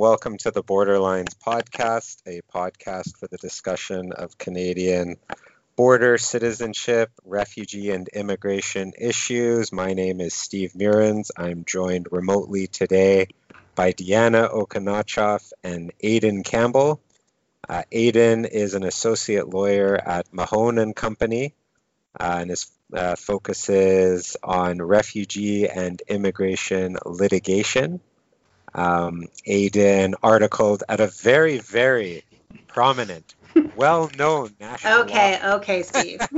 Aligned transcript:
Welcome 0.00 0.38
to 0.38 0.50
the 0.50 0.62
Borderlines 0.62 1.34
podcast, 1.36 2.22
a 2.26 2.40
podcast 2.50 3.18
for 3.18 3.26
the 3.26 3.36
discussion 3.36 4.12
of 4.12 4.38
Canadian 4.38 5.18
border 5.76 6.16
citizenship, 6.16 7.10
refugee, 7.22 7.90
and 7.90 8.08
immigration 8.08 8.94
issues. 8.98 9.72
My 9.72 9.92
name 9.92 10.22
is 10.22 10.32
Steve 10.32 10.74
Meurrens. 10.74 11.32
I'm 11.36 11.66
joined 11.66 12.06
remotely 12.10 12.66
today 12.66 13.26
by 13.74 13.92
Deanna 13.92 14.50
Okun-Nachoff 14.50 15.52
and 15.62 15.92
Aidan 16.00 16.44
Campbell. 16.44 17.02
Uh, 17.68 17.82
Aidan 17.92 18.46
is 18.46 18.72
an 18.72 18.84
associate 18.84 19.50
lawyer 19.50 19.96
at 19.96 20.32
Mahone 20.32 20.78
and 20.78 20.96
Company, 20.96 21.52
uh, 22.18 22.38
and 22.40 22.48
his 22.48 22.72
uh, 22.94 23.16
focuses 23.16 24.34
on 24.42 24.80
refugee 24.80 25.68
and 25.68 26.00
immigration 26.08 26.96
litigation. 27.04 28.00
Um, 28.74 29.26
Aidan 29.46 30.14
articled 30.22 30.84
at 30.88 31.00
a 31.00 31.08
very, 31.08 31.58
very 31.58 32.24
prominent, 32.68 33.34
well-known 33.76 34.54
national. 34.60 35.02
Okay, 35.02 35.40
law. 35.42 35.56
okay, 35.56 35.82
Steve. 35.82 36.20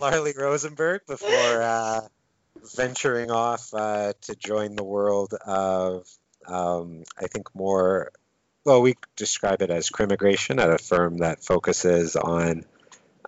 Larlee 0.00 0.36
Rosenberg 0.36 1.02
before 1.06 1.28
uh, 1.62 2.00
venturing 2.76 3.30
off 3.30 3.72
uh, 3.74 4.12
to 4.22 4.36
join 4.36 4.76
the 4.76 4.84
world 4.84 5.34
of, 5.34 6.06
um, 6.46 7.04
I 7.18 7.26
think, 7.26 7.54
more. 7.54 8.12
Well, 8.64 8.82
we 8.82 8.94
describe 9.16 9.62
it 9.62 9.70
as 9.70 9.90
crimmigration 9.90 10.62
at 10.62 10.70
a 10.70 10.78
firm 10.78 11.18
that 11.18 11.42
focuses 11.42 12.14
on 12.14 12.64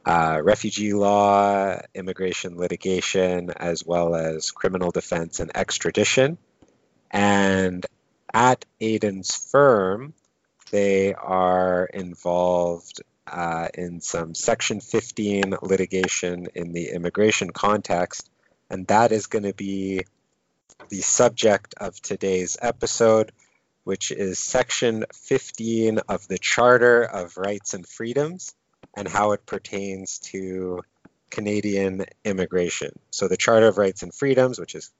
uh, 0.06 0.40
refugee 0.42 0.92
law, 0.92 1.80
immigration 1.94 2.56
litigation, 2.56 3.50
as 3.50 3.84
well 3.84 4.14
as 4.14 4.50
criminal 4.50 4.90
defense 4.90 5.40
and 5.40 5.50
extradition. 5.56 6.38
And 7.10 7.84
at 8.34 8.64
Aidan's 8.80 9.34
firm, 9.34 10.12
they 10.72 11.14
are 11.14 11.86
involved 11.86 13.00
uh, 13.28 13.68
in 13.72 14.00
some 14.00 14.34
Section 14.34 14.80
15 14.80 15.54
litigation 15.62 16.48
in 16.54 16.72
the 16.72 16.90
immigration 16.90 17.50
context, 17.50 18.28
and 18.68 18.86
that 18.88 19.12
is 19.12 19.28
going 19.28 19.44
to 19.44 19.54
be 19.54 20.02
the 20.88 21.00
subject 21.00 21.74
of 21.78 22.00
today's 22.02 22.56
episode, 22.60 23.30
which 23.84 24.10
is 24.10 24.40
Section 24.40 25.04
15 25.14 26.00
of 26.08 26.26
the 26.26 26.38
Charter 26.38 27.04
of 27.04 27.36
Rights 27.36 27.72
and 27.72 27.86
Freedoms 27.86 28.52
and 28.96 29.06
how 29.06 29.32
it 29.32 29.46
pertains 29.46 30.18
to 30.18 30.82
Canadian 31.30 32.04
immigration. 32.24 32.98
So, 33.10 33.28
the 33.28 33.36
Charter 33.36 33.68
of 33.68 33.78
Rights 33.78 34.02
and 34.02 34.12
Freedoms, 34.12 34.58
which 34.58 34.74
is 34.74 34.90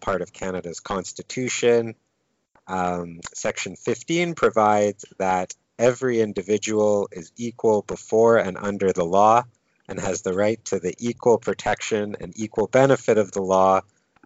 part 0.00 0.20
of 0.20 0.32
Canada's 0.32 0.80
Constitution, 0.80 1.94
um, 2.66 3.20
Section 3.34 3.76
15 3.76 4.34
provides 4.34 5.04
that 5.18 5.54
every 5.78 6.20
individual 6.20 7.08
is 7.12 7.32
equal 7.36 7.82
before 7.82 8.38
and 8.38 8.56
under 8.56 8.92
the 8.92 9.04
law 9.04 9.44
and 9.88 10.00
has 10.00 10.22
the 10.22 10.32
right 10.34 10.64
to 10.66 10.80
the 10.80 10.94
equal 10.98 11.38
protection 11.38 12.16
and 12.20 12.32
equal 12.36 12.66
benefit 12.66 13.18
of 13.18 13.30
the 13.32 13.42
law 13.42 13.80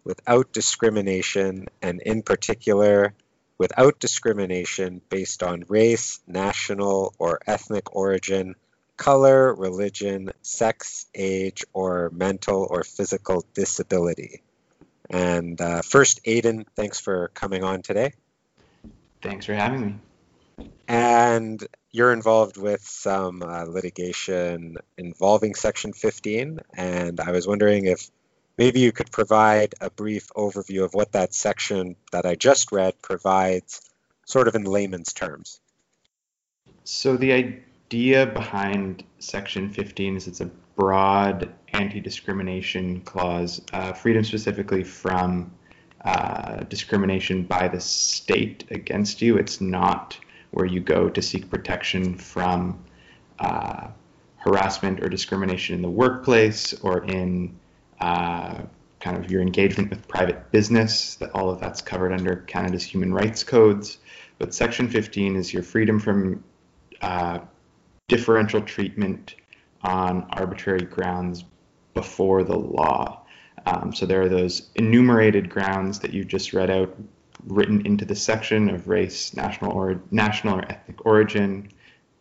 without 0.04 0.52
discrimination, 0.52 1.66
and 1.82 2.00
in 2.00 2.22
particular, 2.22 3.12
without 3.58 3.98
discrimination 4.00 5.02
based 5.10 5.42
on 5.42 5.64
race, 5.68 6.20
national, 6.26 7.14
or 7.18 7.40
ethnic 7.46 7.94
origin, 7.94 8.54
color, 8.96 9.54
religion, 9.54 10.30
sex, 10.40 11.06
age, 11.14 11.64
or 11.74 12.10
mental 12.14 12.66
or 12.70 12.82
physical 12.84 13.44
disability. 13.52 14.42
And 15.10 15.60
uh, 15.60 15.82
first, 15.82 16.20
Aidan, 16.24 16.64
thanks 16.76 17.00
for 17.00 17.28
coming 17.34 17.64
on 17.64 17.82
today. 17.82 18.12
Thanks 19.22 19.46
for 19.46 19.54
having 19.54 19.80
me. 19.86 20.70
And 20.88 21.66
you're 21.92 22.12
involved 22.12 22.56
with 22.56 22.82
some 22.82 23.42
uh, 23.42 23.64
litigation 23.64 24.76
involving 24.98 25.54
Section 25.54 25.92
15, 25.92 26.60
and 26.74 27.20
I 27.20 27.30
was 27.30 27.46
wondering 27.46 27.86
if 27.86 28.10
maybe 28.58 28.80
you 28.80 28.92
could 28.92 29.10
provide 29.10 29.74
a 29.80 29.90
brief 29.90 30.28
overview 30.36 30.84
of 30.84 30.94
what 30.94 31.12
that 31.12 31.34
section 31.34 31.96
that 32.12 32.26
I 32.26 32.34
just 32.34 32.72
read 32.72 33.00
provides, 33.02 33.80
sort 34.26 34.48
of 34.48 34.54
in 34.54 34.64
layman's 34.64 35.12
terms. 35.12 35.60
So 36.84 37.16
the 37.16 37.32
idea 37.32 38.26
behind 38.26 39.04
Section 39.18 39.70
15 39.70 40.16
is 40.16 40.26
it's 40.26 40.40
a 40.40 40.50
broad 40.76 41.52
anti-discrimination 41.72 43.02
clause, 43.02 43.60
uh, 43.72 43.92
freedom 43.92 44.24
specifically 44.24 44.82
from 44.82 45.52
uh, 46.04 46.60
discrimination 46.64 47.42
by 47.42 47.68
the 47.68 47.80
state 47.80 48.64
against 48.70 49.20
you. 49.20 49.36
It's 49.36 49.60
not 49.60 50.18
where 50.50 50.66
you 50.66 50.80
go 50.80 51.08
to 51.08 51.22
seek 51.22 51.50
protection 51.50 52.16
from 52.16 52.82
uh, 53.38 53.88
harassment 54.36 55.02
or 55.02 55.08
discrimination 55.08 55.74
in 55.74 55.82
the 55.82 55.90
workplace 55.90 56.72
or 56.80 57.04
in 57.04 57.58
uh, 58.00 58.62
kind 59.00 59.22
of 59.22 59.30
your 59.30 59.42
engagement 59.42 59.90
with 59.90 60.06
private 60.08 60.50
business. 60.50 61.16
That 61.16 61.30
all 61.34 61.50
of 61.50 61.60
that's 61.60 61.82
covered 61.82 62.12
under 62.12 62.36
Canada's 62.36 62.82
human 62.82 63.12
rights 63.12 63.44
codes. 63.44 63.98
But 64.38 64.54
Section 64.54 64.88
15 64.88 65.36
is 65.36 65.52
your 65.52 65.62
freedom 65.62 66.00
from 66.00 66.42
uh, 67.02 67.40
differential 68.08 68.62
treatment 68.62 69.34
on 69.82 70.26
arbitrary 70.30 70.82
grounds 70.82 71.44
before 71.94 72.42
the 72.44 72.56
law. 72.56 73.19
Um, 73.66 73.92
so 73.94 74.06
there 74.06 74.22
are 74.22 74.28
those 74.28 74.70
enumerated 74.76 75.50
grounds 75.50 75.98
that 76.00 76.12
you 76.12 76.24
just 76.24 76.52
read 76.52 76.70
out, 76.70 76.94
written 77.46 77.84
into 77.86 78.04
the 78.04 78.14
section 78.14 78.70
of 78.70 78.88
race, 78.88 79.34
national 79.34 79.72
or 79.72 80.00
national 80.10 80.58
or 80.58 80.64
ethnic 80.70 81.04
origin, 81.06 81.70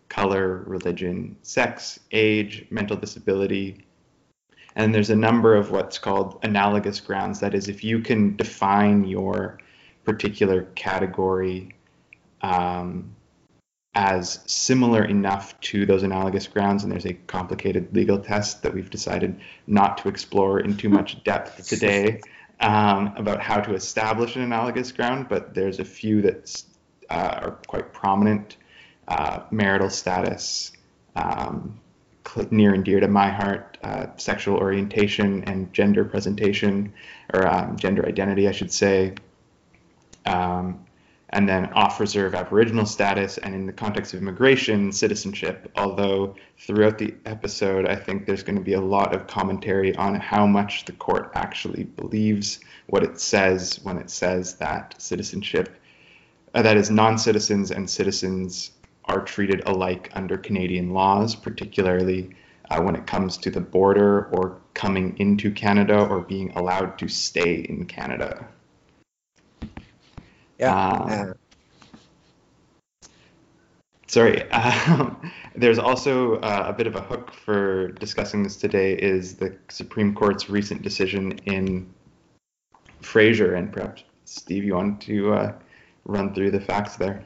color, 0.09 0.63
religion, 0.65 1.35
sex, 1.43 1.99
age, 2.11 2.65
mental 2.69 2.97
disability. 2.97 3.85
And 4.75 4.93
there's 4.93 5.09
a 5.09 5.15
number 5.15 5.55
of 5.55 5.71
what's 5.71 5.97
called 5.97 6.39
analogous 6.43 6.99
grounds. 6.99 7.39
That 7.39 7.53
is, 7.53 7.67
if 7.67 7.83
you 7.83 7.99
can 7.99 8.35
define 8.35 9.05
your 9.05 9.59
particular 10.05 10.63
category 10.75 11.75
um, 12.41 13.15
as 13.95 14.39
similar 14.45 15.03
enough 15.03 15.59
to 15.61 15.85
those 15.85 16.03
analogous 16.03 16.47
grounds, 16.47 16.83
and 16.83 16.91
there's 16.91 17.05
a 17.05 17.13
complicated 17.13 17.93
legal 17.95 18.19
test 18.19 18.61
that 18.63 18.73
we've 18.73 18.89
decided 18.89 19.39
not 19.67 19.97
to 19.97 20.09
explore 20.09 20.59
in 20.59 20.77
too 20.77 20.89
much 20.89 21.23
depth 21.23 21.67
today 21.67 22.21
um, 22.59 23.13
about 23.15 23.41
how 23.41 23.59
to 23.59 23.73
establish 23.73 24.35
an 24.35 24.43
analogous 24.43 24.91
ground, 24.91 25.27
but 25.29 25.53
there's 25.53 25.79
a 25.79 25.85
few 25.85 26.21
that 26.21 26.63
uh, 27.09 27.39
are 27.41 27.51
quite 27.67 27.91
prominent. 27.93 28.57
Uh, 29.09 29.43
marital 29.49 29.89
status, 29.89 30.71
um, 31.15 31.79
near 32.51 32.75
and 32.75 32.85
dear 32.85 32.99
to 32.99 33.07
my 33.07 33.27
heart, 33.27 33.75
uh, 33.81 34.05
sexual 34.17 34.55
orientation 34.57 35.43
and 35.45 35.73
gender 35.73 36.05
presentation, 36.05 36.93
or 37.33 37.47
um, 37.47 37.75
gender 37.75 38.05
identity, 38.05 38.47
I 38.47 38.51
should 38.51 38.71
say. 38.71 39.15
Um, 40.27 40.85
and 41.31 41.47
then 41.47 41.65
off 41.73 41.99
reserve 41.99 42.33
Aboriginal 42.33 42.85
status, 42.85 43.37
and 43.37 43.53
in 43.53 43.65
the 43.65 43.73
context 43.73 44.13
of 44.13 44.21
immigration, 44.21 44.91
citizenship. 44.91 45.71
Although 45.75 46.35
throughout 46.57 46.97
the 46.97 47.13
episode, 47.25 47.85
I 47.85 47.95
think 47.95 48.25
there's 48.25 48.43
going 48.43 48.57
to 48.57 48.63
be 48.63 48.73
a 48.73 48.81
lot 48.81 49.13
of 49.13 49.27
commentary 49.27 49.95
on 49.95 50.15
how 50.15 50.47
much 50.47 50.85
the 50.85 50.93
court 50.93 51.31
actually 51.35 51.83
believes 51.83 52.59
what 52.87 53.03
it 53.03 53.19
says 53.19 53.79
when 53.83 53.97
it 53.97 54.09
says 54.09 54.55
that 54.55 54.95
citizenship, 54.99 55.69
uh, 56.55 56.63
that 56.63 56.77
is, 56.77 56.89
non 56.89 57.17
citizens 57.17 57.69
and 57.69 57.87
citizens 57.87 58.71
are 59.05 59.21
treated 59.21 59.61
alike 59.67 60.09
under 60.13 60.37
Canadian 60.37 60.93
laws, 60.93 61.35
particularly 61.35 62.35
uh, 62.69 62.81
when 62.81 62.95
it 62.95 63.05
comes 63.05 63.37
to 63.37 63.51
the 63.51 63.61
border 63.61 64.25
or 64.31 64.59
coming 64.73 65.15
into 65.19 65.51
Canada 65.51 65.99
or 66.07 66.21
being 66.21 66.51
allowed 66.55 66.97
to 66.99 67.07
stay 67.07 67.55
in 67.55 67.85
Canada. 67.85 68.47
Yeah. 70.59 70.73
Um, 70.75 71.33
sorry. 74.07 74.43
Um, 74.51 75.31
there's 75.55 75.79
also 75.79 76.35
uh, 76.37 76.65
a 76.67 76.73
bit 76.73 76.87
of 76.87 76.95
a 76.95 77.01
hook 77.01 77.33
for 77.33 77.89
discussing 77.93 78.43
this 78.43 78.55
today 78.55 78.93
is 78.93 79.35
the 79.35 79.55
Supreme 79.69 80.15
Court's 80.15 80.49
recent 80.49 80.81
decision 80.81 81.33
in 81.45 81.93
Fraser, 83.01 83.55
and 83.55 83.71
perhaps 83.71 84.03
Steve, 84.25 84.63
you 84.63 84.75
want 84.75 85.01
to 85.01 85.33
uh, 85.33 85.53
run 86.05 86.33
through 86.33 86.51
the 86.51 86.61
facts 86.61 86.95
there. 86.95 87.23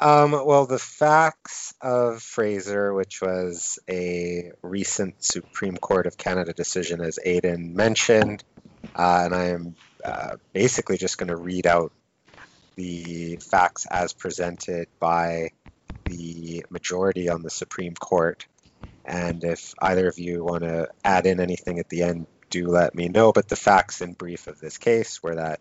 Um, 0.00 0.32
well, 0.32 0.66
the 0.66 0.78
facts 0.78 1.74
of 1.82 2.22
Fraser, 2.22 2.94
which 2.94 3.20
was 3.20 3.78
a 3.88 4.52
recent 4.62 5.22
Supreme 5.22 5.76
Court 5.76 6.06
of 6.06 6.16
Canada 6.16 6.54
decision, 6.54 7.02
as 7.02 7.18
Aidan 7.22 7.74
mentioned, 7.74 8.42
uh, 8.96 9.22
and 9.26 9.34
I 9.34 9.44
am 9.48 9.74
uh, 10.04 10.36
basically 10.52 10.96
just 10.96 11.18
going 11.18 11.28
to 11.28 11.36
read 11.36 11.66
out 11.66 11.92
the 12.76 13.36
facts 13.36 13.86
as 13.90 14.12
presented 14.12 14.88
by 14.98 15.50
the 16.06 16.64
majority 16.70 17.28
on 17.28 17.42
the 17.42 17.50
Supreme 17.50 17.94
Court. 17.94 18.46
And 19.04 19.42
if 19.44 19.74
either 19.80 20.08
of 20.08 20.18
you 20.18 20.44
want 20.44 20.62
to 20.62 20.88
add 21.04 21.26
in 21.26 21.40
anything 21.40 21.78
at 21.78 21.88
the 21.88 22.02
end, 22.02 22.26
do 22.50 22.68
let 22.68 22.94
me 22.94 23.08
know. 23.08 23.32
But 23.32 23.48
the 23.48 23.56
facts 23.56 24.00
in 24.00 24.12
brief 24.12 24.46
of 24.46 24.60
this 24.60 24.78
case 24.78 25.22
were 25.22 25.36
that 25.36 25.60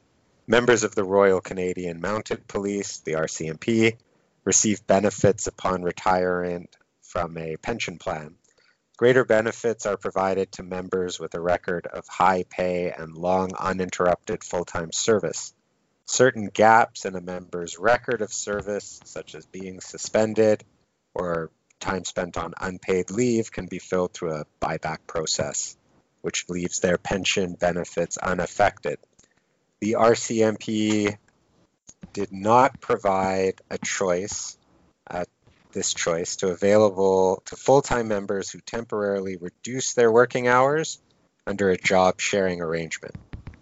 Members 0.50 0.84
of 0.84 0.96
the 0.96 1.04
Royal 1.04 1.42
Canadian 1.42 2.02
Mounted 2.02 2.48
Police, 2.48 3.02
the 3.02 3.12
RCMP, 3.12 3.98
receive 4.46 4.88
benefits 4.88 5.46
upon 5.46 5.84
retirement 5.84 6.76
from 7.04 7.38
a 7.38 7.56
pension 7.58 8.00
plan. 8.00 8.34
Greater 9.00 9.24
benefits 9.24 9.86
are 9.86 9.96
provided 9.96 10.51
to 10.51 10.62
members 10.62 11.22
with 11.22 11.34
a 11.34 11.40
record 11.40 11.88
of 11.88 12.06
high 12.10 12.44
pay 12.50 12.92
and 12.92 13.16
long 13.16 13.50
uninterrupted 13.57 14.44
full-time 14.44 14.92
service. 14.92 15.54
Certain 16.06 16.48
gaps 16.48 17.06
in 17.06 17.16
a 17.16 17.22
member's 17.22 17.80
record 17.80 18.22
of 18.22 18.34
service, 18.34 19.00
such 19.06 19.36
as 19.36 19.46
being 19.46 19.80
suspended 19.80 20.66
or 21.13 21.50
time 21.80 22.04
spent 22.04 22.38
on 22.38 22.54
unpaid 22.60 23.10
leave, 23.10 23.54
can 23.54 23.68
be 23.68 23.80
filled 23.80 24.12
through 24.12 24.34
a 24.34 24.46
buyback 24.62 25.07
process, 25.07 25.78
which 26.19 26.50
leaves 26.50 26.81
their 26.81 26.98
pension 26.98 27.54
benefits 27.54 28.18
unaffected. 28.18 29.00
The 29.80 29.94
RCMP 29.94 31.18
did 32.12 32.34
not 32.34 32.81
provide 32.81 33.62
a 33.69 33.78
choice 33.78 34.57
this 35.71 35.94
choice 35.94 36.38
to 36.38 36.50
available 36.50 37.42
to 37.45 37.56
full-time 37.56 38.07
members 38.07 38.50
who 38.50 38.60
temporarily 38.60 39.38
reduce 39.38 39.94
their 39.94 40.12
working 40.12 40.48
hours 40.48 41.00
under 41.45 41.69
a 41.69 41.77
job 41.77 42.19
sharing 42.19 42.62
arrangement. 42.62 43.16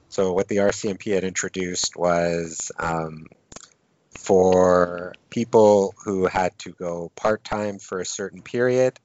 So 0.09 0.33
what 0.33 0.47
the 0.47 0.57
RCMP 0.57 1.13
had 1.13 1.23
introduced 1.23 1.95
was 1.95 2.71
um, 2.79 3.27
for 4.17 5.13
people 5.29 5.93
who 6.03 6.25
had 6.25 6.57
to 6.59 6.71
go 6.71 7.11
part-time 7.15 7.79
for 7.79 7.99
a 7.99 8.05
certain 8.05 8.41
period, 8.41 8.99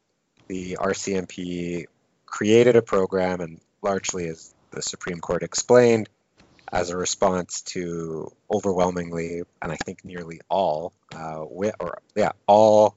the 0.49 0.77
RCMP 0.81 1.87
created 2.27 2.77
a 2.77 2.83
program 2.83 3.41
and 3.41 3.61
largely 3.83 4.29
as 4.29 4.55
the 4.71 4.83
Supreme 4.83 5.21
Court 5.21 5.43
explained, 5.43 6.09
as 6.73 6.91
a 6.91 6.97
response 6.97 7.63
to 7.63 8.33
overwhelmingly, 8.51 9.43
and 9.61 9.71
I 9.73 9.77
think 9.77 10.05
nearly 10.05 10.41
all, 10.49 10.95
uh, 11.15 11.43
or 11.43 11.99
yeah, 12.17 12.33
all 12.47 12.97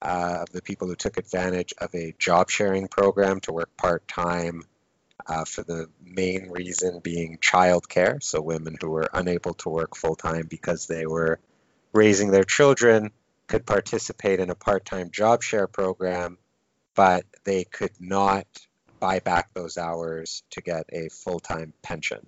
uh, 0.00 0.38
of 0.42 0.50
the 0.50 0.62
people 0.62 0.88
who 0.88 0.96
took 0.96 1.18
advantage 1.18 1.74
of 1.78 1.94
a 1.94 2.14
job 2.18 2.50
sharing 2.50 2.88
program 2.88 3.40
to 3.40 3.52
work 3.52 3.76
part 3.76 4.08
time 4.08 4.62
uh, 5.26 5.44
for 5.44 5.62
the 5.62 5.88
main 6.02 6.50
reason 6.50 7.00
being 7.00 7.38
childcare. 7.38 8.22
So 8.22 8.40
women 8.40 8.76
who 8.80 8.90
were 8.90 9.08
unable 9.12 9.54
to 9.54 9.68
work 9.68 9.96
full 9.96 10.16
time 10.16 10.46
because 10.48 10.86
they 10.86 11.06
were 11.06 11.38
raising 11.92 12.30
their 12.30 12.44
children 12.44 13.10
could 13.46 13.66
participate 13.66 14.40
in 14.40 14.50
a 14.50 14.54
part 14.54 14.84
time 14.84 15.10
job 15.10 15.42
share 15.42 15.66
program, 15.66 16.38
but 16.94 17.24
they 17.44 17.64
could 17.64 17.92
not 18.00 18.46
buy 18.98 19.18
back 19.18 19.52
those 19.52 19.76
hours 19.76 20.42
to 20.50 20.62
get 20.62 20.86
a 20.90 21.08
full 21.10 21.40
time 21.40 21.74
pension. 21.82 22.26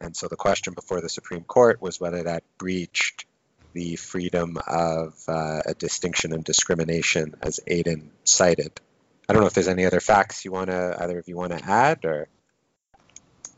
And 0.00 0.16
so 0.16 0.28
the 0.28 0.36
question 0.36 0.74
before 0.74 1.00
the 1.00 1.08
Supreme 1.08 1.44
Court 1.44 1.80
was 1.82 2.00
whether 2.00 2.22
that 2.22 2.42
breached 2.58 3.26
the 3.72 3.96
freedom 3.96 4.58
of 4.66 5.14
uh, 5.28 5.60
a 5.66 5.74
distinction 5.74 6.32
and 6.32 6.42
discrimination, 6.42 7.34
as 7.42 7.60
Aidan 7.66 8.10
cited. 8.24 8.80
I 9.28 9.32
don't 9.32 9.42
know 9.42 9.46
if 9.46 9.54
there's 9.54 9.68
any 9.68 9.86
other 9.86 10.00
facts 10.00 10.44
you 10.44 10.50
want 10.50 10.70
to 10.70 10.96
either 11.00 11.18
of 11.18 11.28
you 11.28 11.36
want 11.36 11.56
to 11.56 11.64
add 11.64 12.04
or. 12.04 12.28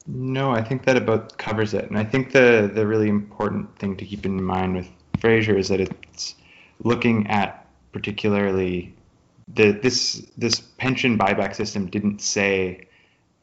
No, 0.07 0.51
I 0.51 0.63
think 0.63 0.85
that 0.85 0.97
about 0.97 1.39
covers 1.39 1.75
it. 1.75 1.89
And 1.89 1.97
I 1.97 2.05
think 2.05 2.33
the 2.33 2.71
the 2.73 2.87
really 2.87 3.09
important 3.09 3.79
thing 3.79 3.97
to 3.97 4.05
keep 4.05 4.27
in 4.27 4.43
mind 4.43 4.75
with 4.75 4.89
Fraser 5.21 5.57
is 5.57 5.69
that 5.69 5.81
it's 5.81 6.35
looking 6.81 7.29
at 7.29 7.67
particularly 7.93 8.95
the 9.49 9.71
this 9.71 10.27
this 10.37 10.61
pension 10.61 11.17
buyback 11.17 11.55
system 11.55 11.87
didn't 11.87 12.21
say 12.21 12.89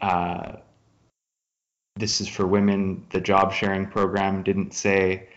uh, 0.01 0.57
this 1.99 2.21
is 2.21 2.27
for 2.27 2.47
women. 2.47 3.05
The 3.11 3.21
job 3.21 3.53
sharing 3.53 3.85
program 3.85 4.41
didn't 4.41 4.73
say 4.73 5.27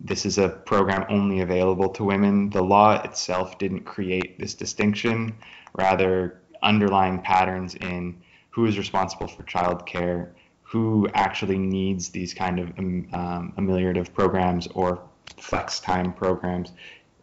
this 0.00 0.26
is 0.26 0.38
a 0.38 0.48
program 0.48 1.06
only 1.08 1.40
available 1.40 1.88
to 1.90 2.04
women. 2.04 2.50
The 2.50 2.62
law 2.62 3.00
itself 3.02 3.58
didn't 3.58 3.84
create 3.84 4.38
this 4.38 4.54
distinction, 4.54 5.34
rather, 5.74 6.40
underlying 6.62 7.20
patterns 7.20 7.74
in 7.76 8.20
who 8.50 8.66
is 8.66 8.76
responsible 8.76 9.28
for 9.28 9.44
childcare, 9.44 10.30
who 10.62 11.08
actually 11.14 11.58
needs 11.58 12.08
these 12.08 12.34
kind 12.34 12.58
of 12.58 12.78
um, 12.78 13.08
um, 13.12 13.52
ameliorative 13.58 14.12
programs 14.12 14.66
or 14.68 15.00
flex 15.36 15.80
time 15.80 16.12
programs. 16.12 16.72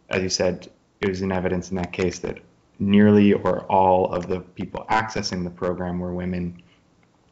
As 0.08 0.22
you 0.22 0.28
said, 0.28 0.68
it 1.00 1.08
was 1.08 1.20
in 1.22 1.30
evidence 1.30 1.70
in 1.70 1.76
that 1.76 1.92
case 1.92 2.18
that 2.20 2.38
nearly 2.78 3.32
or 3.32 3.62
all 3.64 4.12
of 4.12 4.28
the 4.28 4.40
people 4.40 4.86
accessing 4.90 5.44
the 5.44 5.50
program 5.50 5.98
were 5.98 6.14
women 6.14 6.62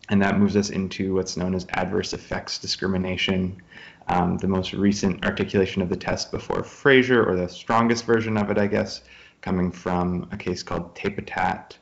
and 0.08 0.23
that 0.23 0.38
moves 0.38 0.56
us 0.56 0.70
into 0.70 1.14
what's 1.14 1.37
known 1.37 1.55
as 1.55 1.67
adverse 1.70 2.12
effects 2.12 2.58
discrimination. 2.58 3.61
Um, 4.08 4.38
the 4.38 4.47
most 4.47 4.73
recent 4.73 5.25
articulation 5.25 5.82
of 5.82 5.88
the 5.88 5.97
test 5.97 6.31
before 6.31 6.62
Fraser, 6.62 7.25
or 7.29 7.35
the 7.35 7.49
strongest 7.49 8.05
version 8.05 8.37
of 8.37 8.50
it, 8.50 8.58
I 8.58 8.69
guess, 8.69 9.03
coming 9.41 9.73
from 9.73 10.29
a 10.31 10.37
case 10.37 10.62
called 10.62 10.94
Taypotat, 10.94 11.73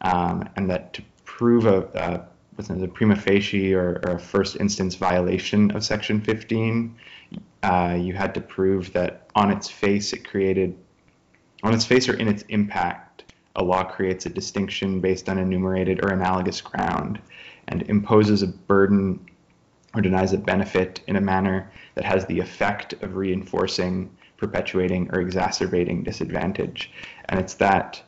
um, 0.00 0.48
and 0.56 0.70
that 0.70 0.94
to 0.94 1.02
prove 1.24 1.66
a, 1.66 1.82
a 1.94 2.24
what's 2.54 2.70
known 2.70 2.78
as 2.78 2.84
a 2.84 2.88
prima 2.88 3.14
facie 3.14 3.74
or, 3.74 4.00
or, 4.04 4.16
a 4.16 4.18
first 4.18 4.56
instance 4.56 4.96
violation 4.96 5.70
of 5.72 5.84
Section 5.84 6.20
15, 6.20 6.96
uh, 7.62 7.96
you 8.00 8.14
had 8.14 8.34
to 8.34 8.40
prove 8.40 8.92
that 8.94 9.28
on 9.36 9.52
its 9.52 9.68
face 9.68 10.12
it 10.12 10.26
created, 10.26 10.76
on 11.62 11.72
its 11.72 11.84
face 11.84 12.08
or 12.08 12.14
in 12.14 12.26
its 12.26 12.42
impact, 12.48 13.24
a 13.54 13.62
law 13.62 13.84
creates 13.84 14.26
a 14.26 14.28
distinction 14.28 15.00
based 15.00 15.28
on 15.28 15.38
enumerated 15.38 16.04
or 16.04 16.08
analogous 16.10 16.60
ground 16.60 17.20
and 17.68 17.82
imposes 17.82 18.42
a 18.42 18.46
burden 18.46 19.20
or 19.94 20.00
denies 20.00 20.32
a 20.32 20.38
benefit 20.38 21.00
in 21.06 21.16
a 21.16 21.20
manner 21.20 21.70
that 21.94 22.04
has 22.04 22.26
the 22.26 22.40
effect 22.40 22.92
of 23.02 23.16
reinforcing, 23.16 24.14
perpetuating, 24.36 25.08
or 25.12 25.20
exacerbating 25.20 26.02
disadvantage. 26.02 26.90
And 27.28 27.40
it's 27.40 27.54
that 27.54 28.02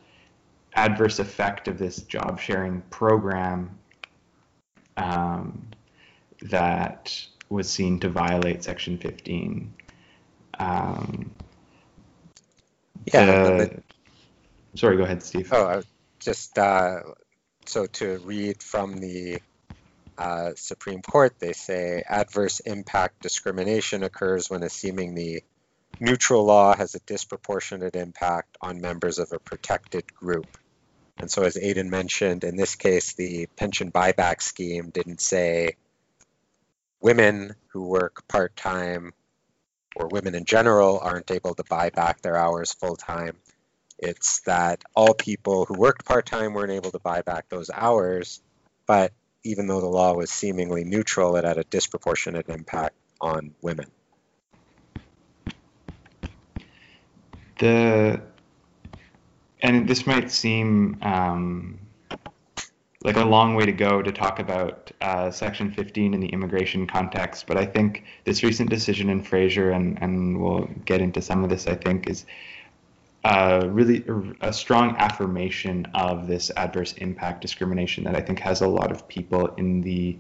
adverse 0.75 1.19
effect 1.19 1.69
of 1.69 1.79
this 1.79 2.03
job 2.03 2.39
sharing 2.41 2.81
program 2.91 3.79
um, 4.97 5.67
that 6.43 7.27
was 7.49 7.69
seen 7.69 7.99
to 8.01 8.09
violate 8.09 8.63
Section 8.63 8.99
15. 8.99 9.73
Um, 10.59 11.31
yeah. 13.13 13.25
The, 13.25 13.83
sorry, 14.75 14.97
go 14.97 15.05
ahead, 15.05 15.23
Steve. 15.23 15.53
Oh, 15.53 15.83
just 16.21 16.59
uh, 16.59 17.01
so 17.67 17.87
to 17.87 18.19
read 18.19 18.63
from 18.63 18.99
the 18.99 19.41
uh, 20.21 20.53
Supreme 20.55 21.01
Court, 21.01 21.35
they 21.39 21.55
say 21.55 22.05
adverse 22.07 22.61
impact 22.61 23.23
discrimination 23.23 24.03
occurs 24.03 24.51
when 24.51 24.63
a 24.63 24.69
seemingly 24.69 25.45
neutral 25.99 26.45
law 26.45 26.77
has 26.77 26.95
a 26.95 27.01
disproportionate 27.01 27.97
impact 27.97 28.59
on 28.61 28.83
members 28.83 29.19
of 29.19 29.33
a 29.33 29.39
protected 29.39 30.15
group. 30.15 30.59
And 31.17 31.31
so, 31.31 31.45
as 31.45 31.57
Aidan 31.57 31.89
mentioned, 31.89 32.45
in 32.45 32.57
this 32.57 32.75
case, 32.75 33.15
the 33.15 33.47
pension 33.57 33.91
buyback 33.91 34.43
scheme 34.43 34.91
didn't 34.91 35.23
say 35.23 35.77
women 37.01 37.55
who 37.69 37.89
work 37.89 38.29
part 38.29 38.55
time 38.57 39.15
or 39.97 40.09
women 40.09 40.35
in 40.35 40.45
general 40.45 40.99
aren't 41.03 41.31
able 41.31 41.55
to 41.55 41.65
buy 41.65 41.89
back 41.89 42.21
their 42.21 42.37
hours 42.37 42.75
full 42.75 42.97
time. 42.97 43.39
It's 43.99 44.41
that 44.41 44.85
all 44.95 45.15
people 45.15 45.65
who 45.65 45.79
worked 45.79 46.05
part 46.05 46.27
time 46.27 46.53
weren't 46.53 46.73
able 46.73 46.91
to 46.91 46.99
buy 46.99 47.23
back 47.23 47.49
those 47.49 47.71
hours, 47.71 48.43
but 48.87 49.15
even 49.45 49.67
though 49.67 49.81
the 49.81 49.87
law 49.87 50.15
was 50.15 50.31
seemingly 50.31 50.85
neutral, 50.85 51.37
it 51.37 51.45
had 51.45 51.59
a 51.59 51.65
disproportionate 51.65 52.49
impact 52.49 52.97
on 53.21 53.55
women. 53.63 53.91
The 57.59 58.23
and 59.63 59.87
this 59.89 60.07
might 60.07 60.31
seem 60.31 60.99
um, 61.03 61.79
like 63.05 63.17
a 63.17 63.25
long 63.25 63.55
way 63.55 63.65
to 63.67 63.73
go 63.73 64.03
to 64.03 64.13
talk 64.13 64.39
about 64.39 64.91
uh, 65.01 65.31
Section 65.31 65.73
15 65.73 66.15
in 66.15 66.21
the 66.21 66.29
immigration 66.29 66.87
context, 66.87 67.47
but 67.47 67.57
I 67.57 67.65
think 67.65 68.05
this 68.25 68.43
recent 68.43 68.69
decision 68.69 69.09
in 69.09 69.23
Fraser, 69.23 69.71
and, 69.71 69.99
and 70.03 70.41
we'll 70.41 70.69
get 70.85 71.01
into 71.01 71.23
some 71.23 71.43
of 71.43 71.51
this, 71.51 71.67
I 71.67 71.75
think, 71.75 72.09
is 72.09 72.27
really 73.25 74.05
a 74.41 74.53
strong 74.53 74.97
affirmation 74.97 75.87
of 75.95 76.27
this 76.27 76.51
adverse 76.57 76.95
impact 76.95 77.41
discrimination 77.41 78.05
that 78.05 78.17
I 78.17 78.21
think 78.21 78.39
has 78.41 78.61
a 78.61 78.69
lot 78.69 78.91
of 78.91 79.07
people 79.09 79.49
in 79.57 79.83
the 79.83 80.19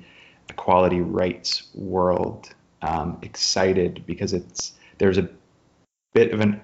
equality 0.49 1.00
rights 1.00 1.69
world 1.75 2.52
um, 2.83 3.19
excited 3.23 4.04
because 4.07 4.33
it's 4.33 4.73
there's 4.99 5.19
a 5.19 5.28
bit 6.12 6.33
of 6.33 6.40
a 6.40 6.61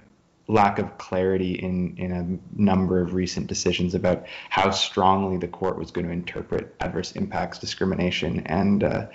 lack 0.47 0.79
of 0.79 0.97
clarity 0.97 1.53
in 1.53 1.95
in 1.97 2.11
a 2.11 2.61
number 2.61 3.01
of 3.01 3.13
recent 3.13 3.47
decisions 3.47 3.95
about 3.95 4.25
how 4.49 4.69
strongly 4.69 5.37
the 5.37 5.47
court 5.47 5.77
was 5.77 5.91
going 5.91 6.05
to 6.05 6.13
interpret 6.13 6.75
adverse 6.79 7.13
impacts 7.13 7.59
discrimination. 7.59 8.41
And 8.45 8.83
uh, 8.83 9.07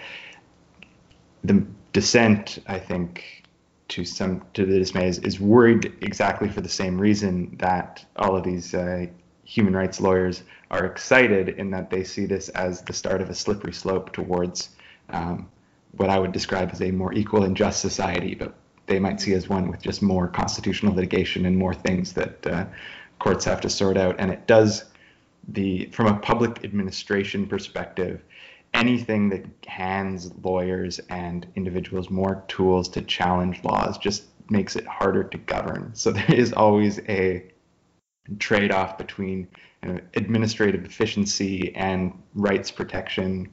the 1.45 1.67
dissent 1.93 2.59
I 2.67 2.79
think 2.79 3.42
to 3.89 4.05
some 4.05 4.43
to 4.55 4.65
the 4.65 4.79
dismay 4.79 5.09
is, 5.09 5.19
is 5.19 5.41
worried 5.41 5.93
exactly 6.01 6.49
for 6.49 6.61
the 6.61 6.69
same 6.69 6.99
reason 6.99 7.57
that 7.59 8.05
all 8.17 8.37
of 8.37 8.45
these 8.45 8.75
uh, 8.75 9.07
human 9.45 9.75
rights 9.75 10.01
lawyers 10.01 10.43
are 10.71 10.87
excited 10.87 11.51
in 11.51 11.71
that 11.71 11.91
they 11.91 12.05
see 12.05 12.27
this 12.27 12.49
as 12.51 12.83
the 12.83 12.93
start 12.93 13.21
of 13.21 13.29
a 13.29 13.35
slippery 13.35 13.73
slope 13.73 14.13
towards 14.13 14.71
um, 15.11 15.49
what 15.93 16.09
I 16.09 16.19
would 16.19 16.33
describe 16.33 16.71
as 16.73 16.81
a 16.81 16.91
more 16.91 17.13
equal 17.13 17.45
and 17.45 17.57
just 17.57 17.81
society, 17.81 18.35
but 18.35 18.55
they 18.87 18.99
might 18.99 19.21
see 19.21 19.35
as 19.35 19.49
one 19.49 19.69
with 19.69 19.83
just 19.83 20.03
more 20.03 20.27
constitutional 20.27 20.95
litigation 20.95 21.47
and 21.47 21.57
more 21.57 21.75
things 21.75 22.15
that 22.15 22.47
uh, 22.47 22.65
courts 23.19 23.45
have 23.45 23.61
to 23.61 23.71
sort 23.71 23.97
out. 23.97 24.17
And 24.19 24.31
it 24.31 24.47
does 24.47 24.85
the 25.49 25.87
from 25.93 26.07
a 26.07 26.19
public 26.19 26.65
administration 26.65 27.47
perspective, 27.47 28.23
anything 28.75 29.29
that 29.31 29.45
hands 29.67 30.33
lawyers 30.43 30.99
and 31.11 31.47
individuals 31.57 32.11
more 32.11 32.45
tools 32.49 32.89
to 32.89 33.03
challenge 33.03 33.63
laws 33.65 33.99
just 33.99 34.25
makes 34.51 34.77
it 34.77 34.87
harder 34.87 35.25
to 35.25 35.39
govern. 35.39 35.91
So 35.95 36.11
there 36.13 36.35
is 36.35 36.53
always 36.53 37.01
a 37.01 37.45
trade-off 38.39 38.99
between 38.99 39.49
you 39.83 39.93
know, 39.93 40.01
administrative 40.15 40.85
efficiency 40.85 41.75
and 41.75 42.13
rights 42.35 42.71
protection 42.71 43.49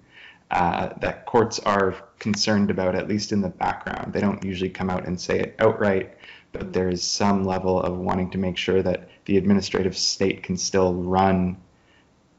uh, 0.51 0.89
that 0.99 1.25
courts 1.25 1.59
are 1.59 1.95
concerned 2.17 2.71
about, 2.71 2.95
at 2.95 3.07
least 3.07 3.31
in 3.31 3.41
the 3.41 3.49
background. 3.49 4.13
They 4.13 4.19
don't 4.19 4.43
usually 4.43 4.69
come 4.69 4.89
out 4.89 5.05
and 5.05 5.19
say 5.19 5.39
it 5.39 5.55
outright, 5.59 6.17
but 6.51 6.73
there 6.73 6.89
is 6.89 7.03
some 7.03 7.43
level 7.43 7.79
of 7.79 7.97
wanting 7.97 8.31
to 8.31 8.37
make 8.37 8.57
sure 8.57 8.81
that 8.81 9.09
the 9.25 9.37
administrative 9.37 9.95
state 9.95 10.41
can 10.41 10.57
still 10.57 10.93
run 10.93 11.57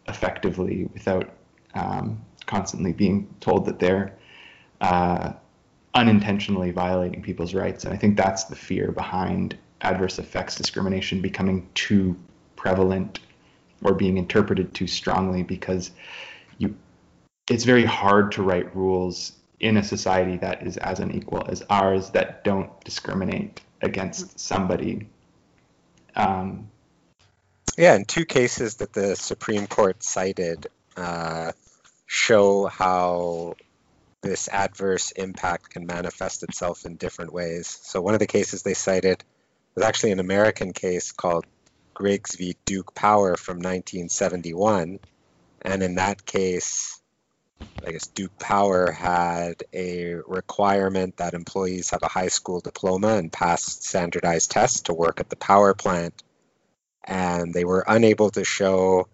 effectively 0.09 0.89
without 0.93 1.31
um, 1.75 2.21
constantly 2.51 2.93
being 2.93 3.33
told 3.39 3.65
that 3.67 3.79
they're 3.79 4.13
uh, 4.81 5.33
unintentionally 5.95 6.73
violating 6.73 7.23
people's 7.23 7.55
rights. 7.55 7.85
And 7.85 7.95
I 7.95 7.97
think 7.97 8.17
that's 8.17 8.45
the 8.45 8.57
fear 8.57 8.91
behind 8.91 9.57
adverse 9.83 10.19
effects 10.19 10.57
discrimination 10.57 11.23
becoming 11.23 11.69
too 11.75 12.17
prevalent 12.57 13.21
or 13.85 13.95
being 13.95 14.19
interpreted 14.19 14.75
too 14.75 14.89
strongly 14.89 15.43
because 15.43 15.93
you 16.59 16.75
it's 17.49 17.65
very 17.65 17.85
hard 17.85 18.33
to 18.33 18.43
write 18.43 18.75
rules 18.77 19.33
in 19.61 19.77
a 19.77 19.83
society 19.83 20.37
that 20.39 20.67
is 20.67 20.77
as 20.77 21.01
unequal 21.01 21.45
as 21.49 21.63
ours 21.71 22.11
that 22.11 22.45
don't 22.45 22.71
discriminate 22.85 23.61
against 23.81 24.39
somebody. 24.39 25.09
Um, 26.17 26.69
yeah, 27.79 27.95
in 27.95 28.05
two 28.05 28.25
cases 28.25 28.77
that 28.77 28.93
the 28.93 29.17
Supreme 29.17 29.67
Court 29.67 30.03
cited 30.03 30.67
uh, 30.97 31.53
show 32.13 32.67
how 32.67 33.55
this 34.21 34.49
adverse 34.49 35.13
impact 35.13 35.71
can 35.71 35.87
manifest 35.87 36.43
itself 36.43 36.85
in 36.85 36.97
different 36.97 37.33
ways. 37.33 37.79
So 37.83 38.01
one 38.01 38.15
of 38.15 38.19
the 38.19 38.27
cases 38.27 38.65
they 38.65 38.75
cited 38.75 39.23
was 39.77 39.85
actually 39.85 40.11
an 40.11 40.19
American 40.19 40.73
case 40.73 41.13
called 41.13 41.47
Griggs 41.95 42.35
v. 42.35 42.57
Duke 42.65 42.97
Power 42.97 43.37
from 43.37 43.59
1971. 43.59 44.99
And 45.63 45.83
in 45.85 45.95
that 45.95 46.27
case, 46.27 47.01
I 47.87 47.93
guess 47.93 48.09
Duke 48.09 48.37
Power 48.41 48.91
had 48.91 49.63
a 49.73 50.15
requirement 50.27 51.19
that 51.19 51.35
employees 51.35 51.91
have 51.91 52.03
a 52.03 52.09
high 52.09 52.29
school 52.29 52.59
diploma 52.59 53.15
and 53.19 53.33
pass 53.33 53.63
standardized 53.63 54.51
tests 54.51 54.81
to 54.83 54.95
work 54.95 55.21
at 55.21 55.31
the 55.31 55.37
power 55.37 55.75
plant. 55.75 56.25
And 57.05 57.55
they 57.55 57.65
were 57.65 57.85
unable 57.87 58.31
to 58.31 58.43
show 58.43 59.07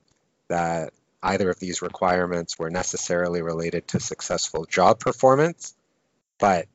that 0.48 0.94
either 1.26 1.50
of 1.50 1.58
these 1.58 1.82
requirements 1.82 2.58
were 2.58 2.70
necessarily 2.70 3.42
related 3.42 3.88
to 3.88 4.00
successful 4.00 4.64
job 4.64 5.00
performance, 5.00 5.74
but 6.38 6.66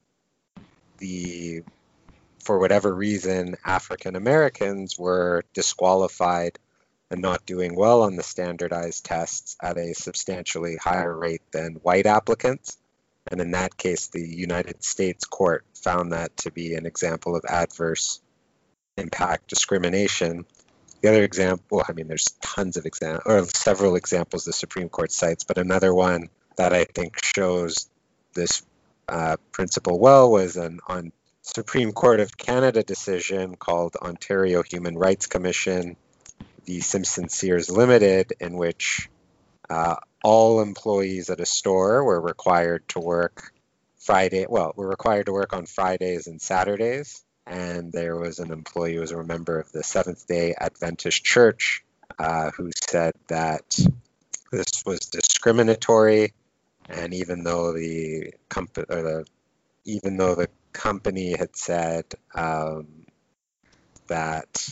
the 0.98 1.64
for 2.40 2.60
whatever 2.60 2.94
reason, 2.94 3.56
African 3.64 4.16
Americans 4.16 4.98
were 4.98 5.44
disqualified 5.54 6.60
and 7.10 7.22
not 7.22 7.46
doing 7.46 7.76
well 7.76 8.02
on 8.02 8.16
the 8.16 8.24
standardized 8.24 9.06
tests 9.06 9.56
at 9.62 9.78
a 9.78 9.94
substantially 9.94 10.76
higher 10.76 11.16
rate 11.16 11.44
than 11.52 11.76
white 11.76 12.06
applicants. 12.06 12.78
And 13.30 13.40
in 13.40 13.52
that 13.52 13.78
case, 13.78 14.08
the 14.08 14.28
United 14.28 14.84
States 14.84 15.26
court 15.26 15.64
found 15.76 16.14
that 16.14 16.36
to 16.38 16.52
be 16.52 16.74
an 16.74 16.86
example 16.86 17.36
of 17.36 17.46
adverse 17.48 18.22
impact 18.98 19.48
discrimination. 19.48 20.46
The 21.02 21.10
other 21.10 21.24
example, 21.24 21.84
I 21.88 21.94
mean, 21.94 22.08
there's 22.08 22.36
tons 22.42 22.78
of 22.78 22.86
examples, 22.86 23.24
or 23.26 23.46
several 23.46 23.96
examples 23.96 24.46
the 24.46 24.54
Supreme 24.54 24.90
Court 24.90 25.12
cites, 25.12 25.44
but 25.44 25.58
another 25.58 25.94
one 25.94 26.30
that 26.58 26.74
I 26.74 26.86
think 26.86 27.24
shows 27.24 27.90
this 28.34 28.64
uh, 29.10 29.38
principle 29.52 30.00
well 30.00 30.32
was 30.32 30.58
an 30.58 30.80
on 30.88 31.12
Supreme 31.42 31.92
Court 31.92 32.20
of 32.20 32.38
Canada 32.38 32.84
decision 32.84 33.56
called 33.56 33.96
Ontario 33.96 34.62
Human 34.62 34.96
Rights 34.96 35.26
Commission 35.26 35.98
the 36.66 36.82
Simpson 36.82 37.30
Sears 37.30 37.70
Limited, 37.70 38.34
in 38.40 38.56
which 38.56 39.10
uh, 39.70 39.96
all 40.24 40.62
employees 40.62 41.30
at 41.30 41.40
a 41.40 41.46
store 41.46 42.04
were 42.04 42.22
required 42.22 42.88
to 42.90 43.00
work 43.00 43.52
Friday. 43.98 44.46
Well, 44.48 44.74
were 44.76 44.88
required 44.88 45.26
to 45.26 45.34
work 45.34 45.54
on 45.54 45.66
Fridays 45.66 46.28
and 46.28 46.42
Saturdays. 46.42 47.24
And 47.52 47.92
there 47.92 48.16
was 48.16 48.40
an 48.40 48.54
employee 48.54 48.96
who 48.96 49.02
was 49.02 49.12
a 49.12 49.22
member 49.22 49.60
of 49.60 49.70
the 49.74 49.84
Seventh 49.84 50.26
Day 50.26 50.56
Adventist 50.58 51.22
Church 51.22 51.84
uh, 52.18 52.52
who 52.52 52.72
said 52.74 53.14
that 53.28 53.78
this 54.54 54.86
was 54.86 55.00
discriminatory, 55.02 56.32
and 56.88 57.14
even 57.14 57.44
though 57.44 57.74
the 57.74 58.34
company 58.48 58.86
or 58.90 59.02
the 59.02 59.26
even 59.84 60.16
though 60.16 60.34
the 60.36 60.48
company 60.72 61.36
had 61.38 61.58
said 61.58 62.06
um, 62.34 62.88
that 64.08 64.70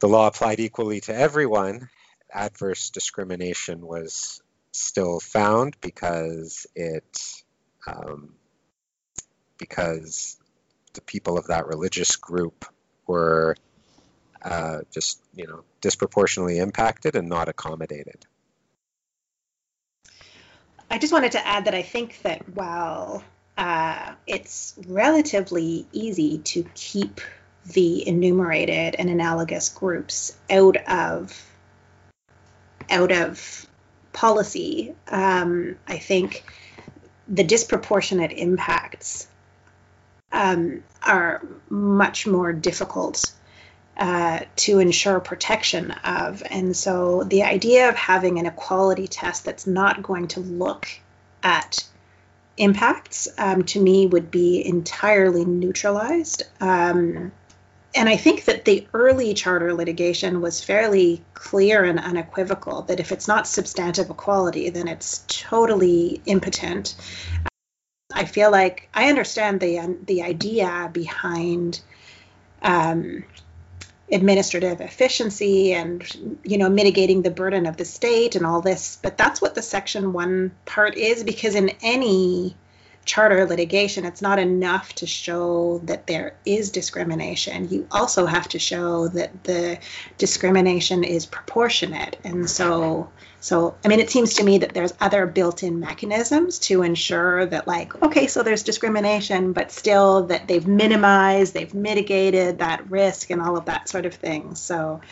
the 0.00 0.08
law 0.08 0.26
applied 0.26 0.60
equally 0.60 1.00
to 1.00 1.14
everyone, 1.14 1.88
adverse 2.30 2.90
discrimination 2.90 3.80
was 3.86 4.42
still 4.72 5.20
found 5.20 5.80
because 5.80 6.66
it 6.74 7.18
um, 7.86 8.34
because 9.56 10.36
the 10.94 11.00
people 11.00 11.38
of 11.38 11.48
that 11.48 11.66
religious 11.66 12.16
group 12.16 12.64
were 13.06 13.56
uh, 14.42 14.80
just 14.92 15.20
you 15.34 15.46
know 15.46 15.64
disproportionately 15.80 16.58
impacted 16.58 17.16
and 17.16 17.28
not 17.28 17.48
accommodated. 17.48 18.26
I 20.90 20.98
just 20.98 21.12
wanted 21.12 21.32
to 21.32 21.46
add 21.46 21.64
that 21.64 21.74
I 21.74 21.82
think 21.82 22.20
that 22.22 22.48
while 22.54 23.24
uh, 23.56 24.14
it's 24.26 24.74
relatively 24.86 25.86
easy 25.92 26.38
to 26.38 26.64
keep 26.74 27.20
the 27.66 28.06
enumerated 28.06 28.94
and 28.98 29.08
analogous 29.08 29.70
groups 29.70 30.36
out 30.50 30.76
of 30.76 31.50
out 32.90 33.12
of 33.12 33.66
policy, 34.12 34.94
um, 35.08 35.76
I 35.88 35.98
think 35.98 36.44
the 37.26 37.44
disproportionate 37.44 38.32
impacts 38.32 39.26
um, 40.34 40.82
are 41.02 41.40
much 41.70 42.26
more 42.26 42.52
difficult 42.52 43.32
uh, 43.96 44.40
to 44.56 44.80
ensure 44.80 45.20
protection 45.20 45.92
of. 45.92 46.42
And 46.50 46.76
so 46.76 47.22
the 47.22 47.44
idea 47.44 47.88
of 47.88 47.94
having 47.94 48.38
an 48.38 48.46
equality 48.46 49.06
test 49.06 49.44
that's 49.44 49.66
not 49.66 50.02
going 50.02 50.28
to 50.28 50.40
look 50.40 50.88
at 51.42 51.86
impacts 52.56 53.28
um, 53.38 53.62
to 53.64 53.80
me 53.80 54.06
would 54.06 54.30
be 54.30 54.66
entirely 54.66 55.44
neutralized. 55.44 56.42
Um, 56.60 57.32
and 57.96 58.08
I 58.08 58.16
think 58.16 58.46
that 58.46 58.64
the 58.64 58.88
early 58.92 59.34
charter 59.34 59.72
litigation 59.72 60.40
was 60.40 60.62
fairly 60.62 61.22
clear 61.34 61.84
and 61.84 62.00
unequivocal 62.00 62.82
that 62.82 62.98
if 62.98 63.12
it's 63.12 63.28
not 63.28 63.46
substantive 63.46 64.10
equality, 64.10 64.70
then 64.70 64.88
it's 64.88 65.24
totally 65.28 66.20
impotent. 66.26 66.96
I 68.14 68.24
feel 68.24 68.50
like 68.50 68.88
I 68.94 69.08
understand 69.08 69.60
the 69.60 69.96
the 70.06 70.22
idea 70.22 70.88
behind 70.92 71.80
um, 72.62 73.24
administrative 74.10 74.80
efficiency 74.80 75.74
and 75.74 76.38
you 76.44 76.58
know 76.58 76.70
mitigating 76.70 77.22
the 77.22 77.30
burden 77.30 77.66
of 77.66 77.76
the 77.76 77.84
state 77.84 78.36
and 78.36 78.46
all 78.46 78.60
this, 78.60 78.98
but 79.02 79.18
that's 79.18 79.42
what 79.42 79.54
the 79.54 79.62
Section 79.62 80.12
One 80.12 80.52
part 80.64 80.96
is 80.96 81.24
because 81.24 81.54
in 81.54 81.70
any 81.82 82.56
charter 83.04 83.44
litigation, 83.46 84.04
it's 84.04 84.22
not 84.22 84.38
enough 84.38 84.94
to 84.94 85.06
show 85.06 85.78
that 85.84 86.06
there 86.06 86.36
is 86.44 86.70
discrimination. 86.70 87.68
You 87.68 87.86
also 87.90 88.26
have 88.26 88.48
to 88.50 88.58
show 88.58 89.08
that 89.08 89.44
the 89.44 89.78
discrimination 90.18 91.04
is 91.04 91.26
proportionate. 91.26 92.16
And 92.24 92.48
so, 92.48 93.10
so 93.44 93.74
I 93.84 93.88
mean, 93.88 94.00
it 94.00 94.08
seems 94.08 94.32
to 94.36 94.42
me 94.42 94.56
that 94.56 94.72
there's 94.72 94.94
other 95.02 95.26
built-in 95.26 95.78
mechanisms 95.78 96.60
to 96.60 96.80
ensure 96.80 97.44
that, 97.44 97.66
like, 97.66 98.02
okay, 98.02 98.26
so 98.26 98.42
there's 98.42 98.62
discrimination, 98.62 99.52
but 99.52 99.70
still 99.70 100.28
that 100.28 100.48
they've 100.48 100.66
minimized, 100.66 101.52
they've 101.52 101.74
mitigated 101.74 102.60
that 102.60 102.90
risk, 102.90 103.28
and 103.28 103.42
all 103.42 103.58
of 103.58 103.66
that 103.66 103.90
sort 103.90 104.06
of 104.06 104.14
thing. 104.14 104.54
So, 104.54 105.02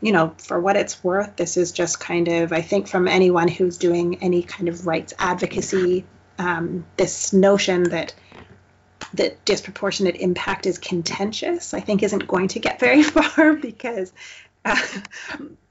you 0.00 0.12
know, 0.12 0.36
for 0.38 0.60
what 0.60 0.76
it's 0.76 1.02
worth, 1.02 1.34
this 1.34 1.56
is 1.56 1.72
just 1.72 1.98
kind 1.98 2.28
of, 2.28 2.52
I 2.52 2.62
think, 2.62 2.86
from 2.86 3.08
anyone 3.08 3.48
who's 3.48 3.76
doing 3.76 4.22
any 4.22 4.44
kind 4.44 4.68
of 4.68 4.86
rights 4.86 5.12
advocacy 5.18 6.04
um, 6.38 6.86
this 6.96 7.32
notion 7.32 7.90
that 7.90 8.14
that 9.14 9.44
disproportionate 9.44 10.14
impact 10.14 10.66
is 10.66 10.78
contentious, 10.78 11.74
I 11.74 11.80
think 11.80 12.04
isn't 12.04 12.28
going 12.28 12.46
to 12.48 12.60
get 12.60 12.78
very 12.78 13.02
far 13.16 13.54
because, 13.54 14.12
uh, 14.64 14.80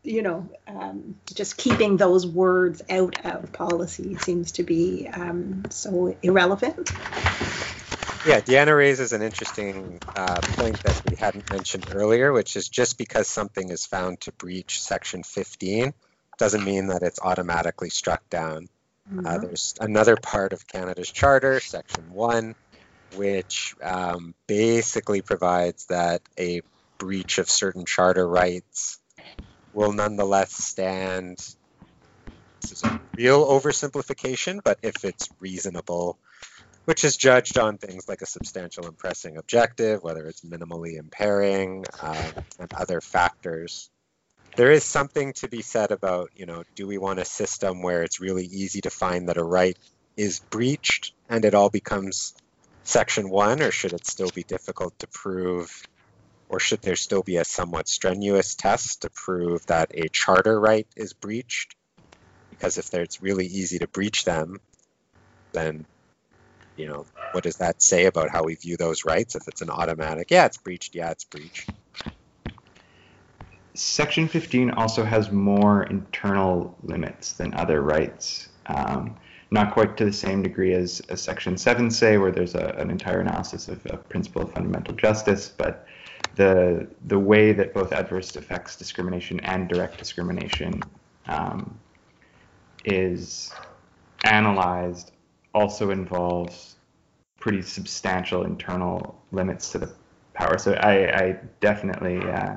you 0.09 0.23
know, 0.23 0.49
um, 0.67 1.15
just 1.35 1.55
keeping 1.55 1.97
those 1.97 2.25
words 2.25 2.81
out 2.89 3.25
of 3.25 3.53
policy 3.53 4.17
seems 4.17 4.53
to 4.53 4.63
be 4.63 5.07
um, 5.07 5.63
so 5.69 6.17
irrelevant. 6.23 6.89
Yeah, 8.25 8.41
Deanna 8.41 8.75
raises 8.75 9.13
an 9.13 9.21
interesting 9.21 10.01
uh, 10.15 10.41
point 10.41 10.81
that 10.83 11.01
we 11.09 11.15
hadn't 11.15 11.49
mentioned 11.51 11.87
earlier, 11.93 12.33
which 12.33 12.55
is 12.55 12.67
just 12.67 12.97
because 12.97 13.27
something 13.27 13.69
is 13.69 13.85
found 13.85 14.21
to 14.21 14.31
breach 14.33 14.81
Section 14.81 15.23
15 15.23 15.93
doesn't 16.37 16.63
mean 16.63 16.87
that 16.87 17.03
it's 17.03 17.19
automatically 17.21 17.89
struck 17.89 18.27
down. 18.29 18.67
Mm-hmm. 19.11 19.25
Uh, 19.25 19.37
there's 19.37 19.75
another 19.79 20.15
part 20.15 20.53
of 20.53 20.67
Canada's 20.67 21.11
charter, 21.11 21.59
Section 21.59 22.11
1, 22.11 22.55
which 23.15 23.75
um, 23.81 24.33
basically 24.47 25.21
provides 25.21 25.85
that 25.85 26.21
a 26.37 26.61
breach 26.97 27.37
of 27.37 27.49
certain 27.49 27.85
charter 27.85 28.27
rights 28.27 28.98
will 29.79 29.93
nonetheless 29.93 30.51
stand. 30.51 31.37
This 32.61 32.73
is 32.73 32.83
a 32.83 32.99
real 33.15 33.45
oversimplification, 33.45 34.59
but 34.61 34.77
if 34.83 35.05
it's 35.05 35.29
reasonable, 35.39 36.19
which 36.83 37.05
is 37.05 37.15
judged 37.15 37.57
on 37.57 37.77
things 37.77 38.09
like 38.09 38.21
a 38.21 38.25
substantial 38.25 38.87
and 38.87 38.97
pressing 38.97 39.37
objective, 39.37 40.03
whether 40.03 40.25
it's 40.25 40.41
minimally 40.41 40.99
impairing, 40.99 41.85
uh, 42.01 42.31
and 42.59 42.73
other 42.73 42.99
factors. 42.99 43.89
There 44.57 44.69
is 44.69 44.83
something 44.83 45.31
to 45.37 45.47
be 45.47 45.61
said 45.61 45.91
about, 45.91 46.29
you 46.35 46.45
know, 46.45 46.63
do 46.75 46.85
we 46.85 46.97
want 46.97 47.19
a 47.19 47.25
system 47.25 47.81
where 47.81 48.03
it's 48.03 48.19
really 48.19 48.43
easy 48.43 48.81
to 48.81 48.89
find 48.89 49.29
that 49.29 49.37
a 49.37 49.43
right 49.43 49.77
is 50.17 50.41
breached 50.51 51.13
and 51.29 51.45
it 51.45 51.53
all 51.53 51.69
becomes 51.69 52.33
section 52.83 53.29
one, 53.29 53.61
or 53.61 53.71
should 53.71 53.93
it 53.93 54.05
still 54.05 54.31
be 54.35 54.43
difficult 54.43 54.99
to 54.99 55.07
prove 55.07 55.71
or 56.49 56.59
should 56.59 56.81
there 56.81 56.95
still 56.95 57.21
be 57.21 57.37
a 57.37 57.45
somewhat 57.45 57.87
strenuous 57.87 58.55
test 58.55 59.03
to 59.03 59.09
prove 59.09 59.65
that 59.67 59.91
a 59.93 60.09
charter 60.09 60.59
right 60.59 60.87
is 60.95 61.13
breached? 61.13 61.75
Because 62.49 62.77
if 62.77 62.93
it's 62.93 63.21
really 63.21 63.45
easy 63.45 63.79
to 63.79 63.87
breach 63.87 64.25
them, 64.25 64.59
then 65.53 65.85
you 66.75 66.87
know, 66.87 67.05
what 67.33 67.43
does 67.43 67.57
that 67.57 67.81
say 67.81 68.05
about 68.05 68.29
how 68.29 68.43
we 68.43 68.55
view 68.55 68.77
those 68.77 69.03
rights? 69.03 69.35
If 69.35 69.47
it's 69.47 69.61
an 69.61 69.69
automatic, 69.69 70.31
yeah, 70.31 70.45
it's 70.45 70.57
breached, 70.57 70.95
yeah, 70.95 71.11
it's 71.11 71.25
breached. 71.25 71.69
Section 73.73 74.27
15 74.27 74.71
also 74.71 75.03
has 75.03 75.31
more 75.31 75.83
internal 75.83 76.75
limits 76.83 77.33
than 77.33 77.53
other 77.53 77.81
rights. 77.81 78.47
Um, 78.65 79.17
not 79.51 79.73
quite 79.73 79.97
to 79.97 80.05
the 80.05 80.13
same 80.13 80.41
degree 80.41 80.73
as, 80.73 81.01
as 81.09 81.21
Section 81.21 81.57
7 81.57 81.91
say, 81.91 82.17
where 82.17 82.31
there's 82.31 82.55
a, 82.55 82.75
an 82.77 82.89
entire 82.89 83.19
analysis 83.19 83.67
of, 83.67 83.85
a 83.89 83.97
principle 83.97 84.43
of 84.43 84.53
fundamental 84.53 84.93
justice, 84.95 85.51
but 85.55 85.85
the 86.39 86.87
the 87.07 87.19
way 87.19 87.51
that 87.51 87.73
both 87.73 87.91
adverse 87.91 88.33
effects 88.37 88.77
discrimination 88.77 89.41
and 89.41 89.67
direct 89.67 89.97
discrimination 89.97 90.81
um, 91.27 91.77
is 92.85 93.51
analyzed 94.23 95.11
also 95.53 95.91
involves 95.91 96.75
pretty 97.41 97.61
substantial 97.61 98.45
internal 98.45 99.21
limits 99.33 99.71
to 99.73 99.79
the 99.79 99.93
power. 100.33 100.57
So 100.57 100.73
I, 100.73 100.93
I 101.23 101.39
definitely, 101.59 102.19
uh, 102.19 102.55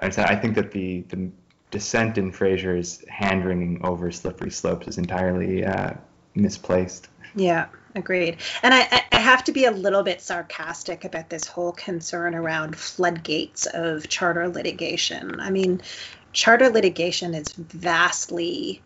I 0.00 0.36
think 0.36 0.56
that 0.56 0.72
the, 0.72 1.02
the 1.08 1.30
dissent 1.70 2.18
in 2.18 2.32
Fraser's 2.32 3.04
hand 3.08 3.44
wringing 3.44 3.80
over 3.84 4.10
slippery 4.10 4.50
slopes 4.50 4.88
is 4.88 4.98
entirely 4.98 5.64
uh, 5.64 5.92
misplaced. 6.34 7.08
Yeah, 7.34 7.66
agreed. 7.94 8.38
And 8.62 8.74
I, 8.74 9.04
I 9.12 9.18
have 9.18 9.44
to 9.44 9.52
be 9.52 9.64
a 9.64 9.70
little 9.70 10.02
bit 10.02 10.20
sarcastic 10.20 11.04
about 11.04 11.30
this 11.30 11.46
whole 11.46 11.72
concern 11.72 12.34
around 12.34 12.76
floodgates 12.76 13.66
of 13.66 14.08
charter 14.08 14.48
litigation. 14.48 15.40
I 15.40 15.50
mean, 15.50 15.80
charter 16.32 16.68
litigation 16.68 17.34
is 17.34 17.52
vastly 17.52 18.82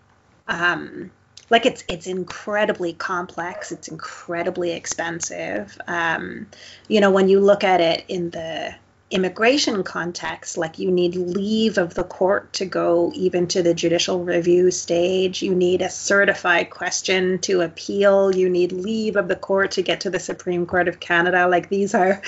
um, 0.49 1.11
like 1.51 1.67
it's 1.67 1.85
it's 1.89 2.07
incredibly 2.07 2.93
complex 2.93 3.71
it's 3.71 3.89
incredibly 3.89 4.73
expensive 4.73 5.79
um, 5.87 6.47
you 6.89 7.01
know 7.01 7.11
when 7.11 7.29
you 7.29 7.41
look 7.41 7.65
at 7.65 7.81
it 7.81 8.05
in 8.09 8.31
the 8.31 8.75
immigration 9.11 9.85
context 9.85 10.59
like 10.59 10.81
you 10.81 10.91
need 10.91 11.15
leave 11.15 11.79
of 11.79 11.95
the 11.95 12.03
court 12.03 12.53
to 12.53 12.67
go 12.67 13.13
even 13.15 13.47
to 13.47 13.63
the 13.63 13.73
judicial 13.73 14.25
review 14.25 14.71
stage. 14.71 15.43
You 15.43 15.55
need 15.55 15.81
a 15.81 15.91
certified 15.91 16.71
question 16.71 17.39
to 17.41 17.61
appeal. 17.61 18.35
You 18.35 18.51
need 18.51 18.73
leave 18.73 19.15
of 19.17 19.29
the 19.29 19.37
court 19.37 19.73
to 19.73 19.83
get 19.83 20.01
to 20.01 20.11
the 20.11 20.19
supreme 20.19 20.67
court 20.67 20.89
of 20.89 20.99
canada. 20.99 21.47
Like 21.47 21.69
these 21.69 21.95
are 21.95 22.21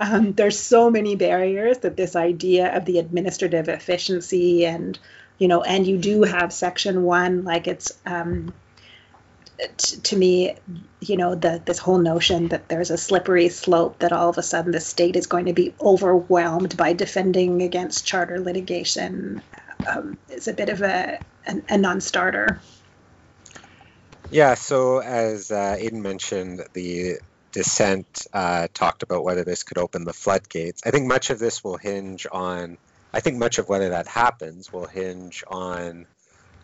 um, 0.00 0.32
there's 0.32 0.58
so 0.58 0.90
many 0.90 1.16
barriers 1.16 1.78
that 1.78 1.96
this 1.96 2.14
idea 2.14 2.76
of 2.76 2.84
the 2.84 2.98
administrative 2.98 3.68
efficiency 3.68 4.66
and 4.66 4.98
you 5.38 5.48
know 5.48 5.62
and 5.62 5.86
you 5.86 5.96
do 5.96 6.22
have 6.22 6.52
section 6.52 7.04
one 7.04 7.44
like 7.44 7.66
it's 7.66 7.98
um, 8.04 8.52
to 9.76 10.16
me 10.16 10.54
you 11.00 11.16
know 11.16 11.34
the 11.34 11.60
this 11.64 11.78
whole 11.78 11.98
notion 11.98 12.48
that 12.48 12.68
there's 12.68 12.90
a 12.90 12.98
slippery 12.98 13.48
slope 13.48 13.98
that 13.98 14.12
all 14.12 14.28
of 14.28 14.38
a 14.38 14.42
sudden 14.42 14.72
the 14.72 14.80
state 14.80 15.16
is 15.16 15.26
going 15.26 15.46
to 15.46 15.52
be 15.52 15.74
overwhelmed 15.80 16.76
by 16.76 16.92
defending 16.92 17.62
against 17.62 18.06
charter 18.06 18.38
litigation 18.38 19.42
um, 19.86 20.18
is 20.28 20.48
a 20.48 20.52
bit 20.52 20.68
of 20.68 20.82
a, 20.82 21.20
a, 21.68 21.78
non-starter. 21.78 22.60
Yeah 24.30 24.54
so 24.54 24.98
as 24.98 25.50
uh, 25.50 25.76
Aidan 25.78 26.02
mentioned 26.02 26.62
the 26.74 27.16
dissent 27.50 28.26
uh, 28.32 28.68
talked 28.74 29.02
about 29.02 29.24
whether 29.24 29.42
this 29.42 29.62
could 29.62 29.78
open 29.78 30.04
the 30.04 30.12
floodgates. 30.12 30.82
I 30.84 30.90
think 30.90 31.06
much 31.06 31.30
of 31.30 31.38
this 31.38 31.64
will 31.64 31.78
hinge 31.78 32.26
on 32.30 32.76
I 33.12 33.20
think 33.20 33.38
much 33.38 33.58
of 33.58 33.68
whether 33.68 33.88
that 33.90 34.06
happens 34.06 34.72
will 34.72 34.86
hinge 34.86 35.42
on 35.48 36.06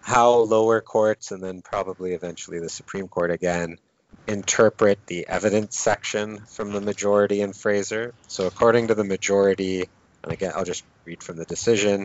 how 0.05 0.37
lower 0.41 0.83
courts 0.83 1.31
and 1.31 1.43
then 1.43 1.63
probably 1.63 2.13
eventually 2.13 2.61
the 2.61 2.69
Supreme 2.69 3.09
Court 3.09 3.31
again 3.31 3.79
interpret 4.27 4.99
the 5.07 5.27
evidence 5.27 5.79
section 5.79 6.41
from 6.55 6.73
the 6.73 6.81
majority 6.83 7.41
in 7.41 7.55
Fraser. 7.55 8.13
So, 8.29 8.47
according 8.47 8.89
to 8.89 8.95
the 8.95 9.05
majority, 9.05 9.87
and 10.23 10.31
again, 10.31 10.53
I'll 10.55 10.65
just 10.67 10.85
read 11.07 11.23
from 11.23 11.39
the 11.39 11.47
decision. 11.47 12.05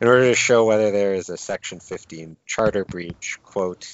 In 0.00 0.06
order 0.06 0.22
to 0.26 0.36
show 0.36 0.66
whether 0.66 0.92
there 0.92 1.14
is 1.14 1.30
a 1.30 1.36
Section 1.36 1.80
15 1.80 2.36
charter 2.46 2.84
breach, 2.84 3.38
quote, 3.42 3.84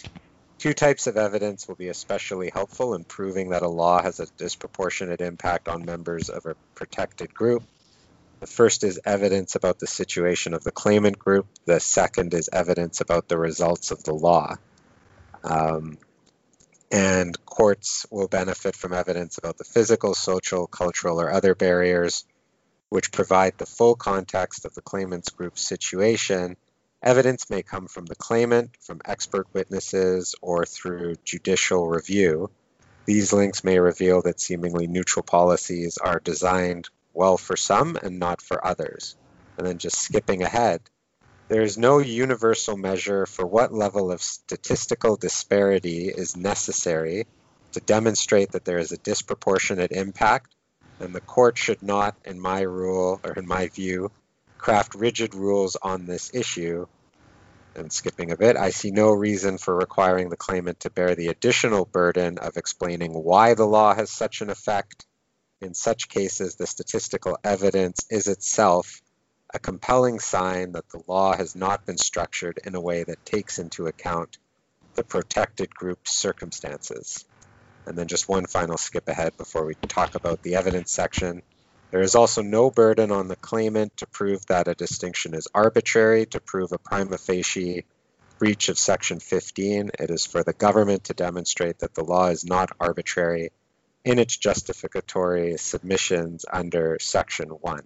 two 0.59 0.75
types 0.75 1.07
of 1.07 1.17
evidence 1.17 1.67
will 1.67 1.77
be 1.77 1.89
especially 1.89 2.51
helpful 2.53 2.93
in 2.93 3.05
proving 3.05 3.49
that 3.51 3.63
a 3.63 3.69
law 3.69 4.03
has 4.03 4.21
a 4.21 4.27
disproportionate 4.37 5.23
impact 5.23 5.69
on 5.69 5.87
members 5.87 6.29
of 6.29 6.45
a 6.45 6.55
protected 6.75 7.33
group. 7.33 7.63
The 8.40 8.46
first 8.46 8.85
is 8.85 9.01
evidence 9.05 9.57
about 9.57 9.79
the 9.79 9.87
situation 9.87 10.55
of 10.55 10.62
the 10.62 10.70
claimant 10.70 11.18
group. 11.18 11.46
The 11.64 11.81
second 11.81 12.35
is 12.35 12.48
evidence 12.53 13.01
about 13.01 13.29
the 13.29 13.38
results 13.38 13.90
of 13.90 14.05
the 14.05 14.14
law. 14.14 14.57
Um, 15.42 15.98
and 16.90 17.37
courts 17.44 18.07
will 18.11 18.29
benefit 18.29 18.77
from 18.77 18.92
evidence 18.92 19.38
about 19.38 19.59
the 19.59 19.64
physical, 19.64 20.14
social, 20.14 20.66
cultural, 20.66 21.20
or 21.20 21.31
other 21.31 21.55
barriers 21.55 22.24
which 22.88 23.12
provide 23.12 23.59
the 23.59 23.66
full 23.66 23.94
context 23.94 24.64
of 24.64 24.74
the 24.74 24.83
claimant's 24.83 25.31
group's 25.31 25.61
situation. 25.61 26.57
Evidence 27.03 27.51
may 27.51 27.62
come 27.62 27.87
from 27.87 28.07
the 28.07 28.14
claimant, 28.14 28.77
from 28.81 29.01
expert 29.05 29.46
witnesses, 29.53 30.35
or 30.40 30.64
through 30.64 31.16
judicial 31.24 31.87
review. 31.87 32.51
These 33.05 33.33
links 33.33 33.62
may 33.62 33.79
reveal 33.79 34.22
that 34.22 34.40
seemingly 34.40 34.87
neutral 34.87 35.22
policies 35.22 35.98
are 35.98 36.20
designed 36.20 36.88
well 37.19 37.37
for 37.37 37.57
some 37.57 37.97
and 38.01 38.21
not 38.21 38.41
for 38.41 38.65
others. 38.65 39.17
And 39.57 39.67
then 39.67 39.79
just 39.79 39.99
skipping 39.99 40.45
ahead, 40.45 40.81
there 41.49 41.63
is 41.63 41.77
no 41.77 41.99
universal 41.99 42.77
measure 42.77 43.27
for 43.27 43.45
what 43.45 43.75
level 43.75 44.13
of 44.13 44.23
statistical 44.23 45.17
disparity 45.17 46.09
is 46.09 46.37
necessary 46.37 47.27
to 47.73 47.81
demonstrate 47.81 48.53
that 48.53 48.65
there 48.65 48.79
is 48.79 48.93
a 48.93 48.99
disproportionate 48.99 49.91
impact, 49.91 50.55
and 51.01 51.13
the 51.13 51.21
court 51.21 51.59
should 51.59 51.83
not, 51.83 52.15
in 52.25 52.39
my 52.39 52.61
rule 52.61 53.21
or 53.25 53.33
in 53.33 53.49
my 53.49 53.67
view, 53.67 54.13
craft 54.57 54.95
rigid 54.95 55.35
rules 55.35 55.75
on 55.75 56.07
this 56.07 56.31
issue. 56.33 56.87
And 57.75 57.93
skipping 57.93 58.31
a 58.31 58.37
bit, 58.37 58.57
I 58.57 58.71
see 58.71 58.93
no 58.93 59.11
reason 59.11 59.59
for 59.59 59.75
requiring 59.75 60.29
the 60.29 60.37
claimant 60.37 60.81
to 60.81 60.91
bear 60.91 61.17
the 61.17 61.29
additional 61.29 61.85
burden 61.85 62.39
of 62.39 62.57
explaining 62.57 63.13
why 63.13 63.55
the 63.55 63.67
law 63.67 63.93
has 63.93 64.09
such 64.09 64.41
an 64.41 64.51
effect 64.51 65.08
in 65.61 65.75
such 65.75 66.09
cases, 66.09 66.55
the 66.55 66.66
statistical 66.66 67.38
evidence 67.42 68.07
is 68.11 68.29
itself 68.29 69.03
a 69.53 69.59
compelling 69.59 70.21
sign 70.21 70.73
that 70.73 70.88
the 70.90 71.03
law 71.09 71.35
has 71.35 71.57
not 71.57 71.87
been 71.87 71.99
structured 71.99 72.61
in 72.64 72.75
a 72.75 72.81
way 72.81 73.03
that 73.03 73.25
takes 73.25 73.59
into 73.59 73.87
account 73.87 74.38
the 74.94 75.03
protected 75.03 75.75
group's 75.75 76.16
circumstances. 76.16 77.25
And 77.87 77.97
then 77.97 78.07
just 78.07 78.29
one 78.29 78.47
final 78.47 78.77
skip 78.77 79.09
ahead 79.09 79.37
before 79.37 79.64
we 79.64 79.75
talk 79.75 80.14
about 80.14 80.42
the 80.42 80.57
evidence 80.57 80.92
section. 80.92 81.42
There 81.90 82.03
is 82.03 82.14
also 82.14 82.42
no 82.42 82.71
burden 82.71 83.11
on 83.11 83.29
the 83.29 83.37
claimant 83.37 83.97
to 83.97 84.07
prove 84.07 84.44
that 84.47 84.68
a 84.68 84.75
distinction 84.75 85.35
is 85.35 85.49
arbitrary, 85.55 86.27
to 86.27 86.40
prove 86.40 86.73
a 86.73 86.79
prima 86.79 87.16
facie 87.16 87.87
breach 88.38 88.68
of 88.68 88.79
Section 88.79 89.21
15. 89.21 89.92
It 89.99 90.11
is 90.11 90.27
for 90.27 90.44
the 90.44 90.53
government 90.53 91.05
to 91.05 91.14
demonstrate 91.14 91.79
that 91.79 91.94
the 91.94 92.05
law 92.05 92.27
is 92.27 92.44
not 92.44 92.71
arbitrary 92.79 93.51
in 94.09 94.18
its 94.18 94.38
justificatory 94.38 95.59
submissions 95.59 96.47
under 96.51 96.97
Section 96.99 97.51
1. 97.51 97.83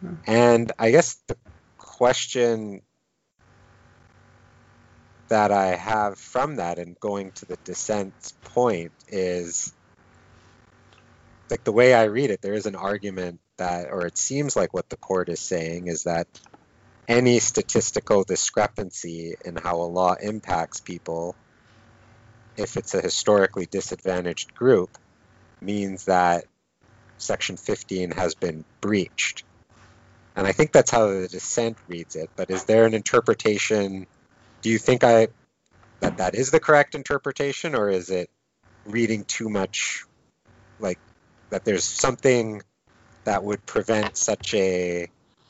Hmm. 0.00 0.14
And 0.26 0.72
I 0.78 0.90
guess 0.90 1.14
the 1.26 1.36
question 1.78 2.82
that 5.28 5.50
I 5.50 5.76
have 5.76 6.18
from 6.18 6.56
that 6.56 6.78
and 6.78 7.00
going 7.00 7.32
to 7.36 7.46
the 7.46 7.56
dissent's 7.64 8.32
point 8.32 8.92
is 9.08 9.72
like 11.48 11.64
the 11.64 11.72
way 11.72 11.94
I 11.94 12.04
read 12.04 12.28
it, 12.28 12.42
there 12.42 12.52
is 12.52 12.66
an 12.66 12.76
argument 12.76 13.40
that, 13.56 13.90
or 13.90 14.04
it 14.04 14.18
seems 14.18 14.54
like 14.54 14.74
what 14.74 14.90
the 14.90 14.98
court 14.98 15.30
is 15.30 15.40
saying 15.40 15.86
is 15.86 16.04
that 16.04 16.26
any 17.08 17.38
statistical 17.38 18.24
discrepancy 18.24 19.36
in 19.42 19.56
how 19.56 19.76
a 19.76 19.88
law 19.88 20.16
impacts 20.20 20.80
people, 20.80 21.34
if 22.58 22.76
it's 22.76 22.92
a 22.92 23.00
historically 23.00 23.64
disadvantaged 23.64 24.54
group, 24.54 24.98
means 25.64 26.04
that 26.06 26.44
Section 27.18 27.56
15 27.56 28.10
has 28.12 28.34
been 28.34 28.64
breached. 28.80 29.44
And 30.36 30.46
I 30.46 30.52
think 30.52 30.72
that's 30.72 30.90
how 30.90 31.06
the 31.06 31.28
dissent 31.28 31.76
reads 31.88 32.16
it. 32.16 32.28
But 32.36 32.50
is 32.50 32.64
there 32.64 32.86
an 32.86 32.94
interpretation? 32.94 34.06
Do 34.62 34.70
you 34.70 34.78
think 34.78 35.04
I 35.04 35.28
that 36.00 36.18
that 36.18 36.34
is 36.34 36.50
the 36.50 36.60
correct 36.60 36.94
interpretation, 36.94 37.74
or 37.74 37.88
is 37.88 38.10
it 38.10 38.28
reading 38.84 39.24
too 39.24 39.48
much, 39.48 40.04
like 40.80 40.98
that 41.50 41.64
there's 41.64 41.84
something 41.84 42.62
that 43.24 43.42
would 43.42 43.64
prevent 43.64 44.16
such 44.16 44.54
a 44.54 45.08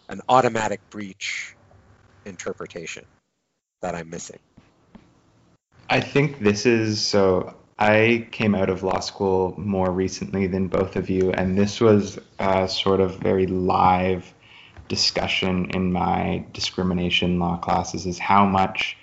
an 0.08 0.20
automatic 0.28 0.80
breach 0.90 1.54
interpretation 2.26 3.04
that 3.80 3.94
I'm 3.94 4.10
missing? 4.10 4.38
I 5.88 6.00
think 6.00 6.40
this 6.40 6.66
is 6.66 7.00
so. 7.00 7.54
I 7.78 8.28
came 8.30 8.54
out 8.54 8.70
of 8.70 8.82
law 8.82 9.00
school 9.00 9.54
more 9.56 9.90
recently 9.90 10.46
than 10.46 10.68
both 10.68 10.96
of 10.96 11.10
you, 11.10 11.32
and 11.32 11.58
this 11.58 11.80
was 11.80 12.18
a 12.38 12.68
sort 12.68 13.00
of 13.00 13.18
very 13.18 13.46
live 13.46 14.32
discussion 14.88 15.70
in 15.70 15.92
my 15.92 16.44
discrimination 16.52 17.38
law 17.38 17.56
classes 17.56 18.06
is 18.06 18.18
how 18.18 18.44
much 18.46 18.96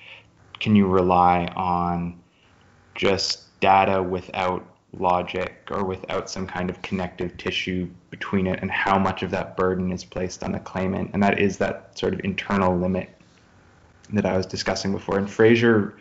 can 0.60 0.75
you 0.75 0.88
rely 0.88 1.51
on 1.55 2.19
just 2.95 3.60
data 3.60 4.01
without 4.01 4.65
logic 4.93 5.67
or 5.71 5.84
without 5.84 6.29
some 6.29 6.45
kind 6.45 6.69
of 6.69 6.81
connective 6.81 7.36
tissue 7.38 7.89
between 8.10 8.45
it 8.47 8.60
and 8.62 8.69
how 8.69 8.99
much 8.99 9.23
of 9.23 9.31
that 9.31 9.57
burden 9.57 9.91
is 9.91 10.05
placed 10.05 10.43
on 10.43 10.51
the 10.51 10.60
claimant? 10.60 11.10
And 11.13 11.23
that 11.23 11.39
is 11.39 11.57
that 11.57 11.97
sort 11.97 12.13
of 12.13 12.21
internal 12.23 12.77
limit 12.77 13.10
that 14.13 14.25
I 14.25 14.38
was 14.38 14.45
discussing 14.45 14.91
before. 14.91 15.17
And 15.17 15.29
Fraser 15.29 15.97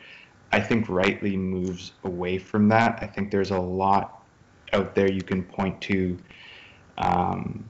I 0.52 0.60
think 0.60 0.88
rightly 0.88 1.36
moves 1.36 1.92
away 2.04 2.38
from 2.38 2.68
that. 2.68 2.98
I 3.02 3.06
think 3.06 3.30
there's 3.30 3.50
a 3.50 3.58
lot 3.58 4.24
out 4.72 4.94
there 4.94 5.10
you 5.10 5.22
can 5.22 5.44
point 5.44 5.80
to 5.82 6.18
um, 6.98 7.68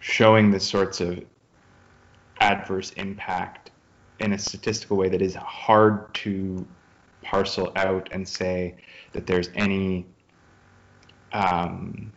showing 0.00 0.50
the 0.50 0.60
sorts 0.60 1.00
of 1.00 1.24
adverse 2.40 2.90
impact 2.92 3.70
in 4.18 4.32
a 4.32 4.38
statistical 4.38 4.96
way 4.96 5.08
that 5.08 5.22
is 5.22 5.34
hard 5.34 6.12
to 6.14 6.66
parcel 7.22 7.72
out 7.76 8.08
and 8.12 8.26
say 8.26 8.74
that 9.12 9.26
there's 9.26 9.48
any 9.54 10.04
um, 11.32 12.12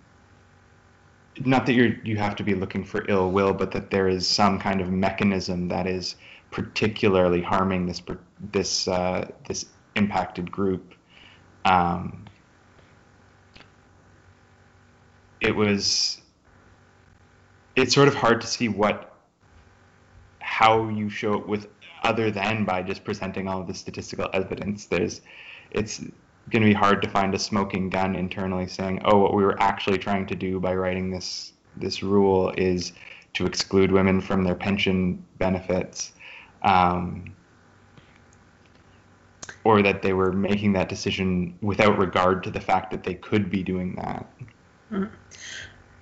not 1.44 1.66
that 1.66 1.74
you're 1.74 1.96
you 2.04 2.18
have 2.18 2.36
to 2.38 2.44
be 2.44 2.56
looking 2.56 2.84
for 2.84 3.06
ill 3.10 3.32
will, 3.32 3.54
but 3.54 3.72
that 3.72 3.92
there 3.92 4.08
is 4.08 4.28
some 4.28 4.60
kind 4.60 4.82
of 4.82 4.90
mechanism 4.90 5.68
that 5.68 5.88
is 5.88 6.16
particularly 6.52 7.42
harming 7.42 7.86
this 7.86 8.02
this 8.52 8.88
uh, 8.88 9.30
this 9.48 9.66
impacted 9.96 10.52
group. 10.52 10.94
Um, 11.64 12.26
it 15.42 15.56
was 15.56 16.22
it's 17.76 17.94
sort 17.94 18.08
of 18.08 18.16
hard 18.16 18.42
to 18.42 18.48
see 18.48 18.68
what 18.68 19.16
how 20.40 20.88
you 20.90 21.10
show 21.10 21.34
it 21.34 21.48
with 21.48 21.68
other 22.04 22.32
than 22.32 22.66
by 22.66 22.82
just 22.82 23.04
presenting 23.04 23.48
all 23.48 23.62
of 23.62 23.68
the 23.68 23.74
statistical 23.74 24.30
evidence. 24.34 24.86
There's 24.86 25.22
it's 25.72 26.00
going 26.50 26.62
to 26.62 26.68
be 26.68 26.74
hard 26.74 27.02
to 27.02 27.10
find 27.10 27.34
a 27.34 27.40
smoking 27.40 27.90
gun 27.90 28.16
internally 28.16 28.68
saying, 28.68 29.02
"Oh, 29.06 29.18
what 29.18 29.34
we 29.34 29.44
were 29.44 29.60
actually 29.62 29.98
trying 29.98 30.26
to 30.28 30.36
do 30.36 30.60
by 30.60 30.76
writing 30.76 31.10
this 31.10 31.54
this 31.76 32.02
rule 32.02 32.54
is 32.58 32.94
to 33.34 33.46
exclude 33.46 33.92
women 33.92 34.22
from 34.22 34.44
their 34.44 34.56
pension 34.56 35.24
benefits." 35.38 36.14
Um, 36.62 37.35
or 39.66 39.82
that 39.82 40.02
they 40.02 40.14
were 40.14 40.32
making 40.32 40.74
that 40.74 40.88
decision 40.88 41.58
without 41.62 41.98
regard 41.98 42.44
to 42.44 42.52
the 42.52 42.62
fact 42.62 42.92
that 42.92 43.04
they 43.04 43.16
could 43.16 43.50
be 43.50 43.64
doing 43.64 43.96
that. 43.96 44.26
Mm. 44.92 45.10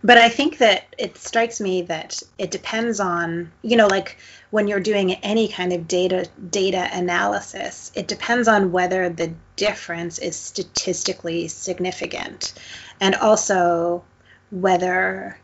But 0.04 0.18
I 0.18 0.28
think 0.28 0.58
that 0.58 0.84
it 0.98 1.18
strikes 1.18 1.62
me 1.62 1.84
that 1.84 2.22
it 2.38 2.52
depends 2.52 3.00
on, 3.00 3.50
you 3.62 3.78
know, 3.78 3.88
like 3.88 4.18
when 4.52 4.68
you're 4.68 4.82
doing 4.82 5.14
any 5.14 5.48
kind 5.48 5.72
of 5.72 5.88
data 5.88 6.28
data 6.50 6.90
analysis, 6.92 7.90
it 7.96 8.10
depends 8.10 8.50
on 8.50 8.74
whether 8.74 9.08
the 9.08 9.34
difference 9.56 10.20
is 10.20 10.36
statistically 10.36 11.48
significant, 11.48 12.54
and 13.00 13.16
also 13.16 14.04
whether 14.52 15.40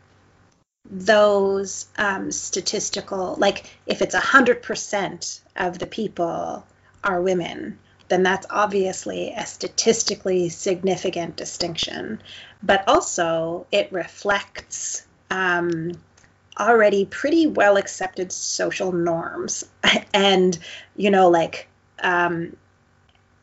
those 0.90 1.86
um, 1.96 2.30
statistical, 2.30 3.36
like 3.38 3.64
if 3.86 4.02
it's 4.02 4.14
a 4.14 4.20
hundred 4.20 4.62
percent 4.62 5.40
of 5.56 5.78
the 5.78 5.86
people 5.86 6.66
are 7.02 7.22
women, 7.22 7.78
then 8.10 8.22
that's 8.22 8.46
obviously 8.50 9.32
a 9.36 9.46
statistically 9.46 10.50
significant 10.50 11.36
distinction 11.36 12.20
but 12.62 12.84
also 12.86 13.66
it 13.72 13.90
reflects 13.90 15.06
um, 15.30 15.92
already 16.60 17.06
pretty 17.06 17.46
well 17.46 17.76
accepted 17.76 18.30
social 18.32 18.92
norms. 18.92 19.64
and, 20.14 20.58
you 20.96 21.10
know, 21.10 21.30
like, 21.30 21.68
um, 22.02 22.56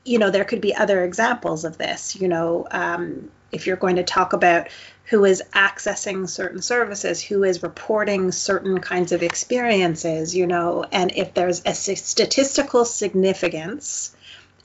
you 0.06 0.20
know, 0.20 0.30
there 0.30 0.46
could 0.46 0.62
be 0.62 0.76
other 0.76 1.04
examples 1.04 1.66
of 1.66 1.78
this. 1.78 2.16
You 2.16 2.28
know, 2.28 2.68
um, 2.72 3.30
if 3.52 3.68
you're 3.68 3.76
going 3.76 3.98
to 3.98 4.04
talk 4.04 4.34
about 4.34 4.68
who 5.06 5.26
is 5.26 5.42
accessing 5.54 6.30
certain 6.30 6.62
services, 6.62 7.22
who 7.22 7.44
is 7.44 7.64
reporting 7.64 8.32
certain 8.32 8.80
kinds 8.80 9.14
of 9.14 9.24
experiences, 9.24 10.36
you 10.36 10.48
know, 10.48 10.86
and 10.92 11.14
if 11.16 11.34
there's 11.34 11.62
a 11.66 11.74
statistical 11.74 12.84
significance 12.84 14.14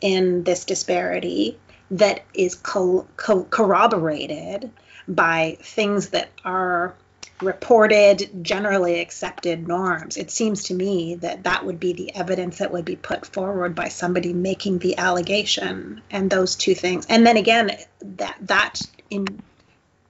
in 0.02 0.44
this 0.44 0.64
disparity, 0.64 1.58
that 1.92 2.22
is 2.34 2.54
co- 2.54 3.06
co- 3.16 3.44
corroborated 3.44 4.70
by 5.08 5.56
things 5.60 6.10
that 6.10 6.30
are 6.44 6.94
reported 7.40 8.44
generally 8.44 9.00
accepted 9.00 9.66
norms. 9.66 10.16
It 10.16 10.30
seems 10.30 10.64
to 10.64 10.74
me 10.74 11.16
that 11.16 11.44
that 11.44 11.64
would 11.64 11.80
be 11.80 11.92
the 11.92 12.14
evidence 12.14 12.58
that 12.58 12.72
would 12.72 12.84
be 12.84 12.96
put 12.96 13.26
forward 13.26 13.74
by 13.74 13.88
somebody 13.88 14.32
making 14.32 14.78
the 14.78 14.98
allegation 14.98 16.02
and 16.10 16.30
those 16.30 16.56
two 16.56 16.74
things. 16.74 17.06
And 17.08 17.26
then 17.26 17.36
again 17.36 17.72
that 18.02 18.36
that 18.42 18.86
in 19.10 19.42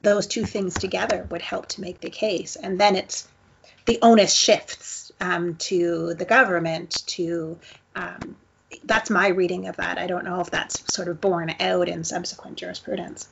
those 0.02 0.26
two 0.26 0.44
things 0.44 0.78
together 0.78 1.26
would 1.30 1.42
help 1.42 1.66
to 1.68 1.80
make 1.80 2.00
the 2.00 2.10
case. 2.10 2.56
And 2.56 2.78
then 2.78 2.96
it's 2.96 3.28
the 3.86 3.98
onus 4.02 4.34
shifts 4.34 5.10
um, 5.20 5.56
to 5.56 6.14
the 6.14 6.24
government 6.24 7.06
to 7.06 7.58
um, 7.94 8.36
that's 8.84 9.10
my 9.10 9.28
reading 9.28 9.68
of 9.68 9.76
that. 9.76 9.98
I 9.98 10.06
don't 10.06 10.24
know 10.24 10.40
if 10.40 10.50
that's 10.50 10.92
sort 10.92 11.08
of 11.08 11.20
borne 11.20 11.54
out 11.60 11.88
in 11.88 12.04
subsequent 12.04 12.58
jurisprudence. 12.58 13.28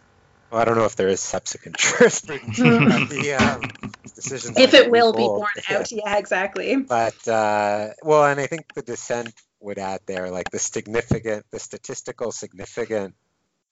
Well, 0.50 0.60
I 0.60 0.64
don't 0.64 0.76
know 0.76 0.84
if 0.84 0.96
there 0.96 1.08
is 1.08 1.20
subsequent 1.20 1.76
jurisprudence. 1.78 2.58
the 2.58 3.34
um, 3.34 3.92
decisions. 4.14 4.58
If 4.58 4.74
it 4.74 4.90
will 4.90 5.12
be 5.12 5.18
borne 5.18 5.48
out, 5.68 5.92
yeah, 5.92 6.16
exactly. 6.16 6.76
But 6.76 7.28
uh, 7.28 7.90
well, 8.02 8.24
and 8.24 8.40
I 8.40 8.46
think 8.46 8.72
the 8.74 8.82
dissent 8.82 9.32
would 9.60 9.78
add 9.78 10.00
there, 10.06 10.30
like 10.30 10.50
the 10.50 10.58
significant, 10.58 11.46
the 11.50 11.60
statistical 11.60 12.32
significant 12.32 13.14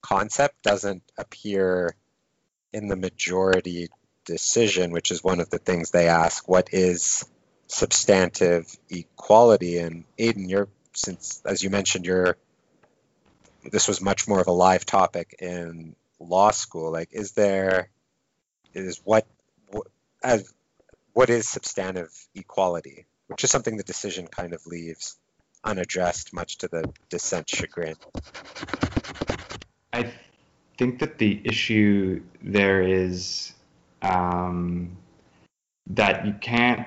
concept 0.02 0.62
doesn't 0.62 1.02
appear 1.16 1.96
in 2.72 2.87
the 2.88 2.96
majority 2.96 3.88
decision, 4.24 4.92
which 4.92 5.11
is 5.11 5.24
one 5.24 5.40
of 5.40 5.50
the 5.50 5.59
things 5.59 5.90
they 5.90 6.09
ask. 6.09 6.48
What 6.48 6.68
is 6.72 7.24
substantive 7.66 8.66
equality? 8.90 9.78
And 9.78 10.04
Aidan, 10.18 10.48
you're 10.48 10.68
since, 10.99 11.43
as 11.45 11.63
you 11.63 11.71
mentioned, 11.71 12.07
you're 12.07 12.37
this 13.71 13.89
was 13.89 14.01
much 14.01 14.29
more 14.29 14.41
of 14.41 14.47
a 14.47 14.53
live 14.53 14.85
topic 14.85 15.37
in 15.41 15.95
law 16.21 16.51
school. 16.51 16.93
Like, 16.93 17.11
is 17.13 17.33
there 17.33 17.91
is 18.75 19.01
what, 19.05 19.27
as 20.23 20.53
what 21.13 21.31
is 21.31 21.49
substantive 21.49 22.11
equality, 22.35 23.07
which 23.27 23.45
is 23.45 23.51
something 23.51 23.77
the 23.77 23.83
decision 23.83 24.27
kind 24.27 24.53
of 24.53 24.67
leaves 24.67 25.17
unaddressed, 25.65 26.33
much 26.33 26.59
to 26.59 26.69
the 26.69 26.91
dissent's 27.09 27.57
chagrin. 27.57 27.97
I 29.93 30.13
think 30.79 31.01
that 31.01 31.19
the 31.19 31.41
issue 31.45 32.23
there 32.43 32.83
is 32.83 33.53
um, 34.03 34.97
that 35.89 36.27
you 36.27 36.35
can't. 36.41 36.87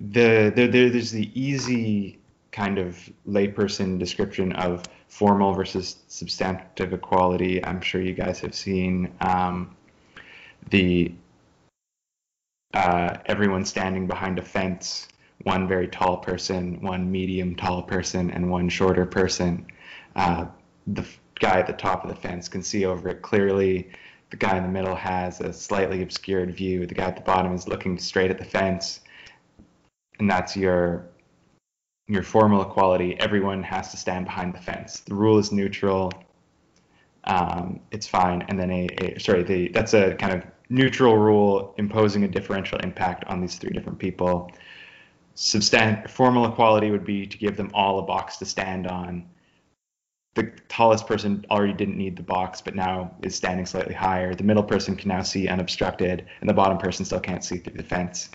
The, 0.00 0.52
the 0.54 0.66
there's 0.68 1.10
the 1.10 1.30
easy 1.38 2.18
kind 2.58 2.78
of 2.78 3.08
layperson 3.28 4.00
description 4.00 4.52
of 4.54 4.82
formal 5.06 5.54
versus 5.54 5.98
substantive 6.08 6.92
equality. 6.92 7.64
I'm 7.64 7.80
sure 7.80 8.00
you 8.00 8.14
guys 8.14 8.40
have 8.40 8.52
seen 8.52 9.12
um, 9.20 9.76
the 10.70 11.12
uh, 12.74 13.16
everyone 13.26 13.64
standing 13.64 14.08
behind 14.08 14.40
a 14.40 14.42
fence, 14.42 15.06
one 15.44 15.68
very 15.68 15.86
tall 15.86 16.16
person, 16.16 16.80
one 16.80 17.10
medium 17.12 17.54
tall 17.54 17.82
person, 17.82 18.30
and 18.32 18.50
one 18.50 18.68
shorter 18.68 19.06
person. 19.06 19.64
uh, 20.16 20.46
the 20.88 21.04
guy 21.38 21.60
at 21.60 21.66
the 21.68 21.72
top 21.74 22.02
of 22.02 22.10
the 22.10 22.16
fence 22.16 22.48
can 22.48 22.62
see 22.62 22.84
over 22.84 23.08
it 23.10 23.22
clearly. 23.22 23.88
The 24.30 24.36
guy 24.36 24.56
in 24.56 24.64
the 24.64 24.68
middle 24.68 24.96
has 24.96 25.40
a 25.40 25.52
slightly 25.52 26.02
obscured 26.02 26.52
view. 26.54 26.86
The 26.86 26.94
guy 26.94 27.04
at 27.04 27.16
the 27.16 27.22
bottom 27.22 27.54
is 27.54 27.68
looking 27.68 27.98
straight 27.98 28.30
at 28.32 28.38
the 28.38 28.44
fence, 28.44 29.00
and 30.18 30.28
that's 30.28 30.56
your 30.56 31.08
your 32.08 32.22
formal 32.22 32.62
equality. 32.62 33.18
Everyone 33.20 33.62
has 33.62 33.90
to 33.90 33.96
stand 33.96 34.24
behind 34.24 34.54
the 34.54 34.60
fence. 34.60 35.00
The 35.00 35.14
rule 35.14 35.38
is 35.38 35.52
neutral. 35.52 36.12
Um, 37.24 37.80
it's 37.90 38.06
fine. 38.06 38.44
And 38.48 38.58
then 38.58 38.70
a, 38.70 38.88
a 39.00 39.20
sorry, 39.20 39.42
the 39.42 39.68
that's 39.68 39.94
a 39.94 40.14
kind 40.14 40.32
of 40.32 40.42
neutral 40.70 41.16
rule 41.16 41.74
imposing 41.78 42.24
a 42.24 42.28
differential 42.28 42.78
impact 42.78 43.24
on 43.24 43.40
these 43.40 43.56
three 43.56 43.70
different 43.70 43.98
people. 43.98 44.50
Substan- 45.36 46.08
formal 46.10 46.46
equality 46.46 46.90
would 46.90 47.04
be 47.04 47.26
to 47.26 47.38
give 47.38 47.56
them 47.56 47.70
all 47.74 47.98
a 47.98 48.02
box 48.02 48.38
to 48.38 48.44
stand 48.44 48.86
on 48.86 49.28
the 50.38 50.52
tallest 50.68 51.06
person 51.06 51.44
already 51.50 51.72
didn't 51.72 51.96
need 51.96 52.16
the 52.16 52.22
box, 52.22 52.60
but 52.60 52.74
now 52.74 53.10
is 53.22 53.34
standing 53.34 53.66
slightly 53.66 53.94
higher. 53.94 54.34
The 54.34 54.44
middle 54.44 54.62
person 54.62 54.94
can 54.94 55.08
now 55.08 55.22
see 55.22 55.48
unobstructed, 55.48 56.26
and 56.40 56.48
the 56.48 56.54
bottom 56.54 56.78
person 56.78 57.04
still 57.04 57.18
can't 57.18 57.44
see 57.44 57.58
through 57.58 57.76
the 57.76 57.82
fence. 57.82 58.30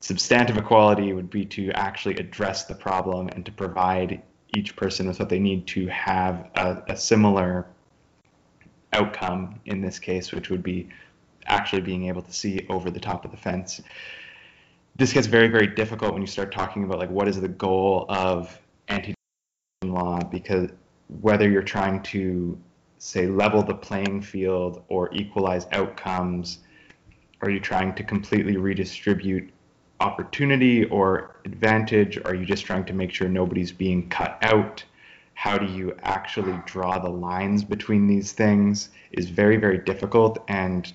Substantive 0.00 0.56
equality 0.56 1.12
would 1.12 1.30
be 1.30 1.44
to 1.46 1.70
actually 1.72 2.16
address 2.16 2.64
the 2.64 2.74
problem 2.74 3.28
and 3.28 3.44
to 3.46 3.52
provide 3.52 4.22
each 4.54 4.76
person 4.76 5.08
with 5.08 5.18
what 5.18 5.28
they 5.28 5.38
need 5.38 5.66
to 5.66 5.86
have 5.86 6.50
a, 6.54 6.82
a 6.88 6.96
similar 6.96 7.66
outcome 8.92 9.60
in 9.66 9.80
this 9.80 9.98
case, 9.98 10.32
which 10.32 10.50
would 10.50 10.62
be 10.62 10.88
actually 11.46 11.82
being 11.82 12.06
able 12.06 12.22
to 12.22 12.32
see 12.32 12.66
over 12.68 12.90
the 12.90 13.00
top 13.00 13.24
of 13.24 13.30
the 13.30 13.36
fence. 13.36 13.80
This 14.96 15.12
gets 15.12 15.26
very, 15.26 15.48
very 15.48 15.66
difficult 15.66 16.12
when 16.12 16.22
you 16.22 16.26
start 16.26 16.52
talking 16.52 16.84
about 16.84 16.98
like 16.98 17.10
what 17.10 17.28
is 17.28 17.40
the 17.40 17.48
goal 17.48 18.06
of 18.08 18.58
anti-discrimination 18.88 19.16
law 19.84 20.20
because 20.30 20.70
whether 21.20 21.48
you're 21.48 21.62
trying 21.62 22.02
to 22.02 22.58
say 22.98 23.26
level 23.26 23.62
the 23.62 23.74
playing 23.74 24.22
field 24.22 24.82
or 24.88 25.12
equalize 25.14 25.66
outcomes 25.72 26.58
are 27.42 27.50
you 27.50 27.60
trying 27.60 27.94
to 27.94 28.02
completely 28.02 28.56
redistribute 28.56 29.50
opportunity 30.00 30.84
or 30.84 31.36
advantage 31.44 32.18
are 32.24 32.34
you 32.34 32.44
just 32.44 32.64
trying 32.64 32.84
to 32.84 32.92
make 32.92 33.12
sure 33.12 33.28
nobody's 33.28 33.72
being 33.72 34.08
cut 34.08 34.38
out 34.42 34.84
how 35.34 35.56
do 35.58 35.66
you 35.66 35.94
actually 36.02 36.58
draw 36.66 36.98
the 36.98 37.08
lines 37.08 37.64
between 37.64 38.06
these 38.06 38.32
things 38.32 38.90
is 39.12 39.28
very 39.28 39.56
very 39.56 39.78
difficult 39.78 40.42
and 40.48 40.92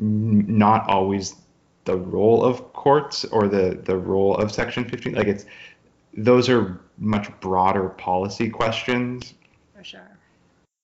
not 0.00 0.88
always 0.88 1.36
the 1.84 1.96
role 1.96 2.44
of 2.44 2.72
courts 2.74 3.24
or 3.26 3.48
the 3.48 3.80
the 3.84 3.96
role 3.96 4.34
of 4.36 4.52
section 4.52 4.84
15 4.84 5.14
like 5.14 5.26
it's 5.26 5.46
those 6.18 6.48
are 6.48 6.80
much 6.98 7.28
broader 7.40 7.88
policy 7.90 8.48
questions. 8.48 9.34
For 9.76 9.84
sure. 9.84 10.18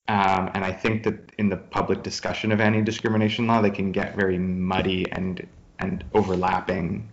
Um, 0.06 0.50
and 0.54 0.64
I 0.64 0.72
think 0.72 1.02
that 1.04 1.32
in 1.38 1.48
the 1.48 1.56
public 1.56 2.02
discussion 2.02 2.52
of 2.52 2.60
anti-discrimination 2.60 3.46
law, 3.46 3.60
they 3.62 3.70
can 3.70 3.90
get 3.90 4.14
very 4.14 4.38
muddy 4.38 5.10
and 5.12 5.46
and 5.80 6.04
overlapping. 6.14 7.08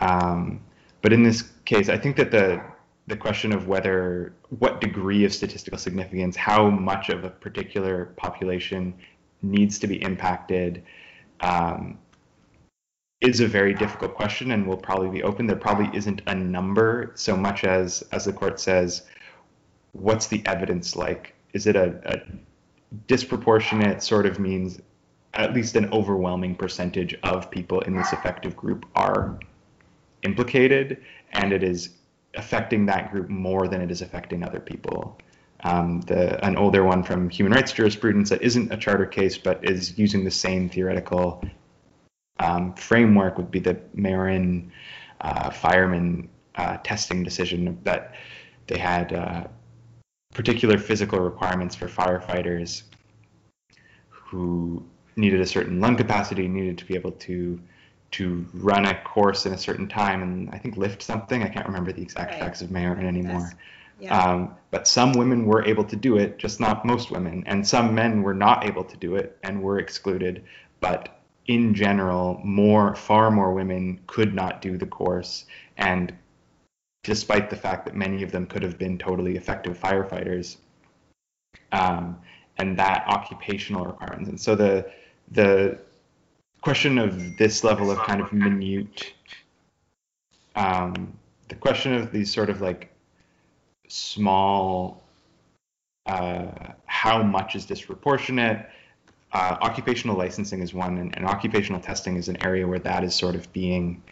Um, 0.00 0.60
but 1.02 1.12
in 1.12 1.22
this 1.22 1.42
case, 1.64 1.88
I 1.88 1.98
think 1.98 2.16
that 2.16 2.30
the 2.30 2.62
the 3.08 3.16
question 3.16 3.52
of 3.52 3.66
whether 3.66 4.34
what 4.58 4.82
degree 4.82 5.24
of 5.24 5.32
statistical 5.32 5.78
significance, 5.78 6.36
how 6.36 6.68
much 6.68 7.08
of 7.08 7.24
a 7.24 7.30
particular 7.30 8.12
population 8.16 8.94
needs 9.40 9.78
to 9.78 9.86
be 9.86 10.02
impacted, 10.02 10.82
um, 11.40 11.98
is 13.20 13.40
a 13.40 13.46
very 13.46 13.72
difficult 13.74 14.14
question 14.14 14.52
and 14.52 14.66
will 14.66 14.76
probably 14.76 15.08
be 15.08 15.22
open. 15.22 15.46
There 15.46 15.56
probably 15.56 15.90
isn't 15.96 16.20
a 16.26 16.34
number 16.34 17.12
so 17.14 17.36
much 17.36 17.64
as, 17.64 18.02
as 18.12 18.26
the 18.26 18.32
court 18.32 18.60
says, 18.60 19.04
what's 19.92 20.26
the 20.26 20.42
evidence 20.46 20.94
like? 20.94 21.34
Is 21.54 21.66
it 21.66 21.76
a, 21.76 21.98
a 22.04 22.20
disproportionate 23.06 24.02
sort 24.02 24.26
of 24.26 24.38
means 24.38 24.80
at 25.34 25.54
least 25.54 25.76
an 25.76 25.90
overwhelming 25.92 26.54
percentage 26.54 27.14
of 27.22 27.50
people 27.50 27.80
in 27.80 27.96
this 27.96 28.12
affective 28.12 28.56
group 28.56 28.86
are 28.94 29.38
implicated 30.22 31.02
and 31.32 31.52
it 31.52 31.62
is 31.62 31.90
affecting 32.34 32.86
that 32.86 33.10
group 33.10 33.28
more 33.28 33.68
than 33.68 33.80
it 33.80 33.90
is 33.90 34.02
affecting 34.02 34.42
other 34.42 34.60
people. 34.60 35.18
Um, 35.64 36.02
the, 36.02 36.44
an 36.44 36.56
older 36.56 36.84
one 36.84 37.02
from 37.02 37.28
human 37.28 37.52
rights 37.52 37.72
jurisprudence 37.72 38.30
that 38.30 38.42
isn't 38.42 38.72
a 38.72 38.76
charter 38.76 39.06
case 39.06 39.36
but 39.36 39.64
is 39.64 39.98
using 39.98 40.24
the 40.24 40.30
same 40.30 40.68
theoretical 40.68 41.42
um, 42.38 42.74
framework 42.74 43.36
would 43.36 43.50
be 43.50 43.58
the 43.58 43.74
Meiorin 43.96 44.70
uh, 45.20 45.50
fireman 45.50 46.28
uh, 46.54 46.76
testing 46.78 47.24
decision 47.24 47.78
that 47.82 48.14
they 48.68 48.78
had 48.78 49.12
uh, 49.12 49.44
particular 50.34 50.78
physical 50.78 51.18
requirements 51.18 51.74
for 51.74 51.88
firefighters 51.88 52.82
who 54.10 54.84
needed 55.16 55.40
a 55.40 55.46
certain 55.46 55.80
lung 55.80 55.96
capacity, 55.96 56.46
needed 56.46 56.78
to 56.78 56.84
be 56.84 56.94
able 56.94 57.12
to 57.12 57.60
to 58.10 58.46
run 58.54 58.86
a 58.86 59.00
course 59.02 59.46
in 59.46 59.52
a 59.52 59.58
certain 59.58 59.86
time, 59.86 60.22
and 60.22 60.50
I 60.50 60.58
think 60.58 60.76
lift 60.76 61.02
something. 61.02 61.42
I 61.42 61.48
can't 61.48 61.66
remember 61.66 61.92
the 61.92 62.02
exact 62.02 62.32
right. 62.32 62.40
facts 62.40 62.62
of 62.62 62.70
Meiorin 62.70 63.04
anymore. 63.04 63.52
Yeah. 64.00 64.16
Um, 64.16 64.54
but 64.70 64.86
some 64.86 65.12
women 65.12 65.44
were 65.44 65.64
able 65.64 65.84
to 65.84 65.96
do 65.96 66.16
it, 66.18 66.38
just 66.38 66.60
not 66.60 66.84
most 66.84 67.10
women, 67.10 67.42
and 67.46 67.66
some 67.66 67.94
men 67.94 68.22
were 68.22 68.34
not 68.34 68.64
able 68.64 68.84
to 68.84 68.96
do 68.96 69.16
it 69.16 69.36
and 69.42 69.62
were 69.62 69.78
excluded. 69.78 70.44
But 70.80 71.20
in 71.46 71.74
general, 71.74 72.40
more 72.44 72.94
far 72.94 73.30
more 73.30 73.52
women 73.52 74.00
could 74.06 74.34
not 74.34 74.62
do 74.62 74.78
the 74.78 74.86
course, 74.86 75.46
and 75.76 76.14
despite 77.02 77.50
the 77.50 77.56
fact 77.56 77.84
that 77.86 77.96
many 77.96 78.22
of 78.22 78.30
them 78.30 78.46
could 78.46 78.62
have 78.62 78.78
been 78.78 78.98
totally 78.98 79.36
effective 79.36 79.78
firefighters, 79.78 80.58
um, 81.72 82.18
and 82.58 82.78
that 82.78 83.04
occupational 83.08 83.84
requirements, 83.84 84.28
and 84.30 84.40
so 84.40 84.54
the 84.54 84.90
the 85.32 85.78
question 86.60 86.98
of 86.98 87.36
this 87.36 87.64
level 87.64 87.90
of 87.90 87.98
kind 87.98 88.20
of 88.20 88.32
minute, 88.32 89.12
um, 90.56 91.12
the 91.48 91.54
question 91.54 91.94
of 91.94 92.12
these 92.12 92.32
sort 92.32 92.50
of 92.50 92.60
like 92.60 92.92
small, 93.88 95.02
uh, 96.06 96.72
how 96.86 97.22
much 97.22 97.56
is 97.56 97.64
disproportionate? 97.66 98.68
uh, 99.32 99.56
occupational 99.60 100.16
licensing 100.16 100.62
is 100.62 100.72
one, 100.72 100.98
and, 100.98 101.16
and, 101.16 101.26
occupational 101.26 101.80
testing 101.80 102.16
is 102.16 102.28
an 102.28 102.42
area 102.42 102.66
where 102.66 102.78
that 102.78 103.04
is 103.04 103.14
sort 103.14 103.34
of 103.34 103.52
being 103.52 104.02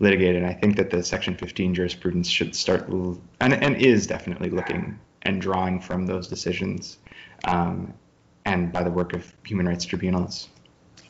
litigated. 0.00 0.42
And 0.42 0.46
I 0.46 0.52
think 0.52 0.76
that 0.76 0.90
the 0.90 1.02
Section 1.02 1.36
15 1.36 1.74
jurisprudence 1.74 2.28
should 2.28 2.54
start 2.54 2.88
and, 2.88 3.22
and 3.40 3.76
is 3.76 4.06
definitely 4.06 4.50
looking 4.50 4.98
and 5.22 5.40
drawing 5.40 5.80
from 5.80 6.06
those 6.06 6.26
decisions 6.26 6.98
um, 7.44 7.94
and 8.44 8.72
by 8.72 8.82
the 8.82 8.90
work 8.90 9.12
of 9.14 9.32
human 9.44 9.66
rights 9.66 9.84
tribunals. 9.84 10.48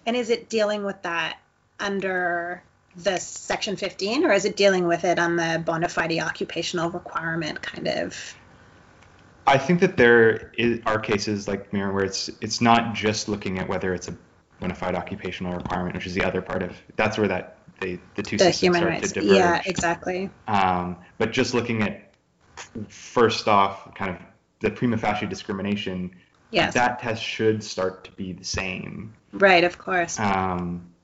And 0.06 0.16
is 0.16 0.30
it 0.30 0.48
dealing 0.48 0.84
with 0.84 1.00
that 1.02 1.38
under 1.80 2.62
the 2.96 3.18
Section 3.18 3.76
15, 3.76 4.24
or 4.24 4.32
is 4.32 4.44
it 4.44 4.56
dealing 4.56 4.86
with 4.86 5.04
it 5.04 5.18
on 5.18 5.36
the 5.36 5.62
bona 5.64 5.88
fide 5.88 6.18
occupational 6.18 6.90
requirement 6.90 7.60
kind 7.60 7.88
of 7.88 8.36
I 9.46 9.58
think 9.58 9.80
that 9.80 9.96
there 9.96 10.52
is, 10.56 10.80
are 10.86 10.98
cases 10.98 11.46
like 11.46 11.72
Mirror 11.72 11.92
where 11.92 12.04
it's 12.04 12.30
it's 12.40 12.60
not 12.60 12.94
just 12.94 13.28
looking 13.28 13.58
at 13.58 13.68
whether 13.68 13.94
it's 13.94 14.08
a 14.08 14.16
bona 14.60 14.74
fide 14.74 14.94
occupational 14.94 15.54
requirement, 15.54 15.94
which 15.94 16.06
is 16.06 16.14
the 16.14 16.24
other 16.24 16.40
part 16.40 16.62
of 16.62 16.74
that's 16.96 17.18
where 17.18 17.28
that 17.28 17.58
they 17.80 17.98
the 18.14 18.22
two 18.22 18.38
the 18.38 18.44
systems 18.44 18.76
start 18.76 18.90
rights. 18.90 19.12
to 19.12 19.20
diverge. 19.20 19.36
Yeah, 19.36 19.62
exactly. 19.66 20.30
Um, 20.48 20.96
but 21.18 21.32
just 21.32 21.52
looking 21.52 21.82
at 21.82 22.12
first 22.88 23.48
off, 23.48 23.94
kind 23.94 24.10
of 24.12 24.16
the 24.60 24.70
prima 24.70 24.96
facie 24.96 25.26
discrimination. 25.26 26.14
Yes. 26.54 26.74
That 26.74 27.00
test 27.00 27.22
should 27.22 27.64
start 27.64 28.04
to 28.04 28.12
be 28.12 28.32
the 28.32 28.44
same. 28.44 29.14
Right, 29.32 29.64
of 29.64 29.76
course. 29.76 30.20
Um, 30.20 30.94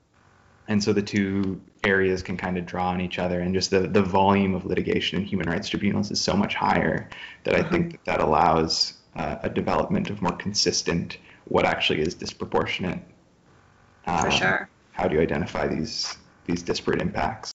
and 0.67 0.81
so 0.81 0.93
the 0.93 1.01
two 1.01 1.59
areas 1.83 2.23
can 2.23 2.37
kind 2.37 2.57
of 2.57 2.65
draw 2.65 2.89
on 2.89 3.01
each 3.01 3.19
other 3.19 3.41
and 3.41 3.53
just 3.53 3.71
the, 3.71 3.81
the 3.81 4.01
volume 4.01 4.55
of 4.55 4.65
litigation 4.65 5.19
in 5.19 5.25
human 5.25 5.49
rights 5.49 5.67
tribunals 5.67 6.11
is 6.11 6.21
so 6.21 6.33
much 6.33 6.53
higher 6.53 7.09
that 7.43 7.55
i 7.55 7.63
think 7.69 7.91
that, 7.91 8.05
that 8.05 8.21
allows 8.21 8.93
uh, 9.15 9.37
a 9.41 9.49
development 9.49 10.09
of 10.09 10.21
more 10.21 10.31
consistent 10.33 11.17
what 11.45 11.65
actually 11.65 11.99
is 11.99 12.13
disproportionate 12.13 12.99
for 14.05 14.27
um, 14.27 14.31
sure 14.31 14.69
how 14.91 15.07
do 15.07 15.15
you 15.15 15.21
identify 15.21 15.67
these 15.67 16.15
these 16.45 16.61
disparate 16.61 17.01
impacts 17.01 17.51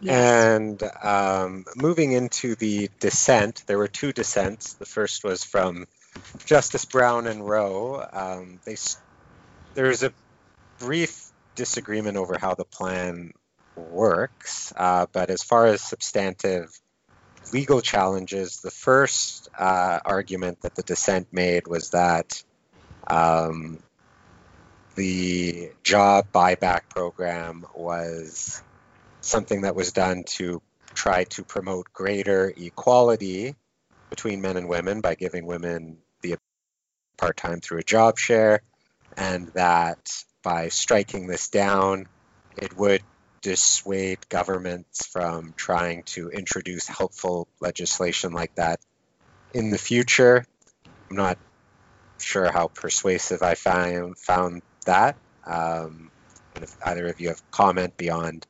yes. 0.00 0.14
and 0.14 0.82
um, 1.02 1.64
moving 1.76 2.12
into 2.12 2.54
the 2.56 2.90
dissent 3.00 3.64
there 3.66 3.78
were 3.78 3.88
two 3.88 4.12
dissents 4.12 4.74
the 4.74 4.86
first 4.86 5.24
was 5.24 5.42
from 5.42 5.86
justice 6.44 6.84
brown 6.84 7.26
and 7.26 7.46
Rowe 7.46 8.06
um, 8.12 8.60
they 8.64 8.76
there's 9.74 10.02
a 10.02 10.12
brief 10.78 11.30
disagreement 11.54 12.16
over 12.16 12.38
how 12.38 12.54
the 12.54 12.64
plan 12.64 13.32
works. 13.76 14.72
Uh, 14.76 15.06
but 15.12 15.30
as 15.30 15.42
far 15.42 15.66
as 15.66 15.80
substantive 15.80 16.70
legal 17.52 17.80
challenges, 17.80 18.60
the 18.60 18.70
first 18.70 19.48
uh, 19.58 20.00
argument 20.04 20.62
that 20.62 20.74
the 20.74 20.82
dissent 20.82 21.28
made 21.32 21.66
was 21.66 21.90
that 21.90 22.42
um, 23.06 23.78
the 24.94 25.70
job 25.82 26.26
buyback 26.32 26.88
program 26.88 27.64
was 27.74 28.62
something 29.20 29.62
that 29.62 29.74
was 29.74 29.92
done 29.92 30.24
to 30.24 30.60
try 30.94 31.24
to 31.24 31.44
promote 31.44 31.92
greater 31.92 32.52
equality 32.56 33.54
between 34.10 34.40
men 34.40 34.56
and 34.56 34.68
women 34.68 35.00
by 35.00 35.14
giving 35.14 35.46
women 35.46 35.98
part 37.18 37.36
time 37.36 37.60
through 37.60 37.78
a 37.78 37.84
job 37.84 38.18
share, 38.18 38.62
and 39.16 39.48
that 39.54 39.98
by 40.42 40.68
striking 40.68 41.26
this 41.26 41.48
down, 41.48 42.06
it 42.56 42.76
would 42.76 43.02
dissuade 43.42 44.28
governments 44.28 45.06
from 45.06 45.52
trying 45.56 46.02
to 46.04 46.30
introduce 46.30 46.86
helpful 46.86 47.48
legislation 47.60 48.32
like 48.32 48.54
that 48.56 48.80
in 49.54 49.70
the 49.70 49.78
future. 49.78 50.44
I'm 51.10 51.16
not 51.16 51.38
sure 52.20 52.50
how 52.50 52.68
persuasive 52.68 53.42
I 53.42 53.54
found 53.54 54.62
that. 54.86 55.16
Um, 55.46 56.10
if 56.60 56.74
either 56.84 57.06
of 57.06 57.20
you 57.20 57.28
have 57.28 57.40
comment 57.50 57.96
beyond, 57.96 58.46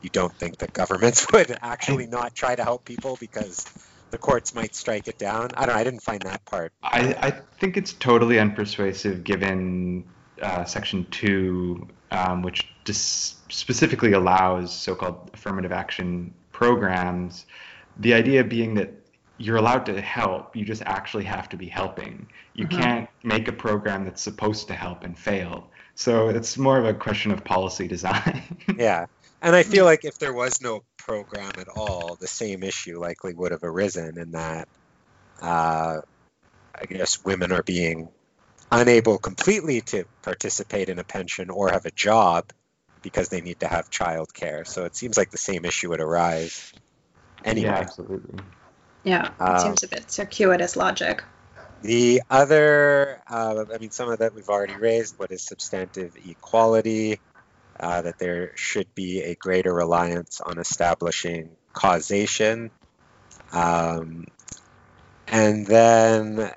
you 0.00 0.10
don't 0.10 0.32
think 0.32 0.58
that 0.58 0.72
governments 0.72 1.26
would 1.32 1.56
actually 1.60 2.06
not 2.06 2.34
try 2.34 2.54
to 2.54 2.64
help 2.64 2.84
people 2.84 3.16
because 3.20 3.64
the 4.10 4.18
courts 4.18 4.54
might 4.54 4.74
strike 4.74 5.08
it 5.08 5.18
down. 5.18 5.50
I 5.56 5.66
don't. 5.66 5.76
I 5.76 5.84
didn't 5.84 6.02
find 6.02 6.22
that 6.22 6.44
part. 6.44 6.72
I, 6.82 7.14
I 7.20 7.30
think 7.58 7.76
it's 7.76 7.92
totally 7.94 8.36
unpersuasive 8.36 9.24
given 9.24 10.04
uh, 10.42 10.64
Section 10.64 11.06
Two, 11.10 11.88
um, 12.10 12.42
which 12.42 12.68
dis- 12.84 13.36
specifically 13.48 14.12
allows 14.12 14.72
so-called 14.72 15.30
affirmative 15.34 15.72
action 15.72 16.32
programs. 16.52 17.46
The 17.98 18.14
idea 18.14 18.44
being 18.44 18.74
that 18.74 18.92
you're 19.38 19.56
allowed 19.56 19.86
to 19.86 20.00
help, 20.00 20.54
you 20.54 20.64
just 20.64 20.82
actually 20.82 21.24
have 21.24 21.48
to 21.48 21.56
be 21.56 21.66
helping. 21.66 22.28
You 22.54 22.66
mm-hmm. 22.66 22.80
can't 22.80 23.08
make 23.22 23.48
a 23.48 23.52
program 23.52 24.04
that's 24.04 24.20
supposed 24.20 24.68
to 24.68 24.74
help 24.74 25.02
and 25.02 25.18
fail. 25.18 25.70
So 25.94 26.28
it's 26.28 26.58
more 26.58 26.78
of 26.78 26.84
a 26.84 26.94
question 26.94 27.32
of 27.32 27.42
policy 27.42 27.88
design. 27.88 28.42
yeah. 28.76 29.06
And 29.42 29.56
I 29.56 29.62
feel 29.62 29.84
like 29.84 30.04
if 30.04 30.18
there 30.18 30.32
was 30.32 30.60
no 30.60 30.82
program 30.98 31.52
at 31.58 31.68
all, 31.68 32.16
the 32.20 32.26
same 32.26 32.62
issue 32.62 33.00
likely 33.00 33.32
would 33.34 33.52
have 33.52 33.64
arisen 33.64 34.18
in 34.18 34.32
that 34.32 34.68
uh, 35.40 36.00
I 36.80 36.84
guess 36.86 37.24
women 37.24 37.52
are 37.52 37.62
being 37.62 38.08
unable 38.70 39.18
completely 39.18 39.80
to 39.80 40.04
participate 40.22 40.88
in 40.88 40.98
a 40.98 41.04
pension 41.04 41.50
or 41.50 41.70
have 41.70 41.86
a 41.86 41.90
job 41.90 42.50
because 43.02 43.28
they 43.28 43.40
need 43.40 43.60
to 43.60 43.66
have 43.66 43.90
childcare. 43.90 44.66
So 44.66 44.84
it 44.84 44.94
seems 44.94 45.16
like 45.16 45.30
the 45.30 45.38
same 45.38 45.64
issue 45.64 45.90
would 45.90 46.00
arise 46.00 46.72
anyway. 47.44 47.70
Yeah, 47.70 47.78
absolutely. 47.78 48.44
Yeah, 49.02 49.28
it 49.28 49.40
um, 49.40 49.58
seems 49.58 49.82
a 49.82 49.88
bit 49.88 50.10
circuitous 50.10 50.76
logic. 50.76 51.24
The 51.82 52.22
other, 52.28 53.22
uh, 53.26 53.64
I 53.74 53.78
mean, 53.78 53.90
some 53.90 54.10
of 54.10 54.18
that 54.18 54.34
we've 54.34 54.48
already 54.50 54.76
raised. 54.76 55.18
What 55.18 55.30
is 55.30 55.42
substantive 55.42 56.14
equality? 56.16 57.20
Uh, 57.80 58.02
that 58.02 58.18
there 58.18 58.52
should 58.56 58.94
be 58.94 59.22
a 59.22 59.34
greater 59.34 59.72
reliance 59.72 60.42
on 60.42 60.58
establishing 60.58 61.48
causation. 61.72 62.70
Um, 63.52 64.26
and 65.26 65.66
then. 65.66 66.52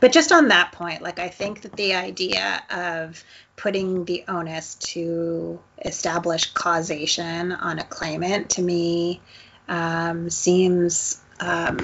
But 0.00 0.12
just 0.12 0.32
on 0.32 0.48
that 0.48 0.72
point, 0.72 1.02
like, 1.02 1.18
I 1.18 1.28
think 1.28 1.62
that 1.62 1.72
the 1.72 1.94
idea 1.94 2.62
of 2.70 3.22
putting 3.56 4.06
the 4.06 4.24
onus 4.26 4.76
to 4.76 5.60
establish 5.84 6.50
causation 6.52 7.52
on 7.52 7.78
a 7.78 7.84
claimant 7.84 8.50
to 8.50 8.62
me 8.62 9.20
um, 9.68 10.30
seems 10.30 11.20
um, 11.40 11.78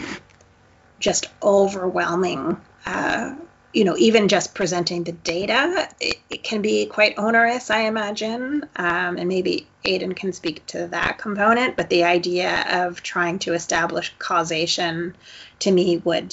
just 1.00 1.26
overwhelming. 1.42 2.58
Uh, 2.86 3.34
you 3.74 3.82
know, 3.82 3.96
even 3.98 4.28
just 4.28 4.54
presenting 4.54 5.02
the 5.02 5.12
data, 5.12 5.88
it, 6.00 6.18
it 6.30 6.44
can 6.44 6.62
be 6.62 6.86
quite 6.86 7.18
onerous, 7.18 7.70
I 7.70 7.80
imagine. 7.80 8.62
Um, 8.76 9.16
and 9.16 9.28
maybe 9.28 9.66
Aidan 9.84 10.14
can 10.14 10.32
speak 10.32 10.64
to 10.66 10.86
that 10.86 11.18
component. 11.18 11.76
But 11.76 11.90
the 11.90 12.04
idea 12.04 12.64
of 12.70 13.02
trying 13.02 13.40
to 13.40 13.52
establish 13.52 14.14
causation 14.18 15.16
to 15.58 15.72
me 15.72 15.98
would 15.98 16.32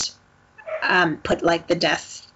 um, 0.83 1.17
put 1.17 1.41
like 1.41 1.65
the 1.65 1.75
death 1.75 2.27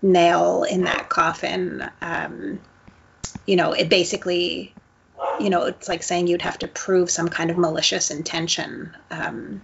nail 0.00 0.62
in 0.62 0.84
that 0.84 1.08
coffin. 1.08 1.90
Um, 2.00 2.60
you 3.44 3.56
know, 3.56 3.72
it 3.72 3.88
basically, 3.88 4.72
you 5.40 5.50
know, 5.50 5.64
it's 5.64 5.88
like 5.88 6.04
saying 6.04 6.28
you'd 6.28 6.42
have 6.42 6.60
to 6.60 6.68
prove 6.68 7.10
some 7.10 7.28
kind 7.28 7.50
of 7.50 7.58
malicious 7.58 8.12
intention. 8.12 8.96
Um, 9.10 9.60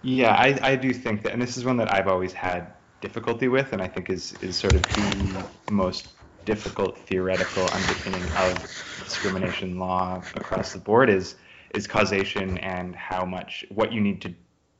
yeah, 0.00 0.34
I, 0.34 0.58
I 0.62 0.76
do 0.76 0.94
think 0.94 1.22
that, 1.24 1.32
and 1.34 1.42
this 1.42 1.58
is 1.58 1.66
one 1.66 1.76
that 1.76 1.92
I've 1.92 2.08
always 2.08 2.32
had 2.32 2.72
difficulty 3.04 3.48
with, 3.48 3.72
and 3.72 3.82
I 3.82 3.88
think 3.88 4.08
is 4.10 4.32
is 4.40 4.56
sort 4.56 4.74
of 4.74 4.82
the 4.94 5.44
most 5.68 6.08
difficult 6.44 6.98
theoretical 6.98 7.70
underpinning 7.72 8.32
of 8.32 8.66
discrimination 9.04 9.78
law 9.78 10.22
across 10.34 10.72
the 10.72 10.78
board 10.78 11.10
is 11.10 11.36
is 11.74 11.86
causation 11.86 12.58
and 12.58 12.94
how 12.94 13.24
much 13.24 13.64
what 13.68 13.92
you 13.92 14.00
need 14.00 14.20
to 14.22 14.32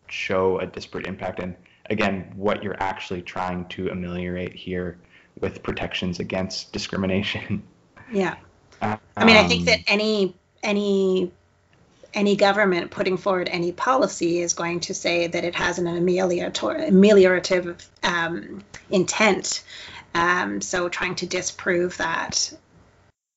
show 0.08 0.58
a 0.60 0.66
disparate 0.66 1.06
impact 1.06 1.40
and 1.40 1.54
again 1.90 2.32
what 2.36 2.62
you're 2.62 2.80
actually 2.82 3.22
trying 3.22 3.66
to 3.68 3.88
ameliorate 3.88 4.54
here 4.54 4.98
with 5.40 5.62
protections 5.62 6.20
against 6.20 6.72
discrimination. 6.72 7.62
Yeah. 8.10 8.36
Uh, 8.80 8.96
I 9.16 9.24
mean, 9.24 9.36
I 9.36 9.46
think 9.48 9.66
that 9.66 9.78
um, 9.80 9.84
any 9.88 10.36
any 10.62 11.32
any 12.14 12.36
government 12.36 12.90
putting 12.90 13.16
forward 13.16 13.48
any 13.50 13.72
policy 13.72 14.40
is 14.40 14.54
going 14.54 14.80
to 14.80 14.94
say 14.94 15.26
that 15.26 15.44
it 15.44 15.54
has 15.54 15.78
an 15.78 15.86
ameliorative 15.86 17.86
um, 18.02 18.62
intent. 18.90 19.64
Um, 20.14 20.60
so 20.60 20.88
trying 20.88 21.16
to 21.16 21.26
disprove 21.26 21.96
that, 21.96 22.52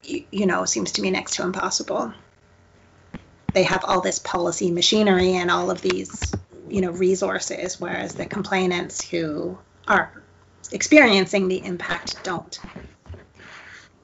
you, 0.03 0.25
you, 0.31 0.45
know, 0.45 0.65
seems 0.65 0.91
to 0.93 1.01
me 1.01 1.09
next 1.09 1.35
to 1.35 1.43
impossible. 1.43 2.13
They 3.53 3.63
have 3.63 3.83
all 3.83 4.01
this 4.01 4.19
policy 4.19 4.71
machinery 4.71 5.33
and 5.33 5.49
all 5.49 5.71
of 5.71 5.81
these, 5.81 6.33
you 6.69 6.81
know, 6.81 6.91
resources, 6.91 7.81
whereas 7.81 8.13
the 8.13 8.27
complainants 8.27 9.01
who 9.01 9.57
are 9.87 10.11
experiencing 10.71 11.47
the 11.47 11.65
impact 11.65 12.23
don't. 12.23 12.59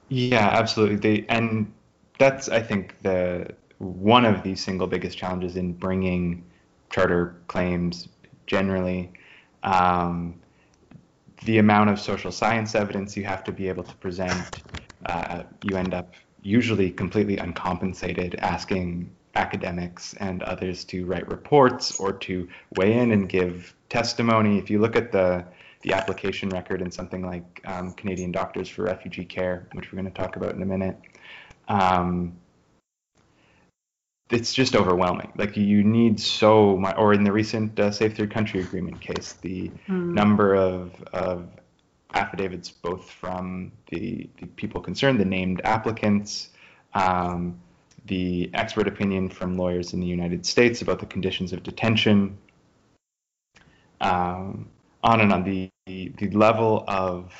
Yeah, 0.08 0.48
absolutely. 0.48 0.96
They 0.96 1.26
and 1.28 1.72
that's 2.18 2.48
I 2.48 2.60
think 2.60 3.00
the 3.02 3.54
one 3.78 4.24
of 4.24 4.42
the 4.42 4.54
single 4.54 4.86
biggest 4.86 5.18
challenges 5.18 5.56
in 5.56 5.72
bringing 5.72 6.44
charter 6.90 7.36
claims 7.48 8.08
generally. 8.46 9.12
Um, 9.62 10.40
the 11.44 11.58
amount 11.58 11.90
of 11.90 12.00
social 12.00 12.32
science 12.32 12.74
evidence 12.74 13.16
you 13.16 13.24
have 13.24 13.44
to 13.44 13.52
be 13.52 13.68
able 13.68 13.84
to 13.84 13.94
present, 13.96 14.62
uh, 15.06 15.42
you 15.62 15.76
end 15.76 15.92
up 15.94 16.14
usually 16.42 16.90
completely 16.90 17.38
uncompensated 17.38 18.36
asking 18.36 19.10
academics 19.34 20.14
and 20.14 20.42
others 20.44 20.84
to 20.84 21.04
write 21.06 21.26
reports 21.28 21.98
or 21.98 22.12
to 22.12 22.48
weigh 22.76 22.98
in 22.98 23.10
and 23.10 23.28
give 23.28 23.74
testimony. 23.88 24.58
If 24.58 24.70
you 24.70 24.78
look 24.78 24.96
at 24.96 25.10
the 25.12 25.44
the 25.82 25.92
application 25.92 26.48
record 26.48 26.80
in 26.80 26.90
something 26.90 27.26
like 27.26 27.60
um, 27.66 27.92
Canadian 27.92 28.32
Doctors 28.32 28.70
for 28.70 28.84
Refugee 28.84 29.26
Care, 29.26 29.68
which 29.72 29.92
we're 29.92 30.00
going 30.00 30.10
to 30.10 30.22
talk 30.22 30.36
about 30.36 30.54
in 30.54 30.62
a 30.62 30.66
minute, 30.66 30.96
um, 31.68 32.34
it's 34.30 34.54
just 34.54 34.74
overwhelming. 34.74 35.32
Like 35.36 35.56
you 35.56 35.84
need 35.84 36.18
so 36.18 36.76
much. 36.76 36.94
Or 36.96 37.12
in 37.12 37.24
the 37.24 37.32
recent 37.32 37.78
uh, 37.78 37.90
Safe 37.90 38.16
Third 38.16 38.32
Country 38.32 38.60
Agreement 38.60 39.00
case, 39.00 39.34
the 39.34 39.70
mm. 39.88 40.12
number 40.12 40.54
of 40.54 41.02
of 41.12 41.48
affidavits, 42.14 42.70
both 42.70 43.10
from 43.10 43.72
the, 43.88 44.28
the 44.40 44.46
people 44.46 44.80
concerned, 44.80 45.18
the 45.18 45.24
named 45.24 45.60
applicants, 45.64 46.50
um, 46.94 47.58
the 48.06 48.50
expert 48.54 48.86
opinion 48.86 49.28
from 49.28 49.56
lawyers 49.56 49.92
in 49.94 50.00
the 50.00 50.06
United 50.06 50.46
States 50.46 50.80
about 50.80 51.00
the 51.00 51.06
conditions 51.06 51.52
of 51.52 51.62
detention, 51.62 52.38
um, 54.00 54.68
on 55.02 55.20
and 55.20 55.32
on. 55.32 55.44
The, 55.44 55.70
the 55.86 56.08
the 56.16 56.30
level 56.30 56.84
of 56.88 57.34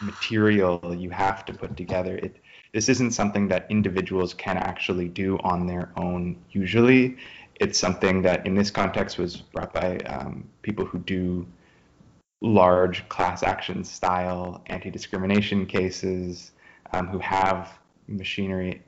material 0.00 0.80
you 0.96 1.10
have 1.10 1.44
to 1.44 1.52
put 1.52 1.76
together. 1.76 2.16
It 2.16 2.36
this 2.76 2.90
isn't 2.90 3.12
something 3.12 3.48
that 3.48 3.64
individuals 3.70 4.34
can 4.34 4.58
actually 4.58 5.08
do 5.08 5.38
on 5.38 5.66
their 5.66 5.88
own 5.96 6.36
usually. 6.50 7.16
It's 7.58 7.78
something 7.78 8.20
that 8.20 8.46
in 8.46 8.54
this 8.54 8.70
context 8.70 9.16
was 9.16 9.38
brought 9.38 9.72
by 9.72 9.96
um, 10.00 10.46
people 10.60 10.84
who 10.84 10.98
do 10.98 11.46
large 12.42 13.08
class 13.08 13.42
action 13.42 13.82
style 13.82 14.62
anti 14.66 14.90
discrimination 14.90 15.64
cases, 15.64 16.52
um, 16.92 17.06
who 17.06 17.18
have 17.20 17.78
machinery 18.08 18.82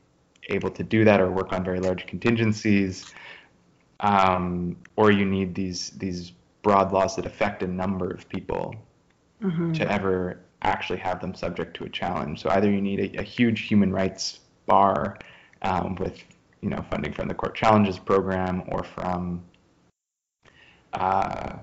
able 0.50 0.70
to 0.70 0.84
do 0.84 1.06
that 1.06 1.18
or 1.18 1.30
work 1.30 1.54
on 1.54 1.64
very 1.64 1.80
large 1.80 2.06
contingencies. 2.06 3.14
Um, 4.00 4.76
or 4.96 5.10
you 5.10 5.24
need 5.24 5.54
these 5.54 5.92
these 5.96 6.32
broad 6.60 6.92
laws 6.92 7.16
that 7.16 7.24
affect 7.24 7.62
a 7.62 7.66
number 7.66 8.10
of 8.10 8.28
people 8.28 8.74
mm-hmm. 9.42 9.72
to 9.72 9.90
ever 9.90 10.40
actually 10.62 10.98
have 10.98 11.20
them 11.20 11.34
subject 11.34 11.74
to 11.76 11.84
a 11.84 11.88
challenge. 11.88 12.42
So 12.42 12.50
either 12.50 12.70
you 12.70 12.80
need 12.80 13.16
a, 13.16 13.20
a 13.20 13.22
huge 13.22 13.62
human 13.62 13.92
rights 13.92 14.40
bar 14.66 15.18
um, 15.62 15.94
with 15.96 16.22
you 16.60 16.70
know 16.70 16.84
funding 16.90 17.12
from 17.12 17.28
the 17.28 17.34
court 17.34 17.54
challenges 17.54 17.98
program 17.98 18.64
or 18.68 18.82
from 18.82 19.42
uh, 20.92 21.58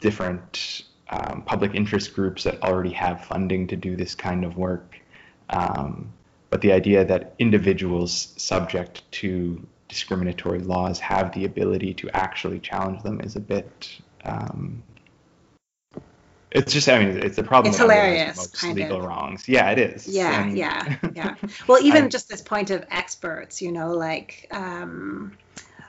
different 0.00 0.82
um, 1.10 1.42
public 1.42 1.74
interest 1.74 2.14
groups 2.14 2.44
that 2.44 2.62
already 2.62 2.92
have 2.92 3.24
funding 3.24 3.66
to 3.66 3.76
do 3.76 3.96
this 3.96 4.14
kind 4.14 4.44
of 4.44 4.56
work, 4.56 4.98
um, 5.50 6.12
but 6.48 6.60
the 6.62 6.72
idea 6.72 7.04
that 7.04 7.34
individuals 7.38 8.32
subject 8.36 9.10
to 9.12 9.66
discriminatory 9.88 10.60
laws 10.60 10.98
have 11.00 11.34
the 11.34 11.44
ability 11.44 11.92
to 11.92 12.08
actually 12.16 12.58
challenge 12.58 13.02
them 13.02 13.20
is 13.20 13.36
a 13.36 13.40
bit. 13.40 14.00
Um, 14.24 14.82
it's 16.54 16.72
just, 16.72 16.88
I 16.88 16.98
mean, 16.98 17.18
it's 17.18 17.38
a 17.38 17.42
problem. 17.42 17.70
It's 17.70 17.78
hilarious, 17.78 18.36
most 18.36 18.62
legal 18.74 18.98
of. 18.98 19.04
wrongs. 19.04 19.48
Yeah, 19.48 19.70
it 19.70 19.78
is. 19.78 20.06
Yeah, 20.06 20.42
And- 20.44 20.56
yeah, 20.56 20.96
yeah. 21.14 21.34
Well, 21.66 21.82
even 21.82 22.04
I- 22.04 22.08
just 22.08 22.28
this 22.28 22.42
point 22.42 22.70
of 22.70 22.84
experts, 22.90 23.60
you 23.62 23.72
know, 23.72 23.92
like, 23.92 24.46
um, 24.50 25.36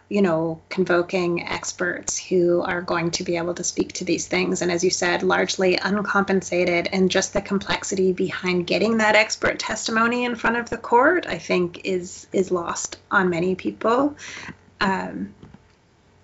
you 0.09 0.22
know, 0.22 0.61
convoking 0.70 1.47
experts 1.47 2.20
who 2.20 2.61
are 2.61 2.82
going 2.82 3.09
to 3.11 3.24
be 3.24 3.38
able 3.38 3.55
to 3.55 3.64
speak 3.64 3.93
to 3.93 4.05
these 4.05 4.28
things. 4.28 4.61
And 4.61 4.72
as 4.72 4.84
you 4.84 4.89
said, 4.91 5.24
largely 5.24 5.80
uncompensated, 5.80 6.88
and 6.91 7.09
just 7.09 7.34
the 7.34 7.41
complexity 7.41 8.14
behind 8.14 8.68
getting 8.68 8.97
that 8.97 9.16
expert 9.16 9.57
testimony 9.59 10.26
in 10.26 10.36
front 10.36 10.57
of 10.57 10.70
the 10.70 10.78
court, 10.78 11.26
I 11.28 11.39
think, 11.39 11.82
is 11.86 12.28
is 12.32 12.51
lost 12.51 12.99
on 13.09 13.30
many 13.30 13.55
people. 13.55 14.16
Um, 14.80 15.34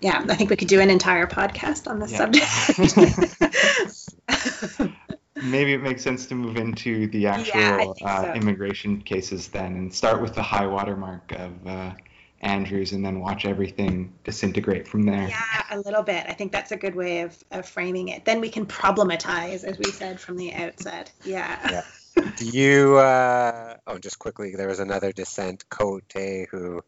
yeah, 0.00 0.24
I 0.28 0.34
think 0.34 0.50
we 0.50 0.56
could 0.56 0.68
do 0.68 0.80
an 0.80 0.88
entire 0.88 1.26
podcast 1.26 1.86
on 1.90 1.98
this 1.98 2.16
subject. 2.16 2.46
Maybe 5.42 5.72
it 5.72 5.82
makes 5.82 6.02
sense 6.02 6.26
to 6.26 6.34
move 6.34 6.56
into 6.56 7.06
the 7.08 7.26
actual 7.28 7.60
I 7.60 7.78
think 7.78 7.96
uh, 8.04 8.22
so. 8.22 8.32
immigration 8.34 9.00
cases 9.00 9.48
then 9.48 9.76
and 9.76 9.94
start 9.94 10.20
with 10.20 10.34
the 10.34 10.42
high 10.42 10.66
watermark 10.66 11.32
of 11.32 11.66
uh, 11.66 11.92
Andrews 12.42 12.92
and 12.92 13.04
then 13.04 13.20
watch 13.20 13.44
everything 13.44 14.12
disintegrate 14.24 14.88
from 14.88 15.04
there. 15.04 15.28
Yeah, 15.28 15.62
a 15.70 15.78
little 15.78 16.02
bit. 16.02 16.24
I 16.28 16.32
think 16.32 16.52
that's 16.52 16.72
a 16.72 16.76
good 16.76 16.94
way 16.94 17.20
of, 17.20 17.36
of 17.50 17.66
framing 17.66 18.08
it. 18.08 18.24
Then 18.24 18.40
we 18.40 18.48
can 18.48 18.66
problematize, 18.66 19.64
as 19.64 19.78
we 19.78 19.90
said 19.90 20.18
from 20.18 20.36
the 20.36 20.52
outset. 20.52 21.12
Yeah. 21.24 21.82
Yeah. 22.16 22.30
Do 22.36 22.46
you? 22.46 22.96
Uh, 22.96 23.76
oh, 23.86 23.98
just 23.98 24.18
quickly, 24.18 24.54
there 24.56 24.68
was 24.68 24.80
another 24.80 25.12
dissent, 25.12 25.68
Cote, 25.68 26.12
who 26.50 26.82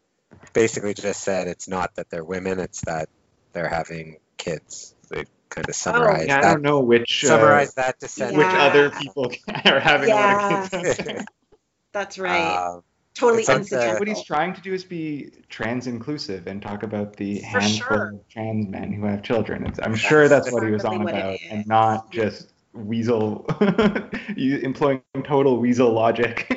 basically 0.53 0.93
just 0.93 1.21
said 1.21 1.47
it's 1.47 1.67
not 1.67 1.95
that 1.95 2.09
they're 2.09 2.25
women; 2.25 2.59
it's 2.59 2.81
that 2.81 3.09
they're 3.53 3.69
having 3.69 4.17
kids. 4.37 4.93
They 5.09 5.25
kind 5.53 5.67
of 5.69 5.75
summarized 5.75 6.27
Yeah, 6.27 6.37
I 6.39 6.41
don't 6.41 6.61
know 6.61 6.79
which 6.79 7.23
uh, 7.25 7.27
Summarize 7.27 7.73
that 7.75 7.99
dissent. 7.99 8.35
which 8.37 8.47
Yeah. 8.47 8.63
other 8.63 8.89
people 8.91 9.31
are 9.65 9.79
having 9.79 10.11
a 10.11 10.15
lot 10.15 10.51
Yeah. 10.51 10.63
of 10.63 10.97
kids. 10.97 11.25
That's 11.93 12.17
right. 12.17 12.55
Um, 12.55 12.83
totally 13.13 13.41
it's 13.41 13.49
on 13.49 13.55
the- 13.55 13.59
incidental. 13.61 13.99
what 13.99 14.07
he's 14.07 14.23
trying 14.23 14.53
to 14.55 14.61
do 14.61 14.73
is 14.73 14.83
be 14.83 15.31
trans 15.49 15.85
inclusive 15.87 16.47
and 16.47 16.61
talk 16.61 16.81
about 16.83 17.15
the 17.17 17.39
For 17.41 17.45
handful 17.45 17.69
sure. 17.97 18.09
of 18.15 18.27
trans 18.29 18.67
men 18.67 18.91
who 18.91 19.05
have 19.05 19.21
children. 19.21 19.65
It's, 19.67 19.79
I'm 19.81 19.95
sure 19.95 20.27
that's 20.27 20.51
what 20.51 20.63
he 20.63 20.71
was 20.71 20.85
on 20.85 21.01
about, 21.07 21.37
and 21.49 21.67
not 21.67 22.11
just 22.11 22.49
weasel, 22.73 23.45
employing 24.37 25.01
total 25.23 25.57
weasel 25.59 25.91
logic. 25.93 26.47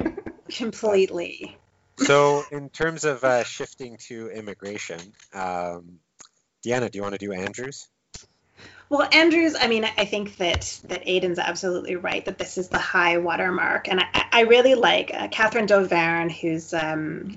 Completely. 0.48 1.58
so, 1.98 2.44
in 2.50 2.70
terms 2.70 3.04
of 3.04 3.22
uh, 3.24 3.44
shifting 3.44 3.98
to 4.08 4.30
immigration, 4.30 4.98
um, 5.34 5.98
Deanna, 6.64 6.90
do 6.90 6.96
you 6.98 7.02
want 7.02 7.12
to 7.14 7.18
do 7.18 7.32
Andrews? 7.32 7.88
Well, 8.88 9.08
Andrews, 9.10 9.56
I 9.58 9.66
mean, 9.66 9.84
I 9.84 10.04
think 10.04 10.36
that 10.36 10.80
that 10.84 11.02
Aidan's 11.06 11.40
absolutely 11.40 11.96
right 11.96 12.24
that 12.24 12.38
this 12.38 12.56
is 12.56 12.68
the 12.68 12.78
high 12.78 13.18
watermark, 13.18 13.88
and 13.88 14.00
I, 14.00 14.24
I 14.32 14.40
really 14.42 14.74
like 14.74 15.10
uh, 15.12 15.26
Catherine 15.28 15.66
Dauvergne, 15.66 16.30
who's 16.30 16.72
um, 16.72 17.36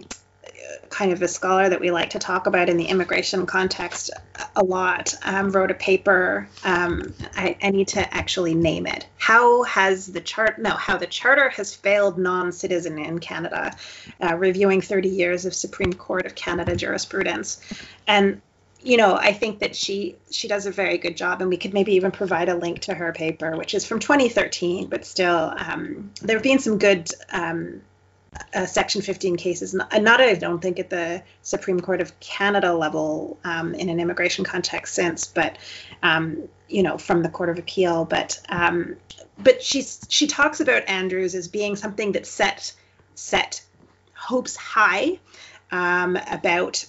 kind 0.90 1.12
of 1.12 1.22
a 1.22 1.28
scholar 1.28 1.70
that 1.70 1.80
we 1.80 1.92
like 1.92 2.12
to 2.12 2.20
talk 2.20 2.48
about 2.48 2.70
in 2.70 2.78
the 2.78 2.86
immigration 2.86 3.46
context 3.46 4.12
a 4.56 4.64
lot. 4.64 5.14
Um, 5.24 5.50
wrote 5.50 5.72
a 5.72 5.76
paper. 5.76 6.48
Um, 6.64 7.14
I, 7.36 7.58
I 7.62 7.72
need 7.72 7.90
to 7.90 8.14
actually 8.14 8.54
name 8.54 8.86
it. 8.86 9.08
How 9.18 9.64
has 9.64 10.08
the 10.08 10.22
chart? 10.22 10.60
No, 10.60 10.72
how 10.72 10.98
the 10.98 11.08
charter 11.08 11.50
has 11.50 11.74
failed 11.74 12.18
non-citizen 12.18 13.00
in 13.00 13.20
Canada, 13.20 13.76
uh, 14.22 14.36
reviewing 14.36 14.82
30 14.82 15.10
years 15.10 15.46
of 15.46 15.54
Supreme 15.54 15.94
Court 15.94 16.26
of 16.26 16.36
Canada 16.36 16.76
jurisprudence, 16.76 17.62
and 18.08 18.42
you 18.82 18.98
know, 18.98 19.16
I 19.16 19.34
think 19.34 19.60
that 19.60 19.76
she 19.76 20.16
she 20.32 20.48
does 20.48 20.66
a 20.66 20.72
very 20.72 20.98
good 20.98 21.18
job, 21.18 21.42
and 21.42 21.50
we 21.50 21.58
could 21.58 21.74
maybe 21.74 21.94
even 21.94 22.12
provide 22.12 22.50
a 22.50 22.56
link 22.56 22.80
to 22.82 22.94
her 22.94 23.12
paper, 23.12 23.58
which 23.58 23.74
is 23.74 23.86
from 23.86 24.00
2013. 24.00 24.88
But 24.88 25.06
still, 25.06 25.54
um, 25.58 26.12
there 26.22 26.38
have 26.38 26.44
been 26.44 26.60
some 26.60 26.78
good 26.78 27.10
um, 27.32 27.82
uh, 28.54 28.66
Section 28.66 29.02
15 29.02 29.36
cases, 29.38 29.74
not, 29.74 30.02
not 30.02 30.22
I 30.22 30.34
don't 30.36 30.62
think 30.62 30.80
at 30.80 30.90
the 30.90 31.24
Supreme 31.42 31.80
Court 31.80 32.00
of 32.00 32.18
Canada 32.20 32.74
level 32.74 33.38
um, 33.44 33.74
in 33.74 33.90
an 33.90 34.00
immigration 34.00 34.46
context 34.46 34.94
since, 34.96 35.28
but 35.28 35.58
um, 36.02 36.48
you 36.68 36.84
know, 36.84 36.98
from 36.98 37.22
the 37.22 37.30
Court 37.30 37.50
of 37.50 37.60
Appeal. 37.60 38.06
But 38.06 38.40
um, 38.48 38.96
but 39.38 39.62
she's 39.62 40.06
she 40.10 40.28
talks 40.28 40.62
about 40.62 40.88
Andrews 40.88 41.36
as 41.36 41.48
being 41.48 41.76
something 41.76 42.14
that 42.14 42.26
set 42.26 42.74
set 43.16 43.62
hopes 44.14 44.56
high 44.56 45.20
um, 45.72 46.18
about 46.32 46.86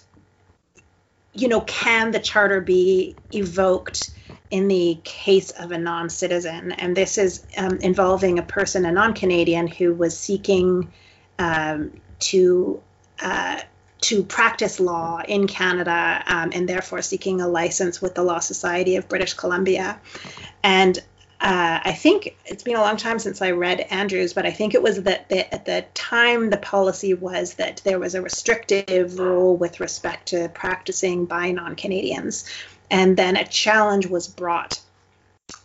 you 1.32 1.48
know, 1.48 1.60
can 1.62 2.10
the 2.10 2.18
charter 2.18 2.60
be 2.60 3.16
evoked 3.32 4.10
in 4.50 4.68
the 4.68 4.98
case 5.04 5.50
of 5.50 5.70
a 5.70 5.78
non-citizen? 5.78 6.72
And 6.72 6.96
this 6.96 7.18
is 7.18 7.44
um, 7.56 7.78
involving 7.78 8.38
a 8.38 8.42
person, 8.42 8.84
a 8.84 8.92
non-Canadian, 8.92 9.68
who 9.68 9.94
was 9.94 10.18
seeking 10.18 10.92
um, 11.38 11.92
to 12.20 12.82
uh, 13.20 13.60
to 14.00 14.22
practice 14.22 14.80
law 14.80 15.20
in 15.26 15.46
Canada 15.46 16.22
um, 16.26 16.50
and 16.54 16.66
therefore 16.66 17.02
seeking 17.02 17.42
a 17.42 17.48
license 17.48 18.00
with 18.00 18.14
the 18.14 18.22
Law 18.22 18.38
Society 18.38 18.96
of 18.96 19.08
British 19.08 19.34
Columbia. 19.34 20.00
And 20.62 20.98
uh, 21.40 21.80
I 21.82 21.92
think 21.92 22.36
it's 22.44 22.62
been 22.62 22.76
a 22.76 22.82
long 22.82 22.98
time 22.98 23.18
since 23.18 23.40
I 23.40 23.52
read 23.52 23.80
Andrews, 23.80 24.34
but 24.34 24.44
I 24.44 24.50
think 24.50 24.74
it 24.74 24.82
was 24.82 25.04
that 25.04 25.30
the, 25.30 25.52
at 25.54 25.64
the 25.64 25.86
time 25.94 26.50
the 26.50 26.58
policy 26.58 27.14
was 27.14 27.54
that 27.54 27.80
there 27.82 27.98
was 27.98 28.14
a 28.14 28.20
restrictive 28.20 29.18
rule 29.18 29.56
with 29.56 29.80
respect 29.80 30.28
to 30.28 30.50
practicing 30.50 31.24
by 31.24 31.52
non 31.52 31.76
Canadians. 31.76 32.44
And 32.90 33.16
then 33.16 33.36
a 33.36 33.46
challenge 33.46 34.06
was 34.06 34.28
brought 34.28 34.80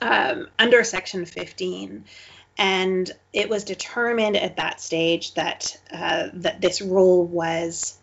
um, 0.02 0.48
under 0.58 0.84
Section 0.86 1.26
15. 1.26 2.06
And 2.58 3.12
it 3.34 3.50
was 3.50 3.66
determined 3.66 4.38
at 4.38 4.56
that 4.56 4.80
stage 4.80 5.34
that 5.34 5.78
uh, 5.92 6.30
that 6.36 6.62
this 6.62 6.82
rule 6.82 7.26
was 7.26 7.98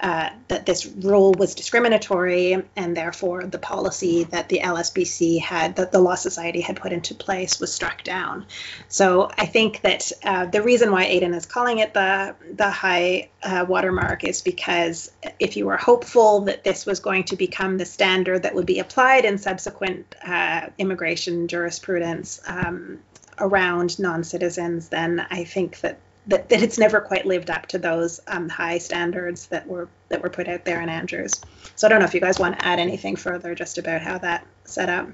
uh, 0.00 0.28
that 0.48 0.66
this 0.66 0.84
rule 0.84 1.32
was 1.32 1.54
discriminatory, 1.54 2.62
and 2.76 2.94
therefore 2.94 3.44
the 3.44 3.58
policy 3.58 4.24
that 4.24 4.50
the 4.50 4.58
LSBC 4.58 5.40
had, 5.40 5.76
that 5.76 5.92
the 5.92 5.98
Law 5.98 6.14
Society 6.14 6.60
had 6.60 6.76
put 6.76 6.92
into 6.92 7.14
place, 7.14 7.58
was 7.58 7.72
struck 7.72 8.04
down. 8.04 8.44
So 8.88 9.30
I 9.38 9.46
think 9.46 9.80
that 9.80 10.12
uh, 10.22 10.44
the 10.44 10.62
reason 10.62 10.92
why 10.92 11.04
Aidan 11.04 11.32
is 11.32 11.46
calling 11.46 11.78
it 11.78 11.94
the 11.94 12.34
the 12.52 12.70
high 12.70 13.30
uh, 13.42 13.64
watermark 13.66 14.24
is 14.24 14.42
because 14.42 15.10
if 15.38 15.56
you 15.56 15.64
were 15.64 15.78
hopeful 15.78 16.40
that 16.42 16.64
this 16.64 16.84
was 16.84 17.00
going 17.00 17.24
to 17.24 17.36
become 17.36 17.78
the 17.78 17.86
standard 17.86 18.42
that 18.42 18.54
would 18.54 18.66
be 18.66 18.80
applied 18.80 19.24
in 19.24 19.38
subsequent 19.38 20.14
uh, 20.22 20.66
immigration 20.76 21.48
jurisprudence 21.48 22.42
um, 22.46 22.98
around 23.38 23.98
non-citizens, 23.98 24.88
then 24.88 25.26
I 25.30 25.44
think 25.44 25.80
that 25.80 25.98
that, 26.26 26.48
that 26.48 26.62
it's 26.62 26.78
never 26.78 27.00
quite 27.00 27.26
lived 27.26 27.50
up 27.50 27.66
to 27.66 27.78
those 27.78 28.20
um, 28.26 28.48
high 28.48 28.78
standards 28.78 29.46
that 29.48 29.66
were 29.66 29.88
that 30.08 30.22
were 30.22 30.30
put 30.30 30.48
out 30.48 30.64
there 30.64 30.80
in 30.80 30.88
Andrews. 30.88 31.40
So 31.76 31.86
I 31.86 31.90
don't 31.90 31.98
know 31.98 32.06
if 32.06 32.14
you 32.14 32.20
guys 32.20 32.38
want 32.38 32.58
to 32.58 32.66
add 32.66 32.78
anything 32.78 33.16
further 33.16 33.54
just 33.54 33.78
about 33.78 34.00
how 34.00 34.18
that 34.18 34.46
set 34.64 34.88
up. 34.88 35.08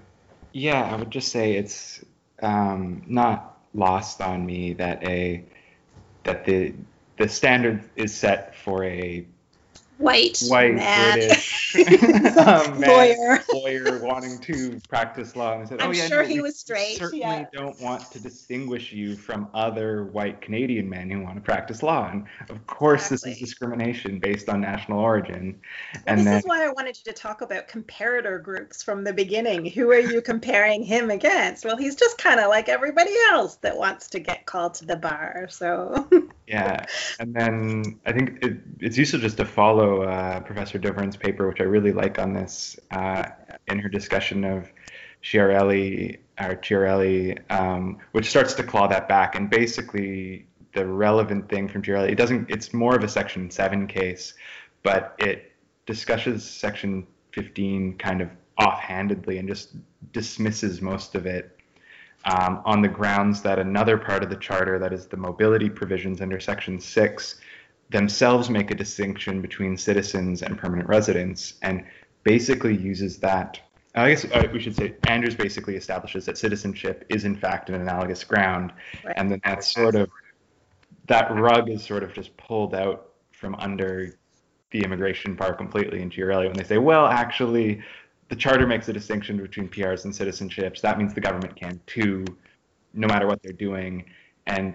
Yeah, 0.53 0.83
I 0.83 0.97
would 0.97 1.11
just 1.11 1.29
say 1.29 1.55
it's 1.55 2.05
um, 2.43 3.03
not 3.07 3.59
lost 3.75 4.21
on 4.21 4.45
me 4.45 4.75
that 4.75 5.03
a 5.05 5.45
that 6.25 6.45
the 6.45 6.75
the 7.19 7.29
standard 7.29 7.89
is 7.97 8.15
set 8.15 8.55
for 8.57 8.85
a 8.85 9.27
White, 10.01 10.43
white 10.49 10.77
man. 10.77 11.19
British 11.19 11.75
um, 12.39 12.81
man, 12.81 12.89
lawyer. 12.89 13.45
lawyer 13.53 14.03
wanting 14.03 14.39
to 14.39 14.81
practice 14.89 15.37
law 15.37 15.59
and 15.59 15.69
said, 15.69 15.83
I'm 15.83 15.91
"Oh 15.91 15.93
yeah, 15.93 16.09
sure 16.09 16.23
no, 16.23 16.29
he 16.29 16.41
was 16.41 16.59
straight, 16.59 16.97
Certainly 16.97 17.21
yeah. 17.21 17.45
don't 17.53 17.79
want 17.83 18.11
to 18.13 18.19
distinguish 18.19 18.93
you 18.93 19.15
from 19.15 19.49
other 19.53 20.05
white 20.05 20.41
Canadian 20.41 20.89
men 20.89 21.11
who 21.11 21.21
want 21.21 21.35
to 21.35 21.43
practice 21.43 21.83
law, 21.83 22.09
and 22.11 22.25
of 22.49 22.67
course 22.67 23.11
this 23.11 23.27
is 23.27 23.39
discrimination 23.39 24.19
based 24.19 24.49
on 24.49 24.63
national 24.63 25.01
origin." 25.01 25.61
And 26.07 26.21
this 26.21 26.25
then 26.25 26.39
is 26.39 26.45
why 26.45 26.65
I 26.65 26.71
wanted 26.71 26.97
you 26.97 27.13
to 27.13 27.19
talk 27.19 27.43
about 27.43 27.69
comparator 27.69 28.43
groups 28.43 28.83
from 28.83 29.05
the 29.05 29.13
beginning. 29.13 29.67
Who 29.67 29.91
are 29.91 29.99
you 29.99 30.23
comparing 30.23 30.83
him 30.83 31.11
against? 31.11 31.67
Well, 31.67 31.77
he's 31.77 31.97
just 31.97 32.17
kind 32.17 32.41
of 32.41 32.49
like 32.49 32.71
everybody 32.71 33.15
else 33.29 33.57
that 33.57 33.77
wants 33.77 34.09
to 34.09 34.19
get 34.19 34.47
called 34.47 34.73
to 34.75 34.87
the 34.87 34.97
bar. 34.97 35.47
So 35.51 36.09
Yeah, 36.51 36.85
and 37.21 37.33
then 37.33 38.01
I 38.07 38.13
think 38.13 38.45
it, 38.45 38.57
it's 38.81 38.99
useful 38.99 39.21
just 39.21 39.37
to 39.37 39.45
follow 39.45 40.03
uh, 40.03 40.41
Professor 40.41 40.81
Dauvergne's 40.81 41.17
paper, 41.17 41.47
which 41.49 41.61
I 41.61 41.65
really 41.65 41.93
like 41.93 42.19
on 42.19 42.33
this, 42.33 42.77
uh, 42.91 43.23
in 43.69 43.79
her 43.79 43.89
discussion 43.89 44.43
of 44.43 44.69
Chiarelli, 45.23 46.19
or 46.41 46.57
Chiarelli, 46.57 47.39
um, 47.53 47.99
which 48.11 48.29
starts 48.29 48.55
to 48.55 48.65
claw 48.65 48.89
that 48.89 49.09
back. 49.09 49.37
And 49.37 49.49
basically, 49.49 50.49
the 50.75 50.85
relevant 50.85 51.49
thing 51.49 51.69
from 51.69 51.83
Chiarelli, 51.83 52.11
it 52.11 52.17
doesn't, 52.17 52.51
it's 52.51 52.75
more 52.75 52.97
of 52.97 53.05
a 53.05 53.09
Section 53.09 53.49
7 53.49 53.87
case, 53.87 54.35
but 54.83 55.15
it 55.19 55.53
discusses 55.87 56.49
Section 56.49 57.07
15 57.33 57.97
kind 57.99 58.21
of 58.21 58.29
offhandedly 58.59 59.39
and 59.39 59.47
just 59.47 59.77
dismisses 60.13 60.83
most 60.83 61.15
of 61.15 61.27
it. 61.27 61.60
Um, 62.25 62.63
on 62.65 62.83
the 62.83 62.89
grounds 62.89 63.43
that 63.43 63.59
another 63.59 63.97
part 63.97 64.23
of 64.23 64.31
the 64.31 64.37
charter, 64.37 64.79
that 64.79 64.93
is 64.93 65.07
the 65.07 65.17
mobility 65.17 65.71
provisions 65.71 66.21
under 66.21 66.39
Section 66.39 66.79
6, 66.79 67.41
themselves 67.91 68.51
make 68.51 68.71
a 68.71 68.75
distinction 68.75 69.41
between 69.41 69.77
citizens 69.77 70.43
and 70.43 70.59
permanent 70.59 70.89
residents 70.89 71.55
and 71.63 71.85
basically 72.23 72.77
uses 72.77 73.19
that. 73.19 73.61
I 73.95 74.11
guess 74.11 74.25
uh, 74.27 74.47
we 74.53 74.61
should 74.61 74.77
say 74.77 74.95
Andrews 75.09 75.35
basically 75.35 75.75
establishes 75.75 76.25
that 76.27 76.39
citizenship 76.39 77.05
is 77.09 77.25
in 77.25 77.35
fact 77.35 77.69
an 77.71 77.75
analogous 77.75 78.23
ground, 78.23 78.73
right. 79.05 79.15
and 79.17 79.31
then 79.31 79.41
that's 79.45 79.73
sort 79.73 79.97
of 79.97 80.11
that 81.09 81.29
rug 81.35 81.69
is 81.69 81.85
sort 81.85 82.05
of 82.05 82.13
just 82.13 82.37
pulled 82.37 82.73
out 82.73 83.09
from 83.33 83.57
under 83.57 84.15
the 84.71 84.81
immigration 84.85 85.37
part 85.37 85.59
completely 85.59 86.03
in 86.03 86.11
Chiarelli 86.11 86.47
when 86.47 86.57
they 86.57 86.63
say, 86.63 86.79
well, 86.79 87.07
actually, 87.07 87.83
the 88.31 88.37
charter 88.37 88.67
makes 88.67 88.89
a 88.89 88.93
distinction 88.93 89.37
between 89.37 89.69
PRs 89.69 90.05
and 90.05 90.15
citizenships. 90.15 90.81
That 90.81 90.99
means 90.99 91.13
the 91.13 91.21
government 91.21 91.57
can 91.57 91.81
too, 91.87 92.25
no 92.95 93.09
matter 93.09 93.27
what 93.27 93.43
they're 93.43 93.53
doing. 93.53 94.05
And 94.47 94.75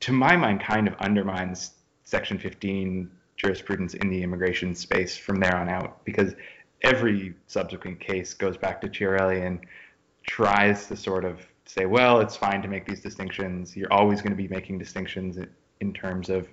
to 0.00 0.12
my 0.12 0.36
mind, 0.36 0.60
kind 0.60 0.88
of 0.88 0.94
undermines 0.96 1.72
Section 2.02 2.36
15 2.36 3.08
jurisprudence 3.36 3.94
in 3.94 4.10
the 4.10 4.22
immigration 4.22 4.74
space 4.74 5.16
from 5.16 5.36
there 5.36 5.56
on 5.56 5.68
out 5.68 6.04
because 6.04 6.34
every 6.82 7.34
subsequent 7.46 8.00
case 8.00 8.34
goes 8.34 8.56
back 8.56 8.80
to 8.80 8.88
Chiarelli 8.88 9.46
and 9.46 9.60
tries 10.26 10.88
to 10.88 10.96
sort 10.96 11.24
of 11.24 11.40
say, 11.66 11.86
well, 11.86 12.20
it's 12.20 12.36
fine 12.36 12.60
to 12.60 12.68
make 12.68 12.86
these 12.86 13.00
distinctions. 13.00 13.76
You're 13.76 13.92
always 13.92 14.20
going 14.20 14.32
to 14.32 14.36
be 14.36 14.48
making 14.48 14.78
distinctions 14.78 15.38
in 15.80 15.92
terms 15.92 16.28
of 16.28 16.48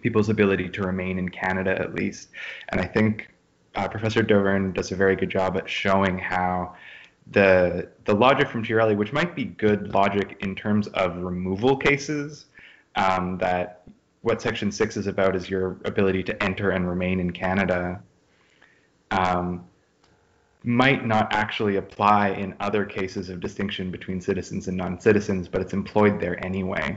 people's 0.00 0.28
ability 0.28 0.68
to 0.70 0.82
remain 0.82 1.18
in 1.20 1.28
Canada, 1.28 1.80
at 1.80 1.94
least. 1.94 2.30
And 2.70 2.80
I 2.80 2.84
think 2.84 3.31
uh, 3.74 3.88
Professor 3.88 4.22
Dauvergne 4.22 4.72
does 4.74 4.92
a 4.92 4.96
very 4.96 5.16
good 5.16 5.30
job 5.30 5.56
at 5.56 5.68
showing 5.68 6.18
how 6.18 6.74
the 7.30 7.88
the 8.04 8.14
logic 8.14 8.48
from 8.48 8.64
Chiarelli, 8.64 8.96
which 8.96 9.12
might 9.12 9.34
be 9.34 9.44
good 9.44 9.94
logic 9.94 10.36
in 10.40 10.54
terms 10.54 10.88
of 10.88 11.16
removal 11.18 11.76
cases, 11.76 12.46
um, 12.96 13.38
that 13.38 13.82
what 14.22 14.42
Section 14.42 14.70
Six 14.72 14.96
is 14.96 15.06
about 15.06 15.36
is 15.36 15.48
your 15.48 15.78
ability 15.84 16.22
to 16.24 16.42
enter 16.42 16.70
and 16.70 16.88
remain 16.88 17.20
in 17.20 17.30
Canada. 17.30 18.00
Um, 19.10 19.64
might 20.64 21.04
not 21.04 21.32
actually 21.32 21.76
apply 21.76 22.28
in 22.30 22.54
other 22.60 22.84
cases 22.84 23.28
of 23.28 23.40
distinction 23.40 23.90
between 23.90 24.20
citizens 24.20 24.68
and 24.68 24.76
non-citizens, 24.76 25.48
but 25.48 25.60
it's 25.60 25.72
employed 25.72 26.20
there 26.20 26.42
anyway. 26.44 26.96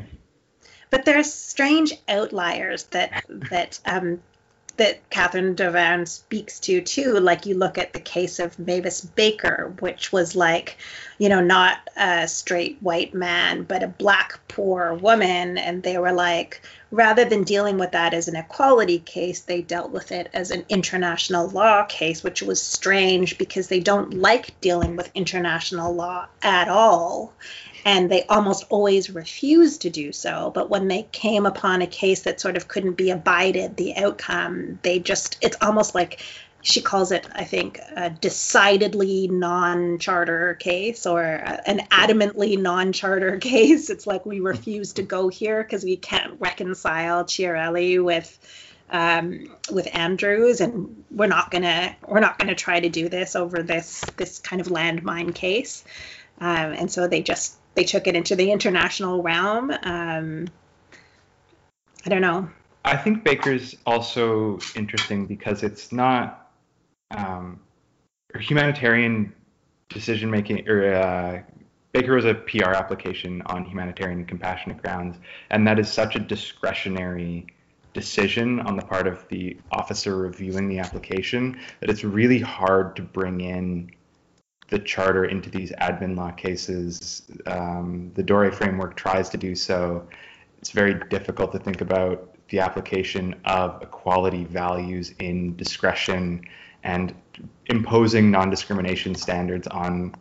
But 0.91 1.03
there 1.03 1.17
are 1.17 1.23
strange 1.23 1.93
outliers 2.07 2.83
that 2.85 3.25
that 3.27 3.79
um, 3.85 4.21
that 4.77 5.09
Catherine 5.09 5.55
Dauvergne 5.55 6.07
speaks 6.07 6.59
to 6.61 6.81
too. 6.81 7.19
Like 7.19 7.45
you 7.45 7.55
look 7.55 7.77
at 7.77 7.93
the 7.93 7.99
case 7.99 8.39
of 8.39 8.59
Mavis 8.59 9.01
Baker, 9.01 9.73
which 9.79 10.11
was 10.11 10.35
like, 10.35 10.77
you 11.17 11.29
know, 11.29 11.41
not 11.41 11.77
a 11.95 12.27
straight 12.27 12.77
white 12.81 13.13
man, 13.13 13.63
but 13.63 13.83
a 13.83 13.87
black 13.87 14.39
poor 14.47 14.93
woman. 14.93 15.57
And 15.57 15.81
they 15.81 15.97
were 15.97 16.11
like, 16.11 16.61
rather 16.91 17.25
than 17.25 17.43
dealing 17.43 17.77
with 17.77 17.91
that 17.91 18.13
as 18.13 18.27
an 18.27 18.35
equality 18.35 18.99
case, 18.99 19.41
they 19.41 19.61
dealt 19.61 19.91
with 19.91 20.11
it 20.11 20.29
as 20.33 20.51
an 20.51 20.65
international 20.69 21.47
law 21.49 21.83
case, 21.85 22.23
which 22.23 22.41
was 22.41 22.61
strange 22.61 23.37
because 23.37 23.67
they 23.67 23.79
don't 23.79 24.13
like 24.13 24.59
dealing 24.61 24.95
with 24.95 25.11
international 25.15 25.93
law 25.93 26.27
at 26.41 26.67
all 26.67 27.33
and 27.85 28.09
they 28.09 28.23
almost 28.23 28.65
always 28.69 29.11
refused 29.11 29.83
to 29.83 29.91
do 29.91 30.11
so. 30.11 30.51
But 30.53 30.71
when 30.71 30.87
they 30.87 31.03
came 31.11 31.45
upon 31.45 31.83
a 31.83 31.87
case 31.87 32.23
that 32.23 32.41
sort 32.41 32.57
of 32.57 32.67
couldn't 32.67 32.97
be 32.97 33.11
abided, 33.11 33.77
the 33.77 33.95
outcome, 33.95 34.79
they 34.81 34.97
just, 34.97 35.37
it's 35.41 35.57
almost 35.61 35.93
like 35.93 36.19
she 36.63 36.81
calls 36.81 37.11
it, 37.11 37.27
I 37.31 37.43
think, 37.43 37.79
a 37.95 38.09
decidedly 38.09 39.27
non 39.27 39.99
charter 39.99 40.55
case 40.55 41.05
or 41.05 41.21
an 41.23 41.81
adamantly 41.91 42.59
non 42.59 42.91
charter 42.91 43.37
case. 43.39 43.91
It's 43.91 44.07
like 44.07 44.25
we 44.25 44.39
refuse 44.39 44.93
to 44.93 45.03
go 45.03 45.29
here 45.29 45.61
because 45.61 45.83
we 45.83 45.95
can't 45.95 46.41
reconcile 46.41 47.23
Chiarelli 47.23 48.03
with. 48.03 48.37
Um, 48.87 49.49
with 49.71 49.87
Andrews, 49.91 50.61
and 50.61 51.05
we're 51.09 51.25
not 51.25 51.49
gonna 51.49 51.95
we're 52.07 52.19
not 52.19 52.37
gonna 52.37 52.53
try 52.53 52.79
to 52.79 52.87
do 52.87 53.09
this 53.09 53.35
over 53.35 53.63
this 53.63 54.01
this 54.15 54.37
kind 54.37 54.61
of 54.61 54.67
landmine 54.67 55.33
case, 55.33 55.83
um, 56.39 56.73
and 56.73 56.91
so 56.91 57.07
they 57.07 57.23
just 57.23 57.57
they 57.75 57.83
took 57.83 58.07
it 58.07 58.15
into 58.15 58.35
the 58.35 58.51
international 58.51 59.21
realm. 59.21 59.71
Um, 59.83 60.47
I 62.05 62.09
don't 62.09 62.21
know. 62.21 62.49
I 62.83 62.97
think 62.97 63.23
Baker's 63.23 63.75
also 63.85 64.59
interesting 64.75 65.25
because 65.25 65.63
it's 65.63 65.91
not 65.91 66.51
um, 67.11 67.59
humanitarian 68.39 69.33
decision 69.89 70.29
making 70.29 70.67
or 70.67 70.93
uh, 70.93 71.41
Baker 71.93 72.15
was 72.15 72.25
a 72.25 72.33
PR 72.33 72.71
application 72.71 73.41
on 73.45 73.63
humanitarian 73.63 74.19
and 74.19 74.27
compassionate 74.27 74.81
grounds, 74.81 75.17
and 75.49 75.65
that 75.65 75.79
is 75.79 75.91
such 75.91 76.15
a 76.15 76.19
discretionary 76.19 77.47
decision 77.93 78.59
on 78.59 78.75
the 78.75 78.81
part 78.81 79.07
of 79.07 79.25
the 79.29 79.57
officer 79.71 80.17
reviewing 80.17 80.67
the 80.67 80.77
application 80.77 81.57
that 81.79 81.89
it's 81.89 82.03
really 82.03 82.39
hard 82.39 82.97
to 82.97 83.01
bring 83.01 83.39
in 83.39 83.89
the 84.67 84.79
charter 84.79 85.25
into 85.25 85.49
these 85.49 85.71
admin 85.73 86.17
law 86.17 86.31
cases. 86.31 87.23
Um, 87.45 88.11
the 88.15 88.23
Dore 88.23 88.51
framework 88.51 88.95
tries 88.95 89.29
to 89.29 89.37
do 89.37 89.55
so. 89.55 90.07
It's 90.57 90.71
very 90.71 90.95
difficult 91.09 91.51
to 91.51 91.59
think 91.59 91.81
about 91.81 92.35
the 92.49 92.59
application 92.59 93.35
of 93.45 93.81
equality 93.81 94.43
values 94.45 95.13
in 95.19 95.55
discretion 95.55 96.43
and 96.83 97.13
imposing 97.67 98.31
non-discrimination 98.31 99.15
standards 99.15 99.67
on 99.67 100.13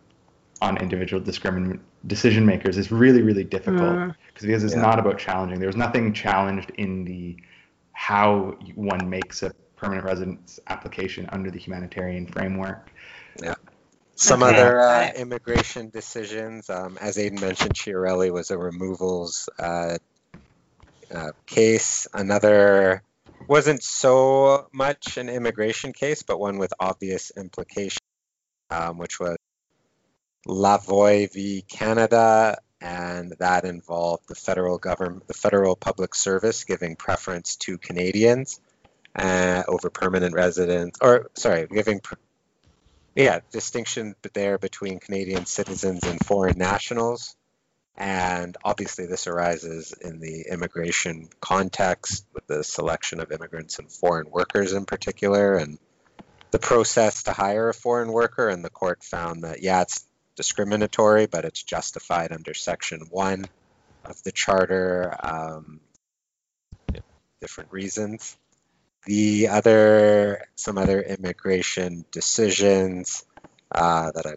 on 0.62 0.78
individual 0.78 1.22
discrimin- 1.22 1.80
decision 2.06 2.46
makers 2.46 2.78
is 2.78 2.90
really 2.90 3.22
really 3.22 3.44
difficult 3.44 3.82
mm. 3.82 4.14
because 4.32 4.64
it's 4.64 4.74
yeah. 4.74 4.80
not 4.80 4.98
about 4.98 5.18
challenging. 5.18 5.60
There's 5.60 5.76
nothing 5.76 6.12
challenged 6.12 6.70
in 6.78 7.04
the 7.04 7.36
how 7.92 8.56
one 8.74 9.08
makes 9.08 9.42
a 9.42 9.52
permanent 9.76 10.06
residence 10.06 10.58
application 10.68 11.28
under 11.32 11.50
the 11.50 11.58
humanitarian 11.58 12.26
framework. 12.26 12.90
Yeah. 14.16 14.20
Some 14.22 14.42
okay. 14.42 14.56
other 14.56 14.80
uh, 14.80 15.12
immigration 15.16 15.90
decisions, 15.90 16.70
um, 16.70 16.98
as 17.00 17.18
Aidan 17.18 17.40
mentioned, 17.40 17.74
Chiarelli 17.74 18.32
was 18.32 18.50
a 18.50 18.58
removals 18.58 19.48
uh, 19.58 19.98
uh, 21.12 21.32
case. 21.46 22.06
Another 22.14 23.02
wasn't 23.48 23.82
so 23.82 24.68
much 24.72 25.16
an 25.16 25.28
immigration 25.28 25.92
case, 25.92 26.22
but 26.22 26.38
one 26.38 26.58
with 26.58 26.72
obvious 26.78 27.32
implication, 27.36 27.98
um, 28.70 28.98
which 28.98 29.18
was 29.18 29.36
Lavoie 30.46 31.32
v. 31.32 31.64
Canada, 31.68 32.58
and 32.80 33.34
that 33.38 33.64
involved 33.64 34.28
the 34.28 34.34
federal 34.34 34.78
government, 34.78 35.26
the 35.26 35.34
federal 35.34 35.74
public 35.74 36.14
service 36.14 36.64
giving 36.64 36.96
preference 36.96 37.56
to 37.56 37.78
Canadians 37.78 38.60
uh, 39.16 39.62
over 39.68 39.90
permanent 39.90 40.34
residents, 40.34 40.98
or 41.00 41.30
sorry, 41.34 41.66
giving 41.66 42.00
yeah, 43.14 43.40
distinction 43.52 44.14
there 44.32 44.58
between 44.58 44.98
Canadian 44.98 45.46
citizens 45.46 46.04
and 46.04 46.24
foreign 46.24 46.58
nationals. 46.58 47.36
And 47.96 48.56
obviously, 48.64 49.06
this 49.06 49.28
arises 49.28 49.92
in 49.92 50.18
the 50.18 50.46
immigration 50.50 51.28
context 51.40 52.26
with 52.34 52.46
the 52.48 52.64
selection 52.64 53.20
of 53.20 53.30
immigrants 53.30 53.78
and 53.78 53.90
foreign 53.90 54.28
workers 54.30 54.72
in 54.72 54.84
particular, 54.84 55.54
and 55.54 55.78
the 56.50 56.58
process 56.58 57.24
to 57.24 57.32
hire 57.32 57.68
a 57.68 57.74
foreign 57.74 58.10
worker. 58.10 58.48
And 58.48 58.64
the 58.64 58.70
court 58.70 59.04
found 59.04 59.44
that, 59.44 59.62
yeah, 59.62 59.82
it's 59.82 60.04
discriminatory, 60.34 61.26
but 61.26 61.44
it's 61.44 61.62
justified 61.62 62.32
under 62.32 62.52
Section 62.52 63.02
1 63.10 63.44
of 64.04 64.20
the 64.24 64.32
Charter, 64.32 65.16
um, 65.22 65.80
different 67.40 67.70
reasons 67.70 68.36
the 69.06 69.48
other 69.48 70.42
some 70.54 70.78
other 70.78 71.00
immigration 71.00 72.04
decisions 72.10 73.24
uh, 73.70 74.10
that 74.14 74.26
I 74.26 74.34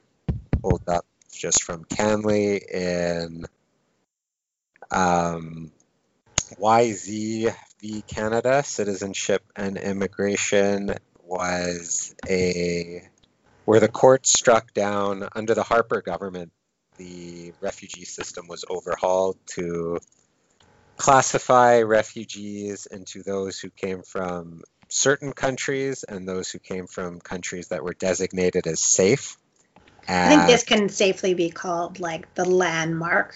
pulled 0.61 0.87
up 0.87 1.05
just 1.31 1.63
from 1.63 1.85
CanLII 1.85 2.71
in 2.71 3.45
um, 4.91 5.71
YZ 6.59 7.53
v 7.79 8.03
Canada, 8.07 8.63
citizenship 8.63 9.43
and 9.55 9.77
immigration 9.77 10.95
was 11.23 12.15
a 12.27 13.07
where 13.65 13.79
the 13.79 13.89
court 13.89 14.25
struck 14.25 14.73
down 14.73 15.27
under 15.35 15.53
the 15.53 15.63
Harper 15.63 16.01
government 16.01 16.51
the 16.97 17.53
refugee 17.61 18.05
system 18.05 18.47
was 18.47 18.65
overhauled 18.69 19.37
to 19.45 19.99
classify 20.97 21.81
refugees 21.81 22.87
into 22.87 23.23
those 23.23 23.59
who 23.59 23.69
came 23.69 24.01
from 24.03 24.61
certain 24.89 25.31
countries 25.31 26.03
and 26.03 26.27
those 26.27 26.49
who 26.49 26.59
came 26.59 26.87
from 26.87 27.19
countries 27.19 27.69
that 27.69 27.83
were 27.83 27.93
designated 27.93 28.67
as 28.67 28.81
safe. 28.81 29.37
I 30.07 30.29
think 30.29 30.47
this 30.47 30.63
can 30.63 30.89
safely 30.89 31.33
be 31.33 31.49
called 31.49 31.99
like 31.99 32.33
the 32.33 32.45
landmark 32.45 33.35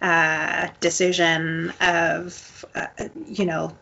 uh, 0.00 0.68
decision 0.80 1.72
of, 1.80 2.64
uh, 2.74 2.86
you 3.26 3.44
know, 3.44 3.76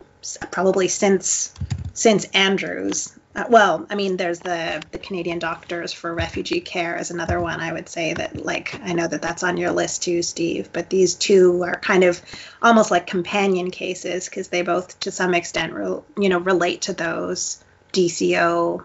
probably 0.51 0.89
since 0.89 1.53
since 1.93 2.25
Andrews. 2.27 3.17
Uh, 3.37 3.45
well, 3.51 3.87
I 3.91 3.97
mean, 3.97 4.17
there's 4.17 4.41
the 4.41 4.83
the 4.93 4.99
Canadian 4.99 5.39
Doctors 5.39 5.93
for 5.93 6.13
Refugee 6.15 6.63
Care 6.63 6.97
is 6.97 7.11
another 7.11 7.39
one. 7.39 7.61
I 7.61 7.71
would 7.71 7.87
say 7.87 8.15
that, 8.15 8.43
like, 8.43 8.81
I 8.83 8.95
know 8.95 9.07
that 9.07 9.21
that's 9.21 9.43
on 9.43 9.59
your 9.59 9.73
list 9.73 10.05
too, 10.05 10.23
Steve. 10.23 10.71
But 10.73 10.89
these 10.89 11.15
two 11.17 11.63
are 11.63 11.79
kind 11.79 12.03
of 12.05 12.23
almost 12.63 12.91
like 12.91 13.07
companion 13.07 13.71
cases 13.71 14.27
because 14.27 14.49
they 14.49 14.63
both, 14.63 14.99
to 15.01 15.11
some 15.11 15.35
extent, 15.35 15.75
re- 15.75 16.01
you 16.17 16.31
know, 16.31 16.39
relate 16.39 16.83
to 16.83 16.95
those 16.95 17.63
DCO 17.93 18.83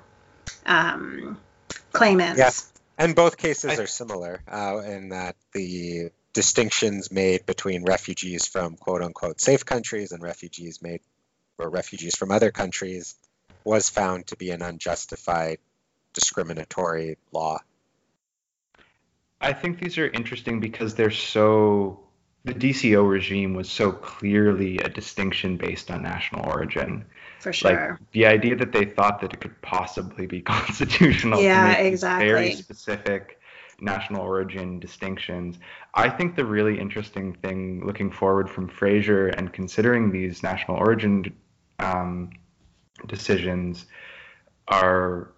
um, 0.66 1.40
claimants. 1.94 2.38
Yes, 2.38 2.74
and 2.98 3.16
both 3.16 3.38
cases 3.38 3.80
are 3.80 3.88
similar 3.88 4.42
uh, 4.52 4.82
in 4.86 5.10
that 5.10 5.38
the 5.54 6.10
distinctions 6.34 7.10
made 7.10 7.46
between 7.46 7.86
refugees 7.86 8.48
from 8.48 8.76
quote 8.76 9.02
unquote 9.02 9.40
safe 9.40 9.64
countries 9.64 10.12
and 10.12 10.22
refugees 10.22 10.82
made 10.82 11.00
or 11.58 11.70
refugees 11.70 12.18
from 12.18 12.32
other 12.32 12.52
countries 12.52 13.16
was 13.64 13.90
found 13.90 14.28
to 14.28 14.36
be 14.36 14.52
an 14.52 14.62
unjustified 14.62 15.58
discriminatory 16.14 17.18
law. 17.32 17.60
I 19.40 19.54
think 19.54 19.80
these 19.80 19.98
are 19.98 20.08
interesting 20.08 20.60
because 20.60 20.96
they're 20.96 21.10
so 21.10 22.00
the 22.44 22.54
DCO 22.54 23.08
regime 23.08 23.54
was 23.54 23.70
so 23.70 23.92
clearly 23.92 24.80
a 24.80 24.90
distinction 24.90 25.58
based 25.58 25.92
on 25.92 26.02
national 26.02 26.48
origin. 26.50 27.06
For 27.40 27.54
sure. 27.54 27.72
Like 27.72 28.12
the 28.12 28.26
idea 28.26 28.56
that 28.56 28.72
they 28.72 28.86
thought 28.86 29.22
that 29.22 29.34
it 29.34 29.42
could 29.42 29.62
possibly 29.62 30.26
be 30.26 30.42
constitutional. 30.42 31.42
Yeah, 31.42 31.74
exactly. 31.74 32.28
Very 32.28 32.52
specific 32.54 33.40
national 33.80 34.22
origin 34.22 34.80
distinctions. 34.80 35.58
I 35.94 36.10
think 36.10 36.36
the 36.36 36.46
really 36.46 36.80
interesting 36.80 37.34
thing 37.34 37.86
looking 37.86 38.12
forward 38.12 38.50
from 38.50 38.68
Fraser 38.68 39.28
and 39.28 39.52
considering 39.52 40.12
these 40.12 40.44
national 40.44 40.78
origin 40.78 41.34
um, 41.80 42.32
decisions 43.08 43.86
are, 44.68 45.32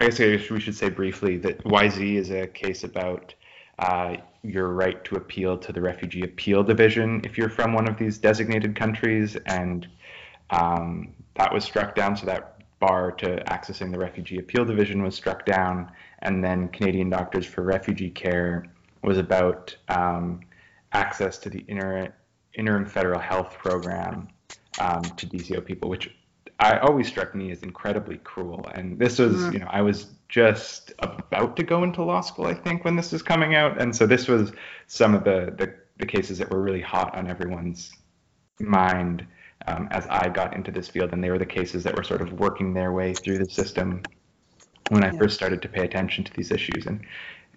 I 0.00 0.06
guess, 0.06 0.20
I 0.20 0.36
guess 0.36 0.50
we 0.50 0.60
should 0.60 0.76
say 0.76 0.88
briefly 0.88 1.36
that 1.38 1.64
YZ 1.64 2.16
is 2.16 2.30
a 2.30 2.46
case 2.46 2.84
about 2.84 3.34
uh, 3.78 4.16
your 4.42 4.68
right 4.68 5.04
to 5.04 5.16
appeal 5.16 5.56
to 5.58 5.72
the 5.72 5.80
Refugee 5.80 6.22
Appeal 6.22 6.62
Division 6.62 7.20
if 7.24 7.38
you're 7.38 7.48
from 7.48 7.72
one 7.72 7.88
of 7.88 7.96
these 7.96 8.18
designated 8.18 8.76
countries, 8.76 9.36
and 9.46 9.86
um, 10.50 11.14
that 11.36 11.52
was 11.52 11.64
struck 11.64 11.94
down. 11.94 12.16
So 12.16 12.26
that 12.26 12.58
bar 12.80 13.12
to 13.12 13.42
accessing 13.44 13.90
the 13.90 13.98
Refugee 13.98 14.38
Appeal 14.38 14.64
Division 14.64 15.02
was 15.02 15.14
struck 15.14 15.44
down, 15.44 15.90
and 16.20 16.42
then 16.42 16.68
Canadian 16.68 17.10
Doctors 17.10 17.46
for 17.46 17.62
Refugee 17.62 18.10
Care 18.10 18.66
was 19.02 19.18
about 19.18 19.76
um, 19.88 20.40
access 20.92 21.38
to 21.38 21.50
the 21.50 21.64
inter- 21.68 22.12
interim 22.54 22.86
federal 22.86 23.20
health 23.20 23.56
program 23.58 24.28
um, 24.80 25.02
to 25.02 25.26
DCO 25.26 25.64
people, 25.64 25.88
which 25.88 26.10
I 26.60 26.78
always 26.78 27.06
struck 27.06 27.34
me 27.34 27.52
as 27.52 27.62
incredibly 27.62 28.18
cruel. 28.18 28.68
And 28.74 28.98
this 28.98 29.18
was, 29.18 29.36
mm. 29.36 29.52
you 29.52 29.58
know, 29.60 29.68
I 29.70 29.80
was 29.82 30.08
just 30.28 30.92
about 30.98 31.56
to 31.56 31.62
go 31.62 31.84
into 31.84 32.02
law 32.02 32.20
school, 32.20 32.46
I 32.46 32.54
think, 32.54 32.84
when 32.84 32.96
this 32.96 33.12
was 33.12 33.22
coming 33.22 33.54
out, 33.54 33.80
and 33.80 33.94
so 33.94 34.06
this 34.06 34.28
was 34.28 34.52
some 34.86 35.14
of 35.14 35.24
the 35.24 35.54
the, 35.56 35.74
the 35.98 36.06
cases 36.06 36.38
that 36.38 36.50
were 36.50 36.60
really 36.60 36.80
hot 36.80 37.16
on 37.16 37.28
everyone's 37.28 37.92
mind 38.60 39.26
um, 39.66 39.88
as 39.90 40.06
I 40.08 40.28
got 40.28 40.54
into 40.54 40.70
this 40.70 40.88
field, 40.88 41.12
and 41.12 41.22
they 41.22 41.30
were 41.30 41.38
the 41.38 41.46
cases 41.46 41.84
that 41.84 41.96
were 41.96 42.04
sort 42.04 42.20
of 42.20 42.32
working 42.34 42.74
their 42.74 42.92
way 42.92 43.14
through 43.14 43.38
the 43.38 43.50
system 43.50 44.02
when 44.90 45.04
I 45.04 45.12
yeah. 45.12 45.18
first 45.18 45.34
started 45.34 45.62
to 45.62 45.68
pay 45.68 45.84
attention 45.84 46.24
to 46.24 46.32
these 46.32 46.50
issues. 46.50 46.86
And 46.86 47.00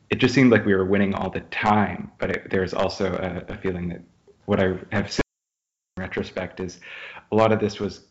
it 0.09 0.15
just 0.15 0.33
seemed 0.33 0.51
like 0.51 0.65
we 0.65 0.75
were 0.75 0.85
winning 0.85 1.13
all 1.13 1.29
the 1.29 1.39
time, 1.41 2.11
but 2.17 2.31
it, 2.31 2.49
there's 2.49 2.73
also 2.73 3.13
a, 3.13 3.53
a, 3.53 3.57
feeling 3.57 3.89
that 3.89 4.01
what 4.45 4.59
I 4.59 4.73
have 4.91 5.11
seen 5.11 5.21
in 5.97 6.01
retrospect 6.01 6.59
is 6.59 6.79
a 7.31 7.35
lot 7.35 7.51
of 7.51 7.59
this 7.59 7.79
was 7.79 8.01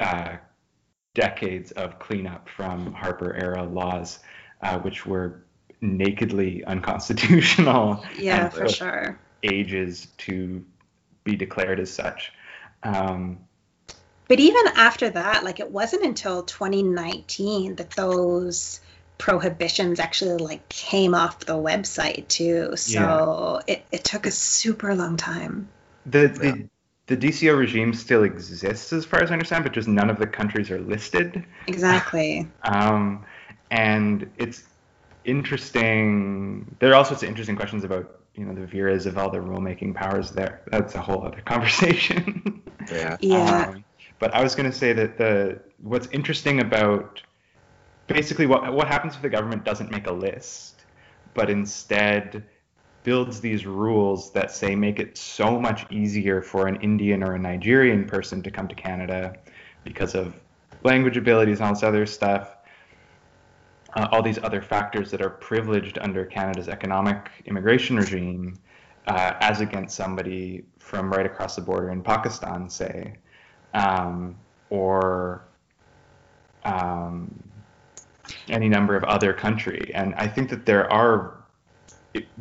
uh, 0.00 0.36
decades 1.14 1.72
of 1.72 1.98
cleanup 1.98 2.48
from 2.48 2.92
Harper 2.92 3.34
era 3.34 3.64
laws, 3.64 4.18
uh, 4.62 4.78
which 4.78 5.06
were 5.06 5.44
nakedly 5.80 6.64
unconstitutional. 6.66 8.04
Yeah, 8.18 8.48
for 8.48 8.68
sure. 8.68 9.18
Ages 9.42 10.08
to 10.18 10.64
be 11.24 11.36
declared 11.36 11.80
as 11.80 11.92
such. 11.92 12.32
Um, 12.82 13.38
but 14.28 14.40
even 14.40 14.62
after 14.74 15.10
that, 15.10 15.44
like 15.44 15.60
it 15.60 15.70
wasn't 15.70 16.04
until 16.04 16.42
2019 16.42 17.76
that 17.76 17.90
those 17.90 18.80
prohibitions 19.18 19.98
actually 20.00 20.36
like 20.36 20.68
came 20.68 21.14
off 21.14 21.40
the 21.40 21.54
website 21.54 22.28
too. 22.28 22.76
So 22.76 23.62
yeah. 23.66 23.74
it, 23.74 23.86
it 23.92 24.04
took 24.04 24.26
a 24.26 24.30
super 24.30 24.94
long 24.94 25.16
time. 25.16 25.68
The 26.04 26.28
the 26.28 26.68
the 27.06 27.16
DCO 27.16 27.56
regime 27.56 27.94
still 27.94 28.24
exists 28.24 28.92
as 28.92 29.04
far 29.04 29.22
as 29.22 29.30
I 29.30 29.34
understand, 29.34 29.64
but 29.64 29.72
just 29.72 29.88
none 29.88 30.10
of 30.10 30.18
the 30.18 30.26
countries 30.26 30.70
are 30.70 30.80
listed. 30.80 31.44
Exactly. 31.68 32.48
um, 32.64 33.24
and 33.70 34.28
it's 34.38 34.64
interesting. 35.24 36.74
There 36.80 36.90
are 36.90 36.94
all 36.94 37.04
sorts 37.04 37.22
of 37.22 37.28
interesting 37.28 37.56
questions 37.56 37.84
about 37.84 38.20
you 38.34 38.44
know 38.44 38.54
the 38.54 38.66
vires 38.66 39.06
of 39.06 39.18
all 39.18 39.30
the 39.30 39.38
rulemaking 39.38 39.94
powers 39.94 40.30
there. 40.30 40.62
That's 40.66 40.94
a 40.94 41.00
whole 41.00 41.24
other 41.24 41.40
conversation. 41.44 42.62
yeah. 42.90 43.16
Yeah. 43.20 43.68
Um, 43.68 43.84
but 44.18 44.34
I 44.34 44.42
was 44.42 44.54
going 44.54 44.70
to 44.70 44.76
say 44.76 44.92
that 44.92 45.18
the 45.18 45.60
what's 45.82 46.08
interesting 46.08 46.60
about 46.60 47.22
basically 48.08 48.46
what 48.46 48.72
what 48.72 48.88
happens 48.88 49.14
if 49.14 49.22
the 49.22 49.28
government 49.28 49.64
doesn't 49.64 49.90
make 49.92 50.08
a 50.08 50.12
list, 50.12 50.84
but 51.34 51.50
instead 51.50 52.44
builds 53.06 53.40
these 53.40 53.64
rules 53.64 54.32
that 54.32 54.50
say 54.50 54.74
make 54.74 54.98
it 54.98 55.16
so 55.16 55.58
much 55.58 55.90
easier 55.90 56.42
for 56.42 56.66
an 56.66 56.76
Indian 56.82 57.22
or 57.22 57.34
a 57.34 57.38
Nigerian 57.38 58.04
person 58.04 58.42
to 58.42 58.50
come 58.50 58.68
to 58.68 58.74
Canada 58.74 59.34
because 59.84 60.14
of 60.14 60.34
language 60.82 61.16
abilities 61.16 61.60
and 61.60 61.68
all 61.68 61.74
this 61.74 61.82
other 61.82 62.04
stuff 62.04 62.56
uh, 63.96 64.08
all 64.12 64.22
these 64.22 64.38
other 64.42 64.60
factors 64.60 65.10
that 65.10 65.22
are 65.22 65.30
privileged 65.30 65.98
under 66.00 66.24
Canada's 66.24 66.68
economic 66.68 67.30
immigration 67.46 67.96
regime, 67.96 68.58
uh, 69.06 69.32
as 69.40 69.60
against 69.60 69.96
somebody 69.96 70.64
from 70.78 71.10
right 71.10 71.24
across 71.26 71.56
the 71.56 71.62
border 71.62 71.90
in 71.90 72.02
Pakistan, 72.02 72.68
say, 72.68 73.16
um, 73.72 74.36
or 74.68 75.48
um, 76.64 77.32
any 78.48 78.68
number 78.68 78.96
of 78.96 79.04
other 79.04 79.32
country. 79.32 79.90
And 79.94 80.14
I 80.16 80.26
think 80.26 80.50
that 80.50 80.66
there 80.66 80.92
are 80.92 81.45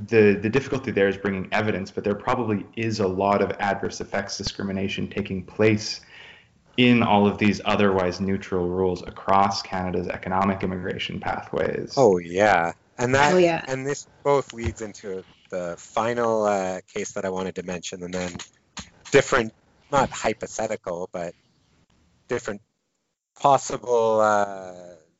the 0.07 0.37
the 0.41 0.49
difficulty 0.49 0.91
there 0.91 1.07
is 1.07 1.17
bringing 1.17 1.47
evidence, 1.51 1.91
but 1.91 2.03
there 2.03 2.15
probably 2.15 2.65
is 2.75 2.99
a 2.99 3.07
lot 3.07 3.41
of 3.41 3.51
adverse 3.59 4.01
effects 4.01 4.37
discrimination 4.37 5.09
taking 5.09 5.43
place 5.43 6.01
in 6.77 7.01
all 7.01 7.25
of 7.25 7.37
these 7.37 7.61
otherwise 7.63 8.19
neutral 8.19 8.67
rules 8.67 9.01
across 9.03 9.61
Canada's 9.61 10.07
economic 10.07 10.63
immigration 10.63 11.19
pathways. 11.19 11.93
Oh 11.95 12.17
yeah, 12.17 12.73
and 12.97 13.15
that 13.15 13.33
oh, 13.33 13.37
yeah. 13.37 13.63
and 13.67 13.85
this 13.85 14.07
both 14.23 14.53
leads 14.53 14.81
into 14.81 15.23
the 15.49 15.75
final 15.77 16.43
uh, 16.43 16.81
case 16.93 17.13
that 17.13 17.25
I 17.25 17.29
wanted 17.29 17.55
to 17.55 17.63
mention, 17.63 18.03
and 18.03 18.13
then 18.13 18.31
different, 19.11 19.53
not 19.91 20.09
hypothetical, 20.09 21.09
but 21.11 21.33
different 22.27 22.61
possible 23.39 24.19
uh, 24.21 24.73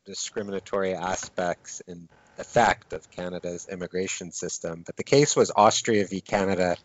discriminatory 0.06 0.94
aspects 0.94 1.82
and 2.38 2.46
effect 2.46 2.94
of 2.94 3.10
Canada's 3.12 3.68
immigration 3.70 4.32
system. 4.32 4.84
But 4.86 4.98
the 4.98 5.04
case 5.04 5.36
was 5.36 5.52
Austria 5.56 6.06
v. 6.06 6.22
Canada, 6.22 6.78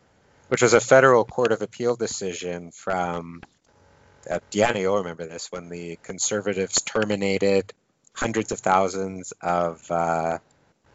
which 0.48 0.62
was 0.62 0.74
a 0.74 0.80
federal 0.80 1.24
court 1.24 1.52
of 1.52 1.62
appeal 1.62 1.96
decision 1.96 2.70
from 2.72 3.40
uh, 4.28 4.40
Deanna, 4.50 4.80
you'll 4.80 4.98
remember 4.98 5.26
this 5.26 5.48
when 5.50 5.68
the 5.68 5.98
conservatives 6.02 6.82
terminated 6.82 7.72
hundreds 8.14 8.52
of 8.52 8.60
thousands 8.60 9.32
of 9.40 9.80
uh, 9.90 10.38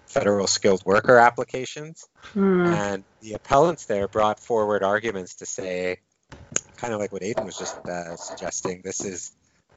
federal 0.08 0.48
skilled 0.48 0.84
worker 0.86 1.18
applications. 1.18 2.06
Hmm. 2.34 2.68
And 2.68 3.04
the 3.22 3.34
appellants 3.34 3.86
there 3.86 4.08
brought 4.08 4.40
forward 4.40 4.84
arguments 4.84 5.36
to 5.36 5.46
say, 5.46 5.98
kind 6.78 6.94
of 6.94 7.00
like 7.00 7.12
what 7.12 7.24
Aidan 7.24 7.46
was 7.46 7.58
just 7.58 7.78
uh, 7.88 8.16
suggesting, 8.16 8.82
this 8.84 9.04
is 9.04 9.32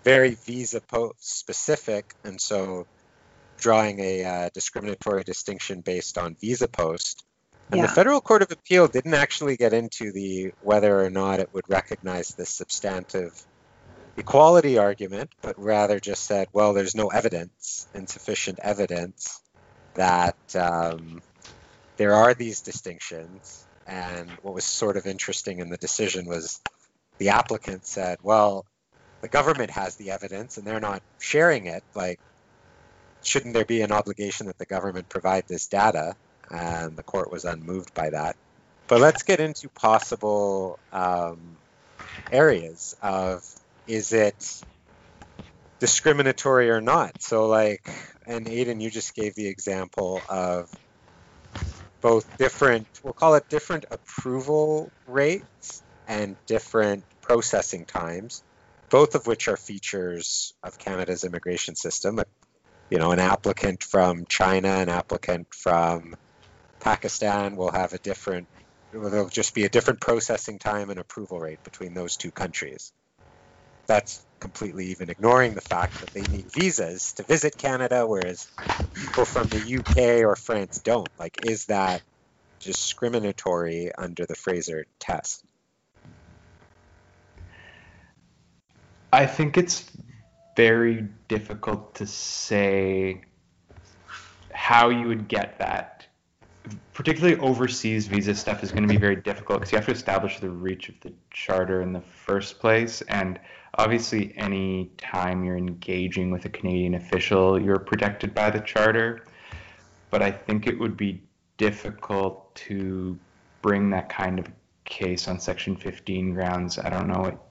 very 0.04 0.34
visa 0.34 0.80
post 0.80 1.38
specific. 1.38 2.14
And 2.24 2.40
so 2.40 2.86
drawing 3.58 4.00
a 4.00 4.24
uh, 4.24 4.50
discriminatory 4.54 5.24
distinction 5.24 5.80
based 5.80 6.18
on 6.18 6.34
visa 6.34 6.68
post. 6.68 7.24
And 7.70 7.80
yeah. 7.80 7.86
the 7.86 7.92
Federal 7.92 8.20
Court 8.20 8.42
of 8.42 8.50
Appeal 8.50 8.88
didn't 8.88 9.14
actually 9.14 9.56
get 9.56 9.74
into 9.74 10.10
the 10.10 10.52
whether 10.62 11.04
or 11.04 11.10
not 11.10 11.40
it 11.40 11.50
would 11.52 11.68
recognize 11.68 12.34
this 12.34 12.48
substantive 12.48 13.44
equality 14.16 14.78
argument, 14.78 15.30
but 15.42 15.58
rather 15.58 16.00
just 16.00 16.24
said, 16.24 16.48
well, 16.52 16.72
there's 16.72 16.94
no 16.94 17.08
evidence, 17.08 17.86
insufficient 17.94 18.58
evidence 18.62 19.40
that 19.94 20.36
um, 20.56 21.22
there 21.96 22.14
are 22.14 22.34
these 22.34 22.62
distinctions. 22.62 23.66
And 23.86 24.30
what 24.42 24.54
was 24.54 24.64
sort 24.64 24.96
of 24.96 25.06
interesting 25.06 25.60
in 25.60 25.70
the 25.70 25.76
decision 25.76 26.26
was 26.26 26.60
the 27.18 27.30
applicant 27.30 27.86
said, 27.86 28.18
well, 28.22 28.66
the 29.20 29.28
government 29.28 29.70
has 29.70 29.96
the 29.96 30.10
evidence 30.10 30.56
and 30.56 30.66
they're 30.66 30.80
not 30.80 31.02
sharing 31.18 31.66
it. 31.66 31.82
Like, 31.94 32.20
shouldn't 33.22 33.54
there 33.54 33.64
be 33.64 33.82
an 33.82 33.92
obligation 33.92 34.46
that 34.46 34.58
the 34.58 34.66
government 34.66 35.08
provide 35.08 35.44
this 35.48 35.66
data? 35.68 36.14
and 36.50 36.96
the 36.96 37.02
court 37.02 37.30
was 37.30 37.44
unmoved 37.44 37.92
by 37.94 38.10
that. 38.10 38.36
But 38.88 39.00
let's 39.00 39.22
get 39.22 39.40
into 39.40 39.68
possible 39.68 40.78
um, 40.92 41.58
areas 42.30 42.94
of 43.02 43.42
is 43.86 44.12
it 44.12 44.42
discriminatory 45.80 46.70
or 46.70 46.80
not. 46.80 47.12
So 47.20 47.46
like, 47.46 47.80
and 48.26 48.48
Aidan, 48.48 48.80
you 48.80 48.90
just 48.90 49.14
gave 49.14 49.34
the 49.34 49.48
example 49.48 50.24
of 50.28 50.68
both 52.00 52.24
different, 52.38 52.86
we'll 53.02 53.12
call 53.12 53.34
it 53.34 53.44
different 53.48 53.84
approval 53.90 54.92
rates 55.06 55.82
and 56.06 56.36
different 56.46 57.04
processing 57.22 57.84
times, 57.84 58.42
both 58.90 59.14
of 59.14 59.26
which 59.26 59.48
are 59.48 59.56
features 59.56 60.54
of 60.62 60.78
Canada's 60.78 61.24
immigration 61.24 61.76
system. 61.76 62.20
You 62.90 62.98
know, 62.98 63.12
an 63.12 63.18
applicant 63.18 63.82
from 63.82 64.24
China, 64.28 64.68
an 64.68 64.88
applicant 64.88 65.48
from 65.54 66.14
Pakistan 66.80 67.56
will 67.56 67.70
have 67.70 67.92
a 67.92 67.98
different, 67.98 68.48
there'll 68.92 69.28
just 69.28 69.54
be 69.54 69.64
a 69.64 69.68
different 69.68 70.00
processing 70.00 70.58
time 70.58 70.90
and 70.90 70.98
approval 70.98 71.38
rate 71.38 71.62
between 71.64 71.94
those 71.94 72.16
two 72.16 72.30
countries. 72.30 72.92
That's 73.86 74.24
completely 74.40 74.86
even 74.86 75.10
ignoring 75.10 75.54
the 75.54 75.60
fact 75.60 76.00
that 76.00 76.12
they 76.12 76.22
need 76.22 76.52
visas 76.54 77.12
to 77.14 77.24
visit 77.24 77.58
Canada, 77.58 78.06
whereas 78.06 78.46
people 78.94 79.24
from 79.24 79.48
the 79.48 79.78
UK 79.78 80.24
or 80.24 80.36
France 80.36 80.80
don't. 80.82 81.10
Like, 81.18 81.38
is 81.42 81.66
that 81.66 82.02
discriminatory 82.60 83.92
under 83.96 84.26
the 84.26 84.34
Fraser 84.34 84.86
test? 84.98 85.42
I 89.12 89.26
think 89.26 89.56
it's 89.56 89.90
very 90.58 91.06
difficult 91.28 91.94
to 91.94 92.04
say 92.04 93.20
how 94.52 94.88
you 94.88 95.06
would 95.06 95.28
get 95.28 95.56
that. 95.60 96.04
Particularly 96.94 97.38
overseas 97.38 98.08
visa 98.08 98.34
stuff 98.34 98.64
is 98.64 98.72
going 98.72 98.82
to 98.82 98.88
be 98.88 98.96
very 98.96 99.14
difficult 99.14 99.60
because 99.60 99.70
you 99.70 99.78
have 99.78 99.86
to 99.86 99.92
establish 99.92 100.40
the 100.40 100.50
reach 100.50 100.88
of 100.88 100.96
the 101.00 101.12
charter 101.30 101.80
in 101.80 101.92
the 101.92 102.00
first 102.00 102.58
place. 102.58 103.02
And 103.02 103.38
obviously, 103.74 104.34
any 104.36 104.90
time 104.98 105.44
you're 105.44 105.56
engaging 105.56 106.32
with 106.32 106.44
a 106.44 106.48
Canadian 106.48 106.94
official, 106.94 107.62
you're 107.62 107.78
protected 107.78 108.34
by 108.34 108.50
the 108.50 108.58
charter. 108.58 109.26
But 110.10 110.22
I 110.22 110.32
think 110.32 110.66
it 110.66 110.76
would 110.76 110.96
be 110.96 111.22
difficult 111.56 112.52
to 112.66 113.16
bring 113.62 113.90
that 113.90 114.08
kind 114.08 114.40
of 114.40 114.46
case 114.84 115.28
on 115.28 115.38
Section 115.38 115.76
15 115.76 116.34
grounds. 116.34 116.80
I 116.80 116.90
don't 116.90 117.06
know 117.06 117.20
what 117.20 117.47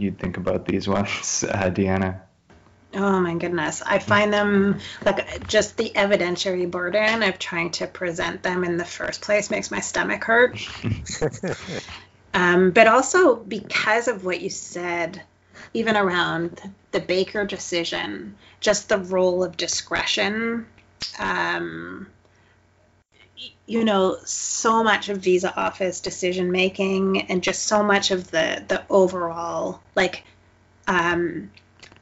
you'd 0.00 0.18
think 0.18 0.36
about 0.36 0.66
these 0.66 0.88
ones, 0.96 1.44
uh, 1.48 1.70
Deanna. 1.70 2.20
Oh 2.94 3.20
my 3.20 3.34
goodness. 3.34 3.82
I 3.84 3.98
find 3.98 4.32
them 4.32 4.78
like 5.04 5.48
just 5.48 5.76
the 5.78 5.90
evidentiary 5.90 6.70
burden 6.70 7.22
of 7.22 7.38
trying 7.38 7.70
to 7.72 7.86
present 7.86 8.42
them 8.42 8.64
in 8.64 8.76
the 8.76 8.84
first 8.84 9.22
place 9.22 9.50
makes 9.50 9.70
my 9.70 9.80
stomach 9.80 10.24
hurt. 10.24 10.58
um, 12.34 12.70
but 12.70 12.86
also 12.86 13.36
because 13.36 14.08
of 14.08 14.26
what 14.26 14.42
you 14.42 14.50
said, 14.50 15.22
even 15.72 15.96
around 15.96 16.60
the 16.90 17.00
Baker 17.00 17.46
decision, 17.46 18.36
just 18.60 18.90
the 18.90 18.98
role 18.98 19.42
of 19.42 19.56
discretion. 19.56 20.66
Um, 21.18 22.08
you 23.66 23.84
know 23.84 24.16
so 24.24 24.82
much 24.82 25.08
of 25.08 25.18
visa 25.18 25.54
office 25.56 26.00
decision 26.00 26.50
making 26.50 27.22
and 27.22 27.42
just 27.42 27.64
so 27.64 27.82
much 27.82 28.10
of 28.10 28.30
the 28.30 28.64
the 28.68 28.82
overall 28.90 29.80
like 29.94 30.24
um 30.86 31.50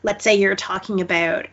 let's 0.03 0.25
say 0.25 0.37
you're 0.37 0.57
talking 0.57 1.01
about 1.01 1.47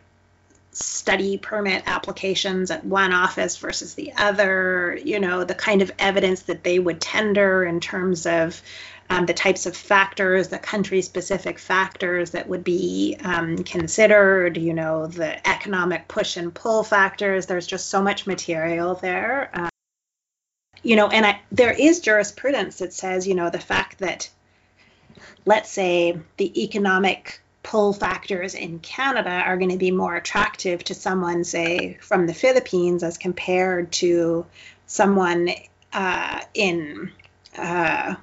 study 0.71 1.37
permit 1.37 1.83
applications 1.87 2.71
at 2.71 2.85
one 2.85 3.11
office 3.11 3.57
versus 3.57 3.95
the 3.95 4.13
other 4.17 4.99
you 5.03 5.19
know 5.19 5.43
the 5.43 5.55
kind 5.55 5.81
of 5.81 5.91
evidence 5.99 6.43
that 6.43 6.63
they 6.63 6.79
would 6.79 7.01
tender 7.01 7.63
in 7.63 7.79
terms 7.79 8.25
of 8.25 8.61
um, 9.09 9.25
the 9.25 9.33
types 9.33 9.65
of 9.65 9.75
factors, 9.75 10.49
the 10.49 10.59
country 10.59 11.01
specific 11.01 11.59
factors 11.59 12.31
that 12.31 12.49
would 12.49 12.63
be 12.63 13.17
um, 13.23 13.63
considered, 13.63 14.57
you 14.57 14.73
know, 14.73 15.07
the 15.07 15.47
economic 15.47 16.09
push 16.09 16.35
and 16.35 16.53
pull 16.53 16.83
factors. 16.83 17.45
There's 17.45 17.67
just 17.67 17.87
so 17.87 18.01
much 18.01 18.27
material 18.27 18.95
there. 18.95 19.49
You 20.83 20.95
know, 20.95 21.07
and 21.07 21.25
I, 21.25 21.41
there 21.51 21.71
is 21.71 21.99
jurisprudence 21.99 22.79
that 22.79 22.93
says, 22.93 23.27
you 23.27 23.35
know, 23.35 23.49
the 23.49 23.59
fact 23.59 23.99
that, 23.99 24.29
let's 25.45 25.69
say, 25.69 26.19
the 26.37 26.63
economic 26.63 27.41
pull 27.63 27.91
factors 27.91 28.55
in 28.55 28.79
Canada 28.79 29.29
are 29.29 29.57
going 29.57 29.71
to 29.71 29.77
be 29.77 29.91
more 29.91 30.15
attractive 30.15 30.83
to 30.85 30.93
someone, 30.93 31.43
say, 31.43 31.97
from 32.01 32.25
the 32.25 32.33
Philippines 32.33 33.03
as 33.03 33.17
compared 33.17 33.91
to 33.91 34.45
someone 34.85 35.49
uh, 35.91 36.39
in, 36.53 37.11
uh, 37.57 38.15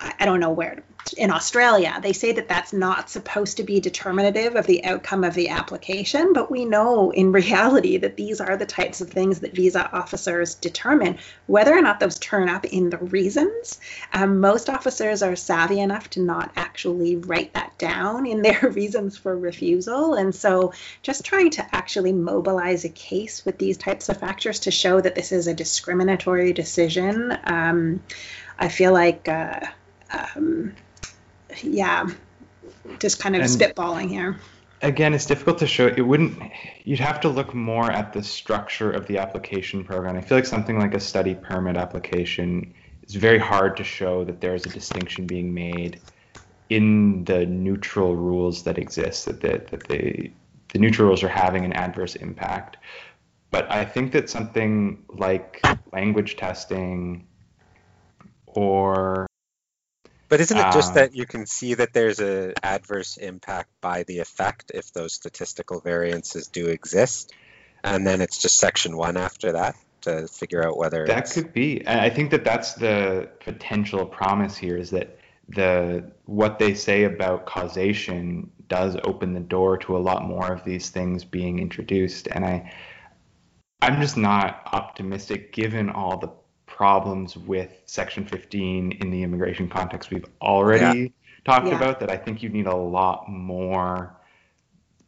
I 0.00 0.24
don't 0.24 0.40
know 0.40 0.50
where, 0.50 0.82
in 1.16 1.30
Australia, 1.30 1.98
they 2.02 2.12
say 2.12 2.32
that 2.32 2.48
that's 2.48 2.72
not 2.72 3.10
supposed 3.10 3.56
to 3.56 3.64
be 3.64 3.80
determinative 3.80 4.56
of 4.56 4.66
the 4.66 4.84
outcome 4.84 5.24
of 5.24 5.34
the 5.34 5.48
application, 5.48 6.32
but 6.32 6.50
we 6.50 6.64
know 6.64 7.10
in 7.10 7.32
reality 7.40 7.98
that 7.98 8.16
these 8.16 8.40
are 8.40 8.56
the 8.56 8.66
types 8.66 9.00
of 9.00 9.10
things 9.10 9.40
that 9.40 9.54
visa 9.54 9.90
officers 9.92 10.54
determine. 10.54 11.18
Whether 11.46 11.76
or 11.76 11.82
not 11.82 12.00
those 12.00 12.18
turn 12.18 12.48
up 12.48 12.64
in 12.64 12.90
the 12.90 12.98
reasons, 12.98 13.80
um, 14.12 14.40
most 14.40 14.68
officers 14.70 15.22
are 15.22 15.36
savvy 15.36 15.80
enough 15.80 16.10
to 16.10 16.20
not 16.20 16.52
actually 16.56 17.16
write 17.16 17.54
that 17.54 17.76
down 17.78 18.26
in 18.26 18.42
their 18.50 18.70
reasons 18.70 19.16
for 19.16 19.36
refusal. 19.36 20.14
And 20.14 20.34
so 20.34 20.72
just 21.02 21.24
trying 21.24 21.50
to 21.50 21.74
actually 21.74 22.12
mobilize 22.12 22.84
a 22.84 22.90
case 22.90 23.44
with 23.44 23.58
these 23.58 23.76
types 23.76 24.08
of 24.08 24.18
factors 24.18 24.60
to 24.60 24.70
show 24.70 25.00
that 25.00 25.14
this 25.14 25.32
is 25.32 25.46
a 25.46 25.54
discriminatory 25.54 26.52
decision, 26.52 27.36
um, 27.44 28.02
I 28.58 28.68
feel 28.68 28.92
like. 28.92 29.28
Uh, 29.28 29.60
um, 30.12 30.74
yeah, 31.62 32.08
just 32.98 33.20
kind 33.20 33.36
of 33.36 33.42
and 33.42 33.50
spitballing 33.50 34.08
here. 34.08 34.38
Again, 34.82 35.12
it's 35.12 35.26
difficult 35.26 35.58
to 35.58 35.66
show. 35.66 35.88
It 35.88 36.00
wouldn't. 36.00 36.40
You'd 36.84 37.00
have 37.00 37.20
to 37.20 37.28
look 37.28 37.54
more 37.54 37.90
at 37.90 38.12
the 38.12 38.22
structure 38.22 38.90
of 38.90 39.06
the 39.06 39.18
application 39.18 39.84
program. 39.84 40.16
I 40.16 40.22
feel 40.22 40.38
like 40.38 40.46
something 40.46 40.78
like 40.78 40.94
a 40.94 41.00
study 41.00 41.34
permit 41.34 41.76
application 41.76 42.72
is 43.06 43.14
very 43.14 43.38
hard 43.38 43.76
to 43.76 43.84
show 43.84 44.24
that 44.24 44.40
there 44.40 44.54
is 44.54 44.64
a 44.64 44.70
distinction 44.70 45.26
being 45.26 45.52
made 45.52 46.00
in 46.70 47.24
the 47.24 47.44
neutral 47.44 48.16
rules 48.16 48.62
that 48.62 48.78
exist. 48.78 49.26
That 49.26 49.40
the, 49.42 49.62
that 49.70 49.88
the 49.88 50.30
the 50.72 50.78
neutral 50.78 51.08
rules 51.08 51.22
are 51.22 51.28
having 51.28 51.64
an 51.64 51.72
adverse 51.72 52.16
impact. 52.16 52.76
But 53.50 53.70
I 53.70 53.84
think 53.84 54.12
that 54.12 54.30
something 54.30 55.04
like 55.08 55.60
language 55.92 56.36
testing 56.36 57.26
or 58.46 59.26
but 60.30 60.40
isn't 60.40 60.56
it 60.56 60.72
just 60.72 60.92
uh, 60.92 60.94
that 60.94 61.14
you 61.14 61.26
can 61.26 61.44
see 61.44 61.74
that 61.74 61.92
there's 61.92 62.20
an 62.20 62.54
adverse 62.62 63.16
impact 63.16 63.68
by 63.80 64.04
the 64.04 64.20
effect 64.20 64.70
if 64.72 64.92
those 64.92 65.12
statistical 65.12 65.80
variances 65.80 66.46
do 66.46 66.68
exist? 66.68 67.32
And 67.82 68.06
then 68.06 68.20
it's 68.20 68.38
just 68.38 68.58
section 68.58 68.96
one 68.96 69.16
after 69.16 69.52
that 69.52 69.74
to 70.02 70.28
figure 70.28 70.64
out 70.66 70.78
whether 70.78 71.04
that 71.06 71.30
could 71.30 71.52
be. 71.52 71.86
I 71.86 72.10
think 72.10 72.30
that 72.30 72.44
that's 72.44 72.74
the 72.74 73.28
potential 73.40 74.06
promise 74.06 74.56
here 74.56 74.76
is 74.76 74.90
that 74.90 75.18
the 75.48 76.12
what 76.26 76.60
they 76.60 76.74
say 76.74 77.04
about 77.04 77.46
causation 77.46 78.50
does 78.68 78.96
open 79.02 79.34
the 79.34 79.40
door 79.40 79.76
to 79.78 79.96
a 79.96 79.98
lot 79.98 80.24
more 80.24 80.52
of 80.52 80.64
these 80.64 80.90
things 80.90 81.24
being 81.24 81.58
introduced 81.58 82.28
and 82.28 82.44
i 82.44 82.72
i'm 83.82 84.00
just 84.00 84.16
not 84.16 84.62
optimistic 84.72 85.52
given 85.52 85.90
all 85.90 86.18
the 86.18 86.30
problems 86.80 87.36
with 87.36 87.82
Section 87.84 88.24
15 88.24 88.92
in 88.92 89.10
the 89.10 89.22
immigration 89.22 89.68
context 89.68 90.10
we've 90.10 90.24
already 90.40 90.98
yeah. 90.98 91.08
talked 91.44 91.66
yeah. 91.66 91.76
about 91.76 92.00
that 92.00 92.10
I 92.10 92.16
think 92.16 92.42
you 92.42 92.48
need 92.48 92.66
a 92.66 92.74
lot 92.74 93.28
more 93.28 94.18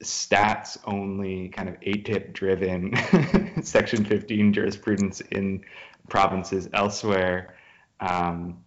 stats 0.03 0.77
only 0.85 1.49
kind 1.49 1.71
of 1.71 1.81
ATIP 1.81 2.35
driven 2.35 3.63
Section 3.63 4.05
15 4.05 4.53
jurisprudence 4.53 5.23
in 5.23 5.65
provinces 6.11 6.69
elsewhere. 6.75 7.55
Um, 8.01 8.63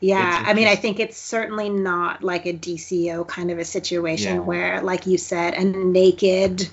yeah, 0.00 0.42
I 0.46 0.54
mean, 0.54 0.68
I 0.68 0.76
think 0.76 1.00
it's 1.00 1.18
certainly 1.18 1.68
not 1.68 2.24
like 2.24 2.46
a 2.46 2.54
DCO 2.54 3.28
kind 3.28 3.50
of 3.50 3.58
a 3.58 3.64
situation 3.66 4.36
yeah. 4.36 4.40
where, 4.40 4.80
like 4.80 5.06
you 5.06 5.18
said, 5.18 5.52
a 5.52 5.64
naked 5.64 6.70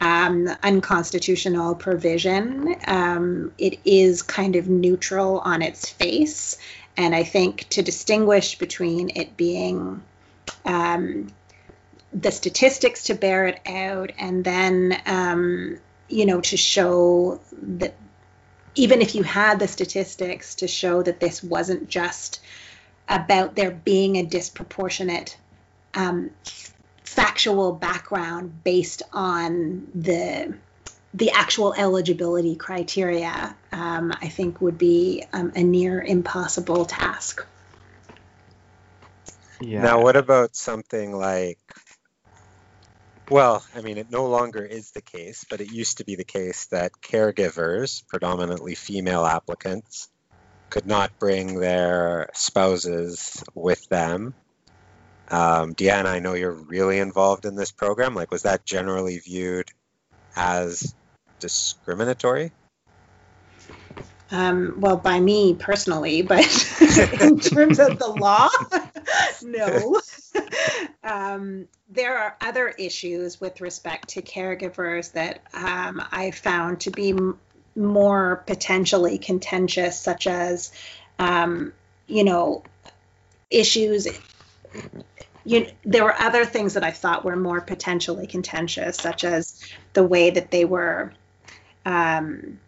um, 0.00 0.48
unconstitutional 0.62 1.74
provision. 1.74 2.76
Um, 2.86 3.52
it 3.58 3.80
is 3.84 4.22
kind 4.22 4.56
of 4.56 4.68
neutral 4.68 5.40
on 5.40 5.62
its 5.62 5.88
face. 5.88 6.56
And 6.96 7.14
I 7.14 7.24
think 7.24 7.68
to 7.70 7.82
distinguish 7.82 8.58
between 8.58 9.10
it 9.14 9.36
being 9.36 10.02
um, 10.64 11.28
the 12.12 12.30
statistics 12.30 13.04
to 13.04 13.14
bear 13.14 13.46
it 13.46 13.60
out 13.66 14.12
and 14.18 14.44
then, 14.44 15.00
um, 15.06 15.78
you 16.08 16.26
know, 16.26 16.40
to 16.40 16.56
show 16.56 17.40
that 17.52 17.94
even 18.74 19.02
if 19.02 19.14
you 19.14 19.22
had 19.22 19.58
the 19.58 19.68
statistics 19.68 20.56
to 20.56 20.68
show 20.68 21.02
that 21.02 21.20
this 21.20 21.42
wasn't 21.42 21.88
just 21.88 22.40
about 23.08 23.56
there 23.56 23.70
being 23.70 24.16
a 24.16 24.24
disproportionate 24.24 25.36
um, 25.94 26.30
factual 27.18 27.72
background 27.72 28.62
based 28.62 29.02
on 29.12 29.88
the 29.92 30.54
the 31.14 31.30
actual 31.32 31.74
eligibility 31.74 32.54
criteria, 32.54 33.56
um, 33.72 34.12
I 34.12 34.28
think 34.28 34.60
would 34.60 34.78
be 34.78 35.24
um, 35.32 35.52
a 35.56 35.64
near 35.64 36.00
impossible 36.00 36.84
task. 36.84 37.44
Yeah. 39.60 39.82
Now, 39.82 40.02
what 40.02 40.14
about 40.14 40.54
something 40.54 41.12
like 41.12 41.58
Well, 43.28 43.64
I 43.74 43.80
mean, 43.80 43.98
it 43.98 44.10
no 44.10 44.26
longer 44.26 44.64
is 44.64 44.92
the 44.92 45.02
case, 45.02 45.44
but 45.50 45.60
it 45.60 45.72
used 45.72 45.98
to 45.98 46.04
be 46.04 46.14
the 46.14 46.24
case 46.24 46.66
that 46.66 46.92
caregivers, 47.02 48.06
predominantly 48.06 48.76
female 48.76 49.26
applicants, 49.26 50.08
could 50.70 50.86
not 50.86 51.18
bring 51.18 51.58
their 51.58 52.30
spouses 52.34 53.42
with 53.54 53.88
them. 53.88 54.34
Um, 55.30 55.74
Deanna, 55.74 56.06
I 56.06 56.20
know 56.20 56.34
you're 56.34 56.52
really 56.52 56.98
involved 56.98 57.44
in 57.44 57.54
this 57.54 57.70
program. 57.70 58.14
Like, 58.14 58.30
was 58.30 58.42
that 58.42 58.64
generally 58.64 59.18
viewed 59.18 59.68
as 60.34 60.94
discriminatory? 61.40 62.52
Um, 64.30 64.74
well, 64.78 64.96
by 64.96 65.18
me 65.18 65.54
personally, 65.54 66.22
but 66.22 66.40
in 67.20 67.40
terms 67.40 67.78
of 67.78 67.98
the 67.98 68.08
law, 68.08 68.48
no. 69.42 70.00
um, 71.02 71.66
there 71.88 72.18
are 72.18 72.36
other 72.40 72.68
issues 72.68 73.40
with 73.40 73.60
respect 73.60 74.10
to 74.10 74.22
caregivers 74.22 75.12
that 75.12 75.40
um, 75.54 76.02
I 76.12 76.30
found 76.30 76.80
to 76.80 76.90
be 76.90 77.10
m- 77.10 77.38
more 77.74 78.42
potentially 78.46 79.16
contentious, 79.16 79.98
such 79.98 80.26
as, 80.26 80.72
um, 81.18 81.72
you 82.06 82.24
know, 82.24 82.64
issues. 83.50 84.08
You, 85.44 85.66
there 85.84 86.04
were 86.04 86.14
other 86.18 86.44
things 86.44 86.74
that 86.74 86.84
I 86.84 86.90
thought 86.90 87.24
were 87.24 87.36
more 87.36 87.60
potentially 87.60 88.26
contentious, 88.26 88.96
such 88.96 89.24
as 89.24 89.62
the 89.94 90.02
way 90.02 90.30
that 90.30 90.50
they 90.50 90.64
were 90.64 91.12
um, 91.86 92.58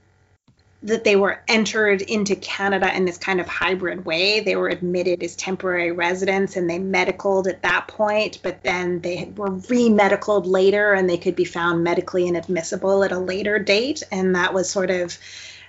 that 0.83 1.05
they 1.05 1.15
were 1.15 1.43
entered 1.47 2.01
into 2.01 2.35
Canada 2.37 2.95
in 2.95 3.05
this 3.05 3.19
kind 3.19 3.41
of 3.41 3.47
hybrid 3.47 4.07
way. 4.07 4.41
They 4.41 4.57
were 4.57 4.69
admitted 4.69 5.23
as 5.23 5.37
temporary 5.37 5.93
residents 5.93 6.57
and 6.57 6.71
they 6.71 6.79
medicaled 6.79 7.49
at 7.49 7.63
that 7.63 7.87
point, 7.87 8.39
but 8.43 8.63
then 8.63 9.01
they 9.01 9.31
were 9.37 9.51
re-medicaled 9.51 10.47
later 10.47 10.95
and 10.95 11.09
they 11.09 11.19
could 11.19 11.37
be 11.37 11.45
found 11.45 11.85
medically 11.85 12.27
inadmissible 12.27 13.05
at 13.05 13.13
a 13.13 13.19
later 13.19 13.59
date. 13.59 14.03
And 14.11 14.35
that 14.37 14.55
was 14.55 14.71
sort 14.71 14.91
of 14.91 15.19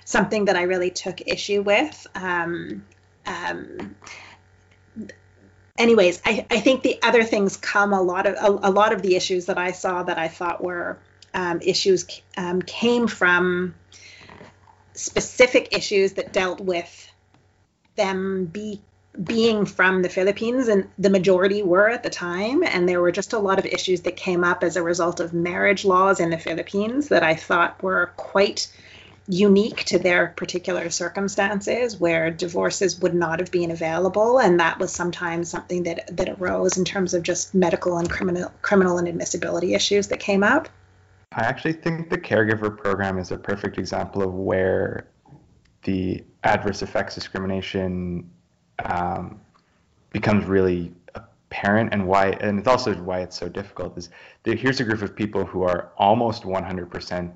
something 0.06 0.46
that 0.46 0.56
I 0.56 0.62
really 0.62 0.90
took 0.90 1.20
issue 1.26 1.60
with. 1.60 2.06
Um, 2.14 2.82
um, 3.26 3.94
anyways, 5.78 6.20
I, 6.24 6.46
I 6.50 6.60
think 6.60 6.82
the 6.82 6.98
other 7.02 7.24
things 7.24 7.56
come 7.56 7.92
a 7.92 8.02
lot 8.02 8.26
of 8.26 8.34
a, 8.34 8.68
a, 8.68 8.70
lot 8.70 8.92
of 8.92 9.02
the 9.02 9.16
issues 9.16 9.46
that 9.46 9.58
I 9.58 9.72
saw 9.72 10.02
that 10.02 10.18
I 10.18 10.28
thought 10.28 10.62
were 10.62 10.98
um, 11.34 11.60
issues 11.62 12.06
um, 12.36 12.62
came 12.62 13.06
from 13.06 13.74
specific 14.94 15.74
issues 15.74 16.12
that 16.14 16.32
dealt 16.32 16.60
with 16.60 17.10
them 17.96 18.46
be 18.46 18.80
being 19.22 19.66
from 19.66 20.00
the 20.00 20.08
Philippines, 20.08 20.68
and 20.68 20.88
the 20.98 21.10
majority 21.10 21.62
were 21.62 21.88
at 21.90 22.02
the 22.02 22.10
time. 22.10 22.62
And 22.62 22.88
there 22.88 23.00
were 23.00 23.12
just 23.12 23.34
a 23.34 23.38
lot 23.38 23.58
of 23.58 23.66
issues 23.66 24.02
that 24.02 24.16
came 24.16 24.42
up 24.42 24.64
as 24.64 24.76
a 24.76 24.82
result 24.82 25.20
of 25.20 25.34
marriage 25.34 25.84
laws 25.84 26.18
in 26.18 26.30
the 26.30 26.38
Philippines 26.38 27.08
that 27.08 27.22
I 27.22 27.34
thought 27.34 27.82
were 27.82 28.12
quite 28.16 28.68
unique 29.28 29.84
to 29.84 29.98
their 29.98 30.28
particular 30.28 30.90
circumstances 30.90 31.98
where 31.98 32.30
divorces 32.30 33.00
would 33.00 33.14
not 33.14 33.38
have 33.38 33.50
been 33.50 33.70
available. 33.70 34.38
And 34.38 34.58
that 34.60 34.78
was 34.78 34.92
sometimes 34.92 35.48
something 35.48 35.84
that 35.84 36.16
that 36.16 36.28
arose 36.40 36.76
in 36.76 36.84
terms 36.84 37.14
of 37.14 37.22
just 37.22 37.54
medical 37.54 37.98
and 37.98 38.10
criminal 38.10 38.52
criminal 38.62 38.98
and 38.98 39.08
admissibility 39.08 39.74
issues 39.74 40.08
that 40.08 40.20
came 40.20 40.42
up. 40.42 40.68
I 41.34 41.42
actually 41.42 41.74
think 41.74 42.10
the 42.10 42.18
caregiver 42.18 42.76
program 42.76 43.18
is 43.18 43.30
a 43.30 43.38
perfect 43.38 43.78
example 43.78 44.22
of 44.22 44.34
where 44.34 45.06
the 45.84 46.22
adverse 46.44 46.82
effects 46.82 47.14
discrimination 47.14 48.30
um, 48.84 49.40
becomes 50.10 50.44
really 50.44 50.92
apparent. 51.14 51.92
And 51.92 52.06
why 52.06 52.30
and 52.40 52.58
it's 52.58 52.68
also 52.68 52.94
why 52.94 53.20
it's 53.20 53.38
so 53.38 53.48
difficult 53.48 53.96
is 53.96 54.10
that 54.42 54.58
here's 54.58 54.80
a 54.80 54.84
group 54.84 55.02
of 55.02 55.14
people 55.14 55.44
who 55.44 55.62
are 55.62 55.92
almost 55.96 56.42
100% 56.42 57.32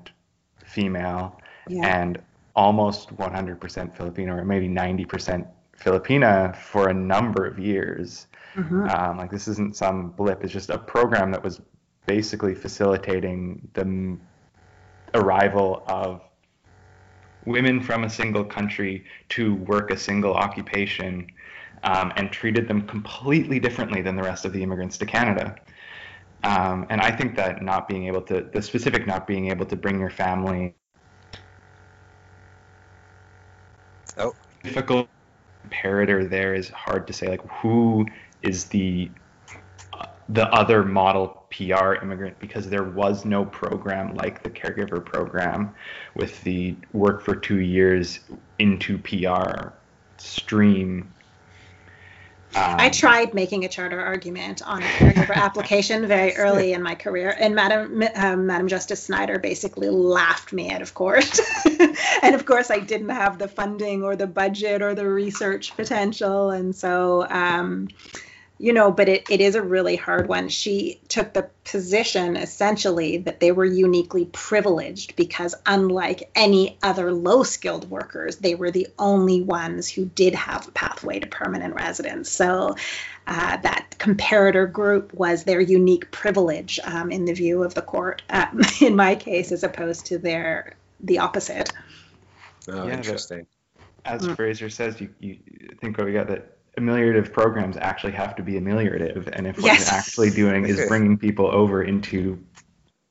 female 0.63 1.39
yeah. 1.69 2.01
and 2.01 2.19
almost 2.55 3.15
100% 3.15 3.95
Filipino 3.95 4.35
or 4.35 4.45
maybe 4.45 4.67
90% 4.67 5.47
Filipina 5.79 6.55
for 6.55 6.89
a 6.89 6.93
number 6.93 7.45
of 7.45 7.59
years. 7.59 8.27
Mm-hmm. 8.55 8.89
Um, 8.89 9.17
like 9.17 9.29
this 9.29 9.47
isn't 9.47 9.75
some 9.75 10.09
blip; 10.09 10.43
it's 10.43 10.51
just 10.51 10.71
a 10.71 10.77
program 10.77 11.31
that 11.31 11.43
was 11.43 11.61
basically 12.07 12.55
facilitating 12.55 13.67
the 13.73 14.17
arrival 15.13 15.83
of 15.87 16.21
women 17.45 17.79
from 17.79 18.03
a 18.03 18.09
single 18.09 18.43
country 18.43 19.05
to 19.29 19.55
work 19.55 19.91
a 19.91 19.97
single 19.97 20.33
occupation 20.33 21.27
um, 21.83 22.11
and 22.17 22.31
treated 22.31 22.67
them 22.67 22.81
completely 22.87 23.59
differently 23.59 24.01
than 24.01 24.15
the 24.15 24.23
rest 24.23 24.45
of 24.45 24.53
the 24.53 24.61
immigrants 24.61 24.97
to 24.97 25.05
Canada. 25.05 25.55
Um, 26.43 26.85
and 26.89 27.01
I 27.01 27.11
think 27.11 27.35
that 27.35 27.61
not 27.61 27.87
being 27.87 28.07
able 28.07 28.21
to, 28.23 28.41
the 28.53 28.61
specific 28.61 29.07
not 29.07 29.25
being 29.27 29.49
able 29.49 29.65
to 29.65 29.75
bring 29.75 29.99
your 29.99 30.09
family. 30.09 30.75
Oh. 34.17 34.35
Difficult 34.63 35.07
comparator 35.67 36.29
there 36.29 36.53
is 36.53 36.69
hard 36.69 37.07
to 37.07 37.13
say. 37.13 37.27
Like, 37.27 37.45
who 37.61 38.05
is 38.41 38.65
the 38.65 39.09
the 40.29 40.45
other 40.53 40.83
model 40.83 41.45
PR 41.49 41.93
immigrant 41.95 42.37
because 42.39 42.69
there 42.69 42.83
was 42.83 43.23
no 43.23 43.45
program 43.45 44.13
like 44.15 44.43
the 44.43 44.49
caregiver 44.49 45.03
program 45.03 45.73
with 46.15 46.43
the 46.43 46.75
work 46.91 47.21
for 47.21 47.35
two 47.35 47.59
years 47.59 48.19
into 48.59 48.97
PR 48.97 49.69
stream. 50.17 51.13
Um, 52.55 52.75
I 52.79 52.89
tried 52.89 53.33
making 53.33 53.65
a 53.65 53.67
charter 53.67 53.99
argument 53.99 54.61
on 54.65 54.81
a 54.81 54.85
caregiver 54.85 55.35
application 55.35 56.07
very 56.07 56.35
early 56.35 56.73
in 56.73 56.81
my 56.81 56.95
career, 56.95 57.35
and 57.37 57.53
Madam 57.53 58.03
um, 58.15 58.47
Madam 58.47 58.67
Justice 58.67 59.03
Snider 59.03 59.37
basically 59.37 59.89
laughed 59.89 60.53
me 60.53 60.71
out 60.71 60.81
of 60.81 60.93
court. 60.93 61.39
and 62.23 62.33
of 62.33 62.45
course, 62.45 62.71
I 62.71 62.79
didn't 62.79 63.09
have 63.09 63.37
the 63.37 63.47
funding 63.47 64.03
or 64.03 64.15
the 64.15 64.27
budget 64.27 64.81
or 64.81 64.95
the 64.95 65.07
research 65.07 65.75
potential, 65.75 66.49
and 66.49 66.75
so 66.75 67.27
um, 67.29 67.89
you 68.59 68.73
know, 68.73 68.91
but 68.91 69.07
it, 69.07 69.29
it 69.29 69.39
is 69.39 69.55
a 69.55 69.61
really 69.61 69.95
hard 69.95 70.27
one. 70.27 70.49
She 70.49 70.99
took 71.09 71.33
the 71.33 71.49
position 71.63 72.35
essentially 72.35 73.17
that 73.17 73.39
they 73.39 73.51
were 73.51 73.65
uniquely 73.65 74.25
privileged 74.25 75.15
because, 75.15 75.53
unlike 75.65 76.31
any 76.35 76.77
other 76.81 77.11
low 77.11 77.43
skilled 77.43 77.89
workers, 77.89 78.37
they 78.37 78.55
were 78.55 78.71
the 78.71 78.87
only 78.97 79.41
ones 79.41 79.89
who 79.89 80.05
did 80.05 80.33
have 80.33 80.67
a 80.67 80.71
pathway 80.71 81.19
to 81.19 81.27
permanent 81.27 81.75
residence. 81.75 82.31
So, 82.31 82.75
uh, 83.27 83.57
that 83.57 83.95
comparator 83.99 84.71
group 84.71 85.13
was 85.13 85.43
their 85.43 85.61
unique 85.61 86.09
privilege 86.11 86.79
um, 86.83 87.11
in 87.11 87.25
the 87.25 87.33
view 87.33 87.63
of 87.63 87.73
the 87.73 87.81
court, 87.81 88.23
um, 88.29 88.61
in 88.81 88.95
my 88.95 89.15
case, 89.15 89.51
as 89.51 89.63
opposed 89.63 90.07
to 90.07 90.17
their 90.17 90.75
the 90.99 91.19
opposite. 91.19 91.71
Oh, 92.69 92.87
yeah, 92.87 92.93
interesting. 92.93 93.45
As 94.03 94.21
mm. 94.21 94.35
Fraser 94.35 94.69
says, 94.69 94.99
you, 94.99 95.09
you 95.19 95.37
think 95.79 95.97
what 95.97 96.07
we 96.07 96.13
got 96.13 96.27
that 96.27 96.56
ameliorative 96.77 97.33
programs 97.33 97.77
actually 97.77 98.13
have 98.13 98.35
to 98.35 98.43
be 98.43 98.53
ameliorative. 98.53 99.27
And 99.33 99.47
if 99.47 99.57
what 99.57 99.65
yes. 99.65 99.89
you're 99.89 99.99
actually 99.99 100.29
doing 100.29 100.65
is 100.65 100.87
bringing 100.87 101.17
people 101.17 101.47
over 101.47 101.83
into 101.83 102.41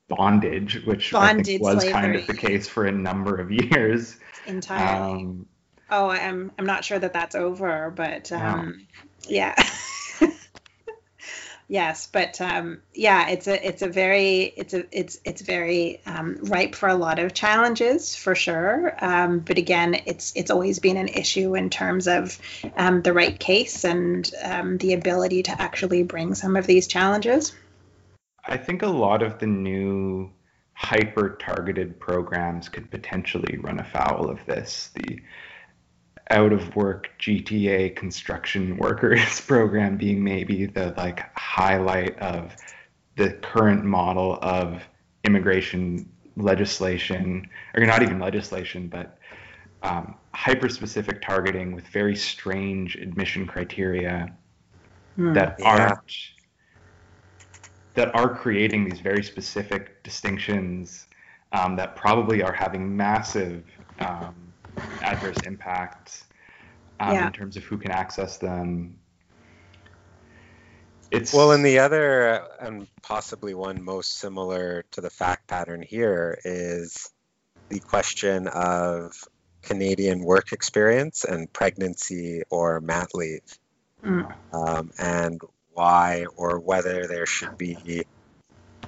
bondage, 0.07 0.83
which 0.85 1.13
I 1.13 1.41
think 1.41 1.61
was 1.61 1.81
slavery. 1.81 1.91
kind 1.91 2.15
of 2.15 2.27
the 2.27 2.33
case 2.33 2.67
for 2.67 2.85
a 2.85 2.91
number 2.91 3.35
of 3.37 3.51
years. 3.71 4.17
Entirely. 4.45 5.23
Um, 5.23 5.45
oh, 5.89 6.09
I'm 6.09 6.51
I'm 6.57 6.65
not 6.65 6.85
sure 6.85 6.99
that 6.99 7.13
that's 7.13 7.35
over, 7.35 7.91
but 7.95 8.31
um, 8.31 8.87
yeah. 9.27 9.55
yes 11.67 12.07
but 12.07 12.39
um, 12.41 12.81
yeah 12.93 13.29
it's 13.29 13.47
a 13.47 13.67
it's 13.67 13.81
a 13.81 13.87
very 13.87 14.53
it's 14.55 14.73
a 14.73 14.85
it's 14.91 15.19
it's 15.25 15.41
very 15.41 16.01
um, 16.05 16.37
ripe 16.43 16.75
for 16.75 16.89
a 16.89 16.95
lot 16.95 17.19
of 17.19 17.33
challenges 17.33 18.15
for 18.15 18.35
sure. 18.35 18.95
Um, 19.03 19.39
but 19.39 19.57
again 19.57 19.95
it's 20.05 20.33
it's 20.35 20.51
always 20.51 20.79
been 20.79 20.97
an 20.97 21.09
issue 21.09 21.55
in 21.55 21.69
terms 21.69 22.07
of 22.07 22.37
um, 22.75 23.01
the 23.01 23.13
right 23.13 23.37
case 23.37 23.83
and 23.83 24.29
um, 24.43 24.77
the 24.77 24.93
ability 24.93 25.43
to 25.43 25.61
actually 25.61 26.03
bring 26.03 26.35
some 26.35 26.55
of 26.55 26.65
these 26.65 26.87
challenges. 26.87 27.53
I 28.45 28.57
think 28.57 28.81
a 28.81 28.87
lot 28.87 29.21
of 29.21 29.39
the 29.39 29.47
new 29.47 30.31
hyper 30.73 31.37
targeted 31.41 31.99
programs 31.99 32.69
could 32.69 32.89
potentially 32.89 33.57
run 33.57 33.79
afoul 33.79 34.29
of 34.29 34.45
this. 34.45 34.91
The 34.93 35.19
out 36.29 36.51
of 36.51 36.75
work 36.75 37.09
GTA 37.19 37.95
construction 37.95 38.77
workers 38.77 39.41
program 39.47 39.97
being 39.97 40.23
maybe 40.23 40.65
the 40.65 40.93
like 40.97 41.23
highlight 41.37 42.17
of 42.19 42.55
the 43.15 43.31
current 43.33 43.83
model 43.83 44.37
of 44.41 44.83
immigration 45.23 46.09
legislation, 46.35 47.49
or 47.75 47.85
not 47.85 48.03
even 48.03 48.19
legislation, 48.19 48.87
but 48.87 49.17
um, 49.83 50.15
hyper 50.33 50.69
specific 50.69 51.21
targeting 51.21 51.71
with 51.71 51.87
very 51.87 52.15
strange 52.15 52.95
admission 52.95 53.47
criteria 53.47 54.33
hmm, 55.15 55.33
that 55.33 55.55
yeah. 55.59 55.65
aren't 55.65 56.13
that 57.93 58.13
are 58.13 58.29
creating 58.35 58.87
these 58.87 58.99
very 58.99 59.23
specific 59.23 60.03
distinctions 60.03 61.07
um, 61.51 61.75
that 61.75 61.95
probably 61.95 62.43
are 62.43 62.53
having 62.53 62.95
massive 62.95 63.63
um, 63.99 64.35
adverse 65.01 65.37
impacts 65.45 66.23
um, 66.99 67.13
yeah. 67.13 67.27
in 67.27 67.33
terms 67.33 67.57
of 67.57 67.63
who 67.63 67.77
can 67.77 67.91
access 67.91 68.37
them. 68.37 68.97
it's 71.11 71.33
Well, 71.33 71.51
and 71.51 71.65
the 71.65 71.79
other, 71.79 72.29
uh, 72.29 72.47
and 72.59 72.87
possibly 73.01 73.53
one 73.53 73.83
most 73.83 74.19
similar 74.19 74.85
to 74.91 75.01
the 75.01 75.09
fact 75.09 75.47
pattern 75.47 75.81
here, 75.81 76.37
is 76.43 77.09
the 77.69 77.79
question 77.79 78.47
of 78.47 79.13
Canadian 79.61 80.23
work 80.23 80.51
experience 80.53 81.25
and 81.25 81.51
pregnancy 81.51 82.43
or 82.49 82.79
mat 82.79 83.09
leave, 83.13 83.41
Mm. 84.03 84.31
um, 84.53 84.91
and 84.99 85.41
why 85.73 86.25
or 86.35 86.59
whether 86.59 87.07
there 87.07 87.25
should 87.25 87.57
be. 87.57 88.05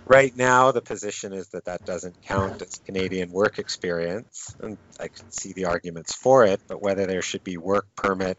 Right 0.10 0.36
now, 0.36 0.72
the 0.72 0.82
position 0.82 1.34
is 1.34 1.50
that 1.50 1.66
that 1.66 1.86
doesn't 1.86 2.16
count 2.24 2.64
as 2.64 2.82
Canadian 2.84 3.32
work 3.32 3.60
experience, 3.60 4.56
and 4.60 4.76
I 5.00 5.04
can 5.04 5.30
see 5.30 5.54
the 5.54 5.66
arguments 5.66 6.16
for 6.16 6.46
it, 6.46 6.60
but 6.68 6.82
whether 6.82 7.06
there 7.06 7.22
should 7.22 7.44
be 7.44 7.58
work 7.58 7.86
permit 7.96 8.36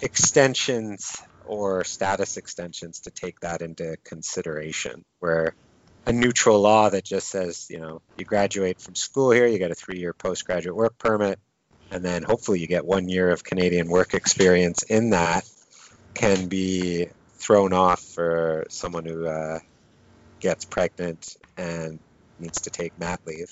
extensions 0.00 1.16
or 1.44 1.82
status 1.82 2.36
extensions 2.36 3.00
to 3.00 3.10
take 3.10 3.40
that 3.40 3.62
into 3.62 3.96
consideration, 4.04 5.04
where 5.18 5.56
a 6.06 6.12
neutral 6.12 6.60
law 6.60 6.88
that 6.88 7.04
just 7.04 7.28
says, 7.28 7.66
you 7.68 7.80
know, 7.80 8.00
you 8.16 8.24
graduate 8.24 8.80
from 8.80 8.94
school 8.94 9.32
here, 9.32 9.48
you 9.48 9.58
get 9.58 9.72
a 9.72 9.74
three 9.74 9.98
year 9.98 10.12
postgraduate 10.12 10.76
work 10.76 10.96
permit, 10.98 11.40
and 11.90 12.04
then 12.04 12.22
hopefully 12.22 12.60
you 12.60 12.68
get 12.68 12.86
one 12.86 13.08
year 13.08 13.30
of 13.30 13.42
Canadian 13.42 13.88
work 13.88 14.14
experience 14.14 14.84
in 14.84 15.10
that, 15.10 15.44
can 16.14 16.46
be 16.46 17.08
thrown 17.38 17.72
off 17.72 18.00
for 18.00 18.66
someone 18.68 19.04
who 19.04 19.26
uh, 19.26 19.58
gets 20.42 20.66
pregnant 20.66 21.36
and 21.56 22.00
needs 22.38 22.62
to 22.62 22.70
take 22.70 22.98
mat 22.98 23.20
leave. 23.26 23.50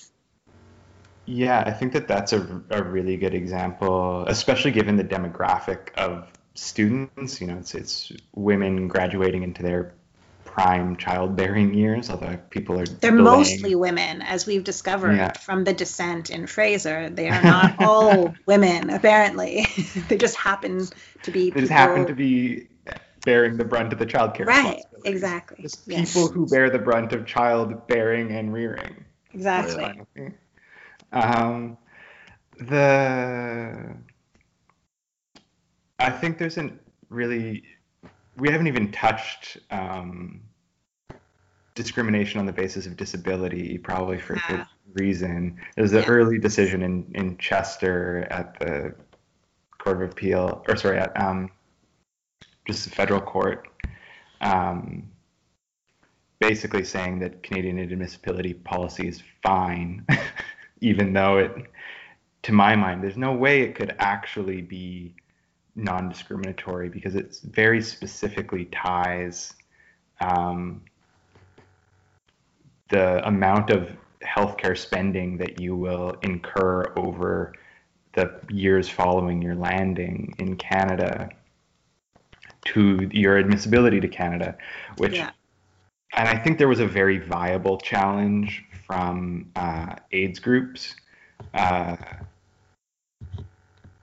Yeah, 1.26 1.62
I 1.64 1.72
think 1.72 1.92
that 1.92 2.08
that's 2.08 2.32
a, 2.32 2.62
a 2.70 2.82
really 2.82 3.16
good 3.16 3.34
example, 3.34 4.26
especially 4.26 4.72
given 4.72 4.96
the 4.96 5.04
demographic 5.04 5.94
of 5.94 6.28
students. 6.54 7.40
You 7.40 7.46
know, 7.48 7.58
it's, 7.58 7.74
it's 7.74 8.12
women 8.34 8.88
graduating 8.88 9.44
into 9.44 9.62
their 9.62 9.94
prime 10.44 10.96
childbearing 10.96 11.74
years, 11.74 12.10
although 12.10 12.36
people 12.50 12.80
are 12.80 12.86
They're 12.86 13.12
delaying. 13.12 13.24
mostly 13.24 13.74
women, 13.76 14.22
as 14.22 14.46
we've 14.46 14.64
discovered 14.64 15.16
Yeah. 15.16 15.32
from 15.32 15.62
the 15.64 15.72
dissent 15.72 16.30
in 16.30 16.48
Fraser. 16.48 17.10
They 17.10 17.30
are 17.30 17.42
not 17.42 17.76
all 17.78 18.34
women, 18.46 18.90
apparently. 18.90 19.66
they 20.08 20.18
just 20.18 20.36
happen 20.36 20.88
to 21.22 21.30
be 21.30 21.50
They 21.50 21.60
just 21.60 21.72
happen 21.72 22.06
to 22.06 22.14
be 22.14 22.66
bearing 23.24 23.56
the 23.56 23.64
brunt 23.64 23.92
of 23.92 23.98
the 23.98 24.06
childcare 24.06 24.46
right. 24.46 24.76
responsibilities. 24.76 25.12
Exactly. 25.12 25.58
Just 25.62 25.82
Yes, 25.86 26.12
people 26.12 26.28
who 26.28 26.46
bear 26.46 26.70
the 26.70 26.78
brunt 26.78 27.12
of 27.12 27.26
child 27.26 27.86
bearing 27.86 28.32
and 28.32 28.52
rearing. 28.52 29.04
exactly. 29.32 30.00
Um, 31.12 31.76
the 32.58 33.96
I 35.98 36.10
think 36.10 36.38
there's 36.38 36.56
a 36.56 36.70
really 37.08 37.64
we 38.36 38.50
haven't 38.50 38.68
even 38.68 38.90
touched 38.92 39.58
um, 39.70 40.40
discrimination 41.74 42.40
on 42.40 42.46
the 42.46 42.52
basis 42.52 42.86
of 42.86 42.96
disability, 42.96 43.76
probably 43.78 44.18
for 44.18 44.36
Yeah. 44.36 44.48
good 44.48 44.66
reason. 44.94 45.60
There's 45.76 45.92
an 45.92 46.02
Yeah. 46.02 46.08
early 46.08 46.38
decision 46.38 46.82
in 46.82 47.10
in 47.14 47.36
Chester 47.38 48.26
at 48.30 48.58
the 48.58 48.94
Court 49.78 50.02
of 50.02 50.10
Appeal, 50.10 50.64
or 50.68 50.76
sorry, 50.76 50.98
at 50.98 51.18
um, 51.20 51.50
just 52.70 52.84
the 52.84 52.90
federal 52.90 53.20
court. 53.20 53.68
Um, 54.40 55.10
basically 56.38 56.84
saying 56.84 57.18
that 57.20 57.42
Canadian 57.42 57.78
admissibility 57.78 58.54
policy 58.54 59.06
is 59.08 59.22
fine, 59.42 60.06
even 60.80 61.12
though 61.12 61.38
it, 61.38 61.52
to 62.42 62.52
my 62.52 62.74
mind, 62.74 63.02
there's 63.02 63.16
no 63.16 63.32
way 63.32 63.62
it 63.62 63.74
could 63.74 63.94
actually 63.98 64.62
be 64.62 65.14
non-discriminatory 65.76 66.88
because 66.88 67.14
it 67.14 67.38
very 67.44 67.82
specifically 67.82 68.64
ties 68.66 69.54
um, 70.20 70.80
the 72.88 73.26
amount 73.26 73.70
of 73.70 73.90
healthcare 74.22 74.76
spending 74.76 75.36
that 75.36 75.60
you 75.60 75.76
will 75.76 76.14
incur 76.22 76.92
over 76.96 77.52
the 78.14 78.32
years 78.50 78.88
following 78.88 79.40
your 79.40 79.54
landing 79.54 80.34
in 80.38 80.56
Canada 80.56 81.30
to 82.66 83.08
your 83.12 83.38
admissibility 83.38 84.00
to 84.00 84.08
Canada, 84.08 84.56
which 84.96 85.14
Yeah. 85.14 85.30
and 86.12 86.28
I 86.28 86.36
think 86.36 86.58
there 86.58 86.68
was 86.68 86.80
a 86.80 86.86
very 86.86 87.18
viable 87.18 87.78
challenge 87.78 88.64
from 88.86 89.50
uh, 89.56 89.96
AIDS 90.12 90.40
groups 90.40 90.94
uh, 91.54 91.96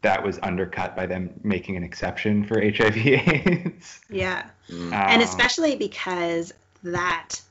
that 0.01 0.23
was 0.23 0.39
undercut 0.41 0.95
by 0.95 1.05
them 1.05 1.29
making 1.43 1.75
an 1.75 1.83
exception 1.83 2.45
for 2.45 2.61
HIV/AIDS, 2.61 3.99
Yeah. 4.09 4.45
Mm. 4.69 4.93
and 4.93 5.21
Um, 5.21 5.27
especially 5.27 5.75
because 5.75 6.53
that 6.83 7.41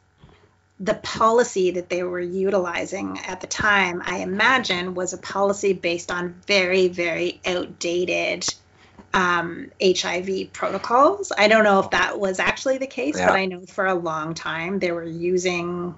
the 0.79 0.95
policy 0.95 1.73
that 1.73 1.89
they 1.89 2.03
were 2.03 2.21
utilizing 2.21 3.19
at 3.27 3.41
the 3.41 3.47
time 3.47 4.03
i 4.05 4.19
imagine 4.19 4.95
was 4.95 5.15
a 5.15 5.19
policy 5.19 5.73
based 5.73 6.11
on 6.11 6.35
very 6.47 6.89
very 6.89 7.41
outdated 7.47 8.47
um, 9.17 9.71
hiv 9.83 10.53
protocols 10.53 11.33
i 11.37 11.49
don't 11.49 11.65
know 11.65 11.81
if 11.81 11.91
that 11.91 12.21
was 12.21 12.39
actually 12.39 12.77
the 12.77 12.87
case 12.87 13.17
Yeah. 13.19 13.29
but 13.29 13.37
i 13.37 13.47
know 13.47 13.63
for 13.63 13.87
a 13.87 13.95
long 13.95 14.35
time 14.35 14.79
they 14.79 14.93
were 14.93 15.05
using 15.05 15.95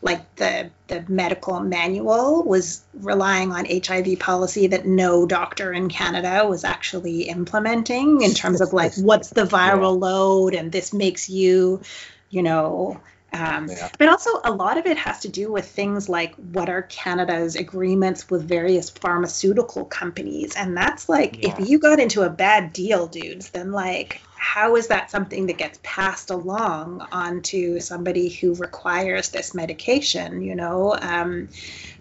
like 0.00 0.34
the 0.36 0.70
the 0.88 1.04
medical 1.06 1.60
manual 1.60 2.42
was 2.42 2.82
relying 2.94 3.52
on 3.52 3.66
hiv 3.66 4.18
policy 4.18 4.68
that 4.68 4.86
no 4.86 5.26
doctor 5.26 5.74
in 5.74 5.90
canada 5.90 6.46
was 6.48 6.64
actually 6.64 7.22
implementing 7.22 8.22
in 8.22 8.32
terms 8.32 8.62
of 8.62 8.72
like 8.72 8.94
what's 8.96 9.28
the 9.28 9.44
viral 9.44 10.00
load 10.00 10.54
and 10.54 10.72
this 10.72 10.94
makes 10.94 11.28
you 11.28 11.82
you 12.30 12.42
know 12.42 12.98
um, 13.34 13.68
Yeah. 13.68 13.88
but 13.98 14.08
also 14.08 14.30
a 14.44 14.52
lot 14.52 14.78
of 14.78 14.86
it 14.86 14.96
has 14.96 15.20
to 15.20 15.28
do 15.28 15.50
with 15.50 15.66
things 15.66 16.08
like 16.08 16.34
what 16.36 16.68
are 16.68 16.82
canada's 16.82 17.56
agreements 17.56 18.30
with 18.30 18.46
various 18.46 18.90
pharmaceutical 18.90 19.84
companies 19.84 20.54
and 20.56 20.76
that's 20.76 21.08
like 21.08 21.42
Yeah. 21.42 21.56
if 21.58 21.68
you 21.68 21.78
got 21.78 22.00
into 22.00 22.22
a 22.22 22.30
bad 22.30 22.72
deal 22.72 23.06
dudes 23.06 23.50
then 23.50 23.72
like 23.72 24.20
how 24.36 24.76
is 24.76 24.88
that 24.88 25.10
something 25.10 25.46
that 25.46 25.56
gets 25.56 25.78
passed 25.82 26.30
along 26.30 27.06
onto 27.10 27.80
somebody 27.80 28.28
who 28.28 28.54
requires 28.54 29.30
this 29.30 29.54
medication 29.54 30.42
you 30.42 30.54
know 30.54 30.94
um, 31.00 31.48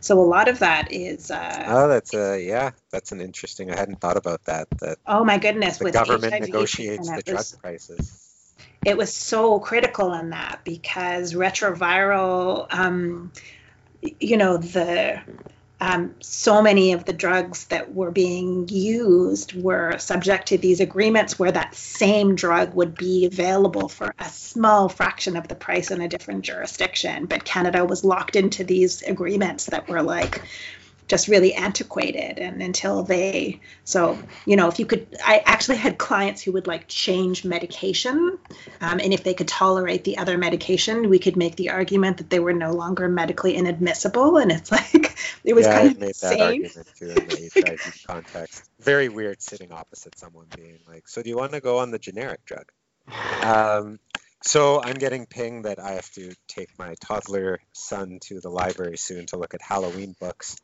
so 0.01 0.19
a 0.19 0.21
lot 0.21 0.49
of 0.49 0.59
that 0.59 0.91
is 0.91 1.31
uh, 1.31 1.63
Oh, 1.65 1.87
that's 1.87 2.13
a 2.13 2.43
yeah. 2.43 2.71
That's 2.91 3.11
an 3.11 3.21
interesting. 3.21 3.71
I 3.71 3.77
hadn't 3.77 4.01
thought 4.01 4.17
about 4.17 4.43
that. 4.45 4.67
That 4.79 4.97
oh 5.07 5.23
my 5.23 5.37
goodness 5.37 5.77
the 5.77 5.91
government 5.91 6.33
HIV 6.33 6.41
negotiates 6.41 7.09
the 7.09 7.23
drug 7.23 7.45
prices. 7.61 8.22
It 8.85 8.97
was 8.97 9.13
so 9.13 9.59
critical 9.59 10.13
in 10.13 10.31
that 10.31 10.61
because 10.63 11.33
retroviral 11.33 12.67
um, 12.73 13.31
you 14.01 14.37
know 14.37 14.57
the 14.57 15.21
um, 15.79 16.15
so 16.21 16.61
many 16.61 16.93
of 16.93 17.03
the 17.03 17.11
drugs 17.11 17.65
that 17.65 17.93
were 17.93 18.11
being 18.11 18.69
used 18.69 19.53
were 19.61 19.97
subject 19.97 20.47
to 20.47 20.57
these 20.57 20.79
agreements 20.79 21.37
where 21.37 21.51
that 21.51 21.75
same 21.75 22.35
drug 22.35 22.73
would 22.73 22.95
be 22.95 23.25
available 23.25 23.89
for 23.89 24.13
a 24.17 24.29
small 24.29 24.87
fraction 24.87 25.35
of 25.35 25.49
the 25.49 25.55
price 25.55 25.91
in 25.91 25.99
a 25.99 26.07
different 26.07 26.45
jurisdiction. 26.45 27.25
But 27.25 27.43
canada 27.43 27.83
was 27.83 28.05
locked 28.05 28.37
into 28.37 28.63
these 28.63 29.01
agreements 29.01 29.65
that 29.67 29.89
were 29.89 30.01
like 30.01 30.41
just 31.07 31.27
really 31.27 31.53
antiquated 31.53 32.39
and 32.39 32.61
until 32.61 33.03
they 33.03 33.59
so 33.83 34.17
you 34.45 34.55
know 34.55 34.67
if 34.67 34.79
you 34.79 34.85
could 34.85 35.07
i 35.25 35.41
actually 35.45 35.77
had 35.77 35.97
clients 35.97 36.41
who 36.41 36.51
would 36.51 36.67
like 36.67 36.87
change 36.87 37.43
medication 37.45 38.37
um, 38.81 38.99
and 38.99 39.13
if 39.13 39.23
they 39.23 39.33
could 39.33 39.47
tolerate 39.47 40.03
the 40.03 40.17
other 40.17 40.37
medication 40.37 41.09
we 41.09 41.19
could 41.19 41.35
make 41.35 41.55
the 41.55 41.69
argument 41.69 42.17
that 42.17 42.29
they 42.29 42.39
were 42.39 42.53
no 42.53 42.71
longer 42.71 43.07
medically 43.09 43.55
inadmissible 43.55 44.37
and 44.37 44.51
it's 44.51 44.71
like 44.71 45.17
it 45.43 45.53
was 45.53 45.67
yeah, 45.67 45.73
kind 45.73 45.87
I've 45.87 45.95
of 45.95 45.99
made 45.99 46.15
that 46.21 46.39
insane 46.39 46.41
argument 46.41 46.87
too 46.97 47.11
in 47.11 47.25
the 47.25 47.51
HIV 47.61 47.79
context. 48.07 48.69
Very 48.79 49.09
weird 49.09 49.41
sitting 49.41 49.71
opposite 49.71 50.17
someone 50.17 50.47
being 50.55 50.79
like, 50.87 51.07
"So 51.07 51.21
do 51.21 51.29
you 51.29 51.37
want 51.37 51.51
to 51.53 51.61
go 51.61 51.79
on 51.79 51.91
the 51.91 51.99
generic 51.99 52.45
drug?" 52.45 52.71
Um, 53.41 53.99
so 54.41 54.81
I'm 54.81 54.95
getting 54.95 55.25
ping 55.25 55.63
that 55.63 55.79
I 55.79 55.93
have 55.93 56.09
to 56.11 56.33
take 56.47 56.69
my 56.77 56.95
toddler 57.01 57.59
son 57.73 58.19
to 58.23 58.41
the 58.41 58.49
library 58.49 58.97
soon 58.97 59.25
to 59.27 59.37
look 59.37 59.53
at 59.53 59.61
Halloween 59.61 60.15
books. 60.19 60.57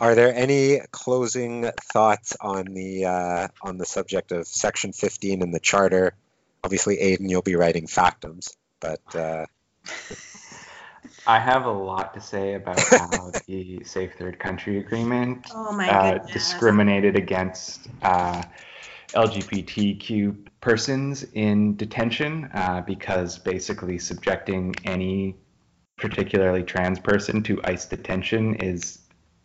Are 0.00 0.14
there 0.14 0.34
any 0.34 0.80
closing 0.90 1.70
thoughts 1.92 2.36
on 2.40 2.64
the 2.66 3.04
uh, 3.06 3.48
on 3.62 3.78
the 3.78 3.84
subject 3.84 4.32
of 4.32 4.46
Section 4.46 4.92
15 4.92 5.42
in 5.42 5.50
the 5.50 5.60
Charter? 5.60 6.14
Obviously, 6.64 6.98
Aidan, 6.98 7.28
you'll 7.28 7.42
be 7.42 7.56
writing 7.56 7.86
factums, 7.86 8.54
but 8.80 9.00
uh, 9.14 9.46
I 11.26 11.38
have 11.38 11.66
a 11.66 11.72
lot 11.72 12.14
to 12.14 12.20
say 12.20 12.54
about 12.54 12.80
how 12.80 13.30
the 13.46 13.82
Safe 13.84 14.14
Third 14.18 14.38
Country 14.38 14.78
Agreement 14.78 15.46
oh 15.54 15.72
my 15.72 15.88
uh, 15.88 16.18
discriminated 16.26 17.16
against 17.16 17.88
uh, 18.02 18.42
LGBTQ 19.14 20.46
persons 20.60 21.24
in 21.34 21.76
detention 21.76 22.48
uh, 22.54 22.80
because 22.80 23.38
basically 23.38 23.98
subjecting 23.98 24.74
any 24.84 25.36
particularly 25.96 26.62
trans 26.62 26.98
person 26.98 27.42
to 27.44 27.60
ICE 27.64 27.84
detention 27.86 28.56
is, 28.56 28.98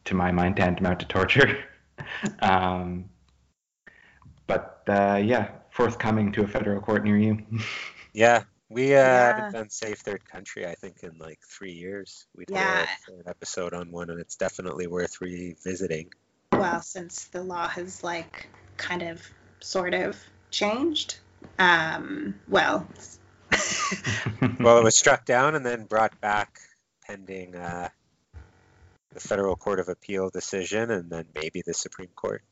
to 0.08 0.16
my 0.16 0.32
mind, 0.32 0.58
tantamount 0.58 1.00
to 1.02 1.06
torture. 1.08 1.64
um, 2.42 3.06
but 4.48 4.84
uh, 4.88 5.22
yeah, 5.24 5.50
forthcoming 5.72 6.32
to 6.34 6.44
a 6.44 6.48
federal 6.48 6.82
court 6.82 7.04
near 7.04 7.18
you. 7.18 7.38
Yeah, 8.14 8.44
We 8.70 8.96
uh, 8.96 8.98
Yeah. 9.04 9.28
haven't 9.28 9.54
done 9.54 9.70
Safe 9.70 10.00
Third 10.00 10.26
Country, 10.26 10.66
I 10.66 10.74
think, 10.74 11.04
in 11.04 11.20
like 11.20 11.40
three 11.48 11.74
years. 11.74 12.26
We 12.36 12.46
did 12.46 12.56
Yeah. 12.56 12.84
a 12.84 13.12
third 13.12 13.28
episode 13.28 13.74
on 13.76 13.92
one, 13.92 14.10
and 14.10 14.20
it's 14.20 14.36
definitely 14.36 14.88
worth 14.88 15.22
revisiting. 15.22 16.12
Well, 16.52 16.82
since 16.82 17.26
the 17.26 17.44
law 17.44 17.68
has 17.68 18.04
like 18.04 18.48
kind 18.78 19.04
of 19.04 19.22
sort 19.60 19.94
of 19.94 20.18
changed. 20.50 21.20
Um, 21.60 22.40
well, 22.48 22.88
Well, 24.60 24.80
it 24.80 24.84
was 24.84 24.98
struck 24.98 25.26
down 25.26 25.54
and 25.56 25.64
then 25.66 25.84
brought 25.86 26.20
back 26.20 26.60
pending 27.06 27.56
uh, 27.56 27.90
the 29.14 29.20
Federal 29.20 29.56
Court 29.56 29.80
of 29.80 29.90
Appeal 29.90 30.30
decision, 30.30 30.92
and 30.92 31.10
then 31.10 31.26
maybe 31.36 31.62
the 31.66 31.74
Supreme 31.74 32.10
Court. 32.16 32.44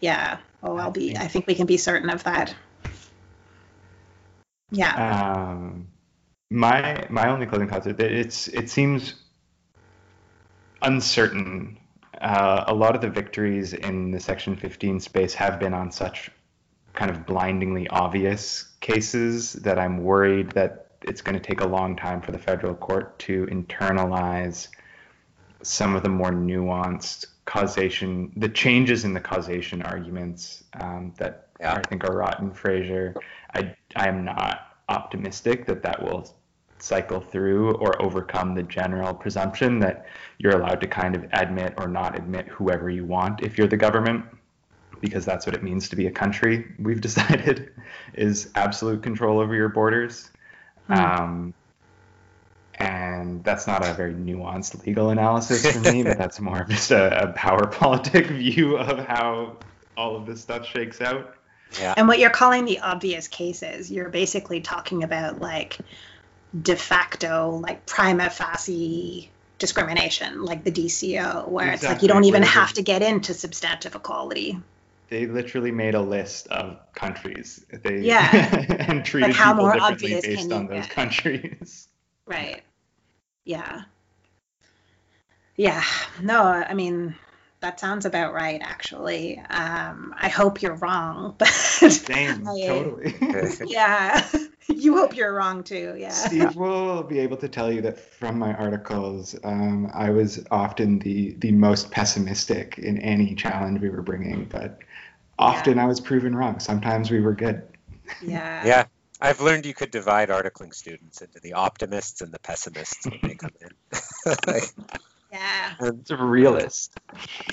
yeah. 0.00 0.38
Oh, 0.62 0.76
I'll 0.76 0.90
be. 0.90 1.16
I 1.16 1.26
think 1.28 1.46
we 1.46 1.54
can 1.54 1.66
be 1.66 1.76
certain 1.76 2.10
of 2.10 2.24
that. 2.24 2.54
Yeah. 4.70 4.94
Um, 4.94 5.88
my 6.50 7.06
my 7.08 7.28
only 7.30 7.46
closing 7.46 7.68
thoughts 7.68 7.86
are 7.86 7.92
that 7.92 8.12
it's 8.12 8.48
it 8.48 8.70
seems 8.70 9.14
uncertain. 10.82 11.78
Uh, 12.20 12.64
a 12.66 12.74
lot 12.74 12.94
of 12.94 13.00
the 13.00 13.08
victories 13.08 13.72
in 13.72 14.10
the 14.10 14.20
Section 14.20 14.54
15 14.54 15.00
space 15.00 15.32
have 15.34 15.58
been 15.58 15.72
on 15.72 15.90
such 15.90 16.30
kind 16.92 17.10
of 17.10 17.24
blindingly 17.24 17.88
obvious 17.88 18.64
cases 18.80 19.54
that 19.54 19.78
I'm 19.78 20.02
worried 20.02 20.50
that 20.50 20.90
it's 21.02 21.22
going 21.22 21.34
to 21.34 21.40
take 21.40 21.60
a 21.62 21.66
long 21.66 21.96
time 21.96 22.20
for 22.20 22.32
the 22.32 22.38
federal 22.38 22.74
court 22.74 23.18
to 23.20 23.46
internalize 23.46 24.68
some 25.62 25.94
of 25.94 26.02
the 26.02 26.08
more 26.08 26.30
nuanced 26.30 27.26
causation, 27.44 28.32
the 28.36 28.48
changes 28.48 29.04
in 29.04 29.12
the 29.14 29.20
causation 29.20 29.82
arguments 29.82 30.64
um, 30.80 31.12
that 31.18 31.48
Yeah. 31.60 31.74
I 31.74 31.82
think 31.82 32.04
are 32.04 32.16
rotten. 32.16 32.52
Fraser, 32.52 33.14
I 33.54 33.74
I 33.96 34.08
am 34.08 34.24
not 34.24 34.76
optimistic 34.88 35.66
that 35.66 35.82
that 35.82 36.02
will 36.02 36.26
cycle 36.78 37.20
through 37.20 37.72
or 37.74 38.00
overcome 38.02 38.54
the 38.54 38.62
general 38.62 39.12
presumption 39.12 39.78
that 39.80 40.06
you're 40.38 40.56
allowed 40.56 40.80
to 40.80 40.86
kind 40.86 41.14
of 41.14 41.26
admit 41.32 41.74
or 41.76 41.86
not 41.88 42.16
admit 42.16 42.48
whoever 42.48 42.88
you 42.88 43.04
want 43.04 43.42
if 43.42 43.58
you're 43.58 43.68
the 43.68 43.76
government 43.76 44.24
because 45.00 45.24
that's 45.24 45.46
what 45.46 45.54
it 45.54 45.62
means 45.62 45.88
to 45.90 45.96
be 45.96 46.06
a 46.06 46.10
country 46.10 46.66
we've 46.78 47.00
decided 47.08 47.70
is 48.14 48.50
absolute 48.54 49.02
control 49.02 49.38
over 49.40 49.54
your 49.54 49.68
borders 49.68 50.30
Hmm. 50.86 50.94
um, 50.94 51.54
and 52.80 53.44
that's 53.44 53.66
not 53.66 53.86
a 53.86 53.92
very 53.94 54.14
nuanced 54.14 54.84
legal 54.86 55.10
analysis 55.10 55.70
for 55.70 55.92
me 55.92 56.02
but 56.02 56.16
that's 56.18 56.40
more 56.40 56.62
of 56.62 56.68
just 56.68 56.90
a, 56.90 57.28
a 57.28 57.32
power 57.32 57.66
politic 57.80 58.26
view 58.28 58.76
of 58.78 58.98
how 59.06 59.56
all 59.96 60.16
of 60.16 60.26
this 60.26 60.40
stuff 60.40 60.66
shakes 60.66 61.00
out 61.00 61.34
Yeah. 61.78 61.94
And 61.96 62.08
what 62.08 62.18
you're 62.18 62.30
calling 62.30 62.64
the 62.64 62.80
obvious 62.80 63.28
cases, 63.28 63.90
you're 63.92 64.08
basically 64.08 64.60
talking 64.60 65.04
about 65.04 65.40
like 65.40 65.78
de 66.62 66.74
facto, 66.74 67.60
like 67.62 67.86
prima 67.86 68.28
facie 68.30 69.30
discrimination, 69.58 70.44
like 70.44 70.64
the 70.64 70.72
DCO, 70.72 71.46
where 71.48 71.70
it's 71.72 71.84
like 71.84 72.02
you 72.02 72.08
don't 72.08 72.24
even 72.24 72.42
where 72.42 72.50
have 72.50 72.72
to 72.72 72.82
get 72.82 73.02
into 73.02 73.34
substantive 73.34 73.94
equality. 73.94 74.58
they 75.10 75.26
literally 75.26 75.70
made 75.70 75.94
a 75.94 76.00
list 76.00 76.48
of 76.48 76.78
countries 76.94 77.64
they 77.84 77.98
Yeah. 78.00 78.64
and 78.88 79.04
treated 79.04 79.28
Like, 79.28 79.36
how 79.36 79.52
people 79.52 79.64
more 79.66 79.74
differently 79.74 80.14
obvious 80.14 80.26
based 80.26 80.48
can 80.48 80.52
on 80.52 80.62
you 80.62 80.68
those 80.68 80.86
get? 80.86 80.90
countries 80.90 81.88
Right. 82.26 82.62
Yeah. 83.44 83.82
Yeah. 85.56 85.84
No, 86.22 86.42
I 86.42 86.74
mean, 86.74 87.14
that 87.60 87.78
sounds 87.78 88.06
about 88.06 88.32
right, 88.32 88.60
actually. 88.62 89.38
Um, 89.50 90.14
I 90.18 90.28
hope 90.28 90.62
you're 90.62 90.76
wrong, 90.76 91.34
but 91.38 91.48
Same, 91.48 92.46
I- 92.48 92.66
totally. 92.66 93.14
yeah, 93.66 94.26
you 94.68 94.96
hope 94.96 95.14
you're 95.16 95.34
wrong 95.34 95.62
too. 95.62 95.94
Yeah. 95.98 96.08
Steve 96.10 96.56
will 96.56 97.02
be 97.02 97.18
able 97.18 97.36
to 97.38 97.48
tell 97.48 97.70
you 97.72 97.82
that 97.82 97.98
from 97.98 98.38
my 98.38 98.54
articles, 98.54 99.36
um, 99.44 99.90
I 99.94 100.10
was 100.10 100.44
often 100.50 100.98
the 100.98 101.34
the 101.38 101.52
most 101.52 101.90
pessimistic 101.90 102.78
in 102.78 102.98
any 102.98 103.34
challenge 103.34 103.80
we 103.80 103.90
were 103.90 104.02
bringing, 104.02 104.44
but 104.46 104.78
often 105.38 105.78
I 105.78 105.86
was 105.86 106.00
proven 106.00 106.34
wrong. 106.34 106.60
Sometimes 106.60 107.10
we 107.10 107.20
were 107.20 107.34
good. 107.34 107.62
Yeah. 108.22 108.66
Yeah. 108.66 108.84
I've 109.20 109.40
learned 109.40 109.66
you 109.66 109.74
could 109.74 109.90
divide 109.90 110.28
articling 110.30 110.72
students 110.74 111.20
into 111.20 111.40
the 111.40 111.52
optimists 111.54 112.20
and 112.22 112.32
the 112.32 112.38
pessimists 112.38 113.06
when 113.06 113.18
they 113.22 113.34
come 113.34 113.52
in. 113.60 114.34
Like, 114.46 114.64
Yeah. 115.32 115.74
It's 115.80 116.10
a 116.10 116.16
realist. 116.16 116.92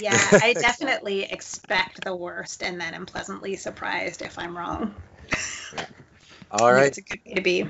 Yeah. 0.02 0.18
I 0.32 0.54
definitely 0.60 1.24
expect 1.24 2.04
the 2.04 2.16
worst 2.16 2.64
and 2.64 2.82
then 2.82 2.94
am 2.96 3.06
pleasantly 3.06 3.56
surprised 3.56 4.22
if 4.24 4.40
I'm 4.40 4.58
wrong. 4.58 4.96
all 6.50 6.66
I 6.66 6.70
think 6.70 6.76
right. 6.76 6.88
It's 6.88 6.98
a 6.98 7.02
good 7.02 7.20
way 7.26 7.34
to 7.36 7.42
be. 7.42 7.70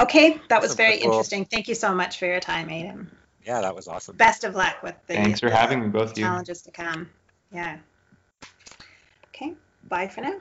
Okay, 0.00 0.40
that 0.48 0.62
was 0.62 0.70
Awesome. 0.70 0.76
very 0.78 0.98
Well- 1.00 1.10
interesting. 1.10 1.44
Thank 1.44 1.68
you 1.68 1.74
so 1.74 1.94
much 1.94 2.18
for 2.18 2.24
your 2.26 2.40
time, 2.40 2.70
Aidan. 2.70 3.10
Yeah, 3.44 3.60
that 3.60 3.74
was 3.74 3.86
awesome. 3.88 4.16
Best 4.16 4.44
of 4.44 4.54
luck 4.54 4.82
with 4.82 4.94
the 5.06 5.14
Thanks 5.14 5.40
for 5.40 5.50
the 5.50 5.56
having 5.56 5.80
me, 5.82 5.88
both 5.88 6.12
of 6.12 6.18
you. 6.18 6.24
challenges 6.24 6.62
to 6.62 6.70
come. 6.70 7.10
Yeah. 7.52 7.78
Okay. 9.28 9.52
Bye 9.88 10.08
for 10.08 10.20
now. 10.22 10.38